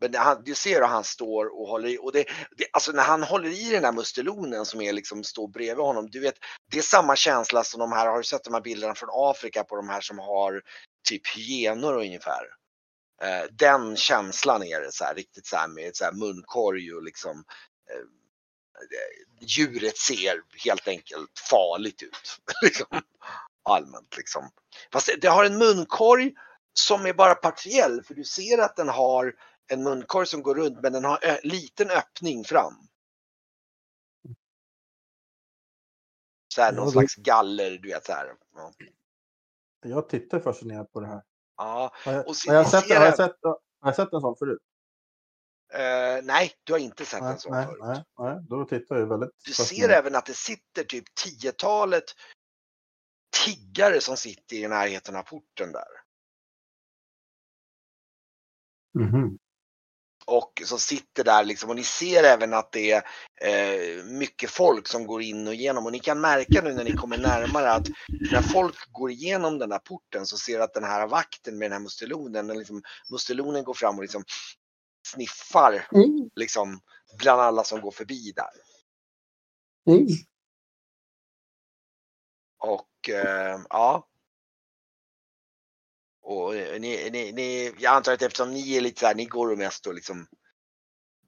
Men 0.00 0.14
han, 0.14 0.42
du 0.44 0.54
ser 0.54 0.74
hur 0.74 0.86
han 0.86 1.04
står 1.04 1.60
och 1.60 1.68
håller 1.68 1.88
i 1.88 1.98
och 1.98 2.12
det, 2.12 2.24
det, 2.56 2.66
alltså 2.72 2.92
när 2.92 3.02
han 3.02 3.22
håller 3.22 3.48
i 3.48 3.70
den 3.70 3.84
här 3.84 3.92
mustelonen 3.92 4.66
som 4.66 4.80
är 4.80 4.92
liksom 4.92 5.24
står 5.24 5.48
bredvid 5.48 5.84
honom. 5.84 6.10
Du 6.10 6.20
vet, 6.20 6.34
det 6.70 6.78
är 6.78 6.82
samma 6.82 7.16
känsla 7.16 7.64
som 7.64 7.80
de 7.80 7.92
här, 7.92 8.06
har 8.06 8.18
du 8.18 8.24
sett 8.24 8.44
de 8.44 8.54
här 8.54 8.60
bilderna 8.60 8.94
från 8.94 9.08
Afrika 9.12 9.64
på 9.64 9.76
de 9.76 9.88
här 9.88 10.00
som 10.00 10.18
har 10.18 10.62
typ 11.08 11.36
hyenor 11.36 11.94
ungefär? 11.94 12.42
Eh, 13.22 13.44
den 13.50 13.96
känslan 13.96 14.62
är 14.62 14.80
det 14.80 14.92
så 14.92 15.04
här 15.04 15.14
riktigt 15.14 15.46
så 15.46 15.56
här 15.56 15.68
med 15.68 15.96
så 15.96 16.04
här 16.04 16.12
munkorg 16.12 16.94
och 16.94 17.02
liksom 17.02 17.44
eh, 17.90 18.04
djuret 19.40 19.96
ser 19.96 20.42
helt 20.64 20.88
enkelt 20.88 21.30
farligt 21.50 22.02
ut. 22.02 22.40
liksom, 22.62 22.86
allmänt 23.68 24.16
liksom. 24.16 24.50
Fast 24.92 25.06
det, 25.06 25.16
det 25.20 25.28
har 25.28 25.44
en 25.44 25.58
munkorg 25.58 26.32
som 26.78 27.06
är 27.06 27.12
bara 27.12 27.34
partiell 27.34 28.02
för 28.02 28.14
du 28.14 28.24
ser 28.24 28.58
att 28.58 28.76
den 28.76 28.88
har 28.88 29.34
en 29.72 29.82
munkorg 29.82 30.26
som 30.26 30.42
går 30.42 30.54
runt 30.54 30.80
men 30.82 30.92
den 30.92 31.04
har 31.04 31.24
en 31.24 31.38
liten 31.42 31.90
öppning 31.90 32.44
fram. 32.44 32.74
Så 36.54 36.62
här, 36.62 36.72
någon 36.72 36.90
slags 36.92 37.14
galler, 37.14 37.70
du 37.70 37.88
vet 37.88 38.06
så 38.06 38.12
här. 38.12 38.36
Ja. 38.54 38.72
Jag 39.84 40.08
tittar 40.08 40.40
fascinerat 40.40 40.92
på 40.92 41.00
det 41.00 41.06
här. 41.06 41.22
Ja, 41.56 41.92
Har 42.04 42.12
jag, 42.12 42.28
Och 42.28 42.36
se- 42.36 42.48
har 42.50 42.56
jag, 42.56 42.64
ni 42.64 42.70
sett, 42.70 42.88
har, 42.98 43.04
jag, 43.04 43.16
sett, 43.16 43.36
har 43.42 43.58
jag 43.80 43.96
sett 43.96 44.12
en 44.12 44.20
sån 44.20 44.36
förut? 44.36 44.62
eh, 45.72 46.24
nej, 46.24 46.52
du 46.64 46.72
har 46.72 46.80
inte 46.80 47.04
sett 47.04 47.22
Nej, 47.22 47.32
en 47.32 47.38
sån 47.38 47.52
nej, 47.52 47.66
förut. 47.66 47.78
nej, 47.82 48.04
nej, 48.18 48.38
då 48.48 48.64
tittar 48.64 48.96
jag 48.96 49.06
väldigt 49.06 49.30
Du 49.44 49.52
ser 49.52 49.88
även 49.88 50.14
att 50.14 50.26
det 50.26 50.34
sitter 50.34 50.84
typ 50.84 51.04
tiotalet 51.14 52.04
tiggare 53.44 54.00
som 54.00 54.16
sitter 54.16 54.56
i 54.56 54.68
närheten 54.68 55.16
av 55.16 55.22
porten 55.22 55.72
där. 55.72 55.88
Mhm. 58.98 59.38
Och 60.26 60.62
som 60.64 60.78
sitter 60.78 61.24
där 61.24 61.44
liksom 61.44 61.70
och 61.70 61.76
ni 61.76 61.84
ser 61.84 62.24
även 62.24 62.54
att 62.54 62.72
det 62.72 62.90
är 62.90 63.02
eh, 63.40 64.04
mycket 64.04 64.50
folk 64.50 64.88
som 64.88 65.06
går 65.06 65.22
in 65.22 65.46
och 65.46 65.54
igenom 65.54 65.86
och 65.86 65.92
ni 65.92 65.98
kan 65.98 66.20
märka 66.20 66.62
nu 66.62 66.72
när 66.72 66.84
ni 66.84 66.92
kommer 66.92 67.18
närmare 67.18 67.72
att 67.72 67.86
när 68.32 68.42
folk 68.42 68.92
går 68.92 69.10
igenom 69.10 69.58
den 69.58 69.72
här 69.72 69.78
porten 69.78 70.26
så 70.26 70.36
ser 70.36 70.60
att 70.60 70.74
den 70.74 70.84
här 70.84 71.06
vakten 71.06 71.58
med 71.58 71.66
den 71.70 71.72
här 71.72 71.80
mustelonen, 71.80 72.46
den 72.46 72.58
liksom, 72.58 72.82
mustelonen 73.10 73.64
går 73.64 73.74
fram 73.74 73.96
och 73.96 74.02
liksom 74.02 74.24
sniffar 75.06 75.88
Mm. 75.92 76.30
liksom 76.34 76.80
bland 77.18 77.40
alla 77.40 77.64
som 77.64 77.80
går 77.80 77.90
förbi 77.90 78.32
där. 78.36 78.50
Mm. 79.94 80.06
Och 82.58 83.08
eh, 83.08 83.60
ja. 83.68 84.08
Och 86.24 86.56
eh, 86.56 86.80
ni, 86.80 87.10
ni, 87.10 87.32
ni, 87.32 87.74
jag 87.78 87.94
antar 87.94 88.12
att 88.12 88.22
eftersom 88.22 88.50
ni 88.50 88.76
är 88.76 88.80
lite 88.80 89.00
så 89.00 89.06
här, 89.06 89.14
ni 89.14 89.24
går 89.24 89.50
och 89.50 89.58
mest 89.58 89.86
och 89.86 89.94
liksom 89.94 90.26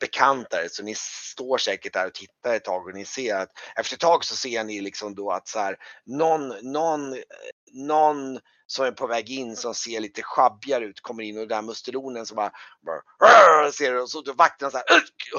bekantare 0.01 0.68
så 0.68 0.82
ni 0.82 0.94
står 0.99 1.59
säkert 1.59 1.92
där 1.92 2.07
och 2.07 2.14
tittar 2.14 2.55
ett 2.55 2.64
tag 2.64 2.86
och 2.86 2.94
ni 2.94 3.05
ser 3.05 3.36
att 3.36 3.51
efter 3.76 3.97
ett 3.97 4.01
tag 4.01 4.24
så 4.24 4.36
ser 4.36 4.64
ni 4.64 4.80
liksom 4.80 5.14
då 5.14 5.30
att 5.30 5.49
så 5.49 5.59
här 5.59 5.76
någon, 6.07 6.72
någon, 6.72 7.16
någon 7.72 8.38
som 8.66 8.84
är 8.84 8.90
på 8.90 9.07
väg 9.07 9.30
in 9.30 9.57
som 9.57 9.74
ser 9.74 10.01
lite 10.01 10.22
sjabbigare 10.22 10.84
ut 10.84 11.01
kommer 11.01 11.22
in 11.22 11.36
och 11.36 11.49
den 11.49 11.57
där 11.57 11.62
mustelonen 11.62 12.26
som 12.26 12.36
bara, 12.36 12.53
bara 12.86 13.72
ser 13.72 14.03
och 14.03 14.11
så 14.11 14.22
vakterna 14.32 14.70
så 14.70 14.76
här, 14.76 14.86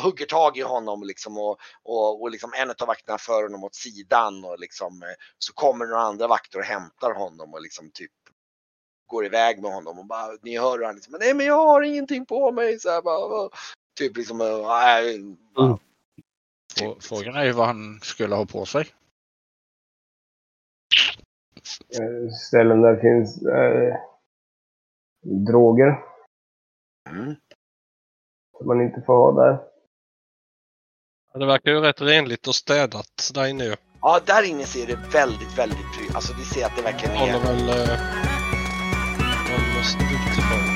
hugger 0.04 0.26
tag 0.26 0.58
i 0.58 0.62
honom 0.62 1.04
liksom 1.04 1.38
och, 1.38 1.58
och, 1.84 2.22
och 2.22 2.32
liksom 2.32 2.54
en 2.56 2.70
av 2.70 2.88
vakterna 2.88 3.18
för 3.18 3.44
honom 3.44 3.64
åt 3.64 3.76
sidan 3.76 4.46
och 4.46 4.60
liksom 4.60 5.04
eh, 5.04 5.16
så 5.38 5.54
kommer 5.54 5.86
några 5.86 6.02
andra 6.02 6.28
vakter 6.28 6.60
och 6.60 6.66
hämtar 6.66 7.14
honom 7.14 7.54
och 7.54 7.62
liksom 7.62 7.92
typ 7.94 8.12
går 9.08 9.26
iväg 9.26 9.62
med 9.62 9.72
honom 9.74 10.00
och 10.00 10.06
bara, 10.06 10.38
ni 10.42 10.58
hör 10.60 10.78
hur 10.78 10.86
han 10.86 10.96
liksom, 10.96 11.16
nej 11.20 11.34
men 11.34 11.46
jag 11.46 11.66
har 11.68 11.82
ingenting 11.82 12.26
på 12.26 12.52
mig 12.52 12.80
så 12.80 12.90
här, 12.90 13.02
bara, 13.02 13.50
typ 14.00 14.18
liksom, 14.18 14.42
äh, 14.42 14.68
nej, 14.68 15.20
bara, 15.56 15.78
typ, 16.76 16.88
Frå- 16.88 17.00
Frågan 17.00 17.36
är 17.36 17.44
ju 17.46 17.52
vad 17.52 17.68
han 17.68 18.00
skulle 18.02 18.36
ha 18.36 18.46
på 18.46 18.66
sig. 18.66 18.88
eh, 22.00 22.32
ställen 22.48 22.82
där 22.82 22.94
det 22.94 23.02
finns 23.02 23.42
eh, 23.46 23.96
droger 25.46 26.04
Mm. 27.10 27.36
som 28.58 28.68
man 28.68 28.82
inte 28.82 29.02
får 29.06 29.14
ha 29.16 29.44
där. 29.44 29.64
Det 31.40 31.46
verkar 31.46 31.72
ju 31.72 31.80
rätt 31.80 32.02
renligt 32.02 32.48
och 32.48 32.56
städat 32.56 33.32
där 33.34 33.48
inne 33.48 33.64
ju. 33.64 33.76
Ja, 34.02 34.20
där 34.26 34.44
inne 34.50 34.64
ser 34.64 34.88
det 34.88 34.96
väldigt, 35.14 35.58
väldigt 35.58 35.98
pryd. 35.98 36.16
Alltså 36.16 36.34
vi 36.38 36.44
ser 36.46 36.66
att 36.66 36.76
det 36.76 36.82
verkligen 36.82 37.16
Håller 37.18 37.34
är... 37.34 37.40
väl... 37.40 38.27
Eh, 39.50 39.54
håller 39.54 39.84
utifrån. 40.32 40.67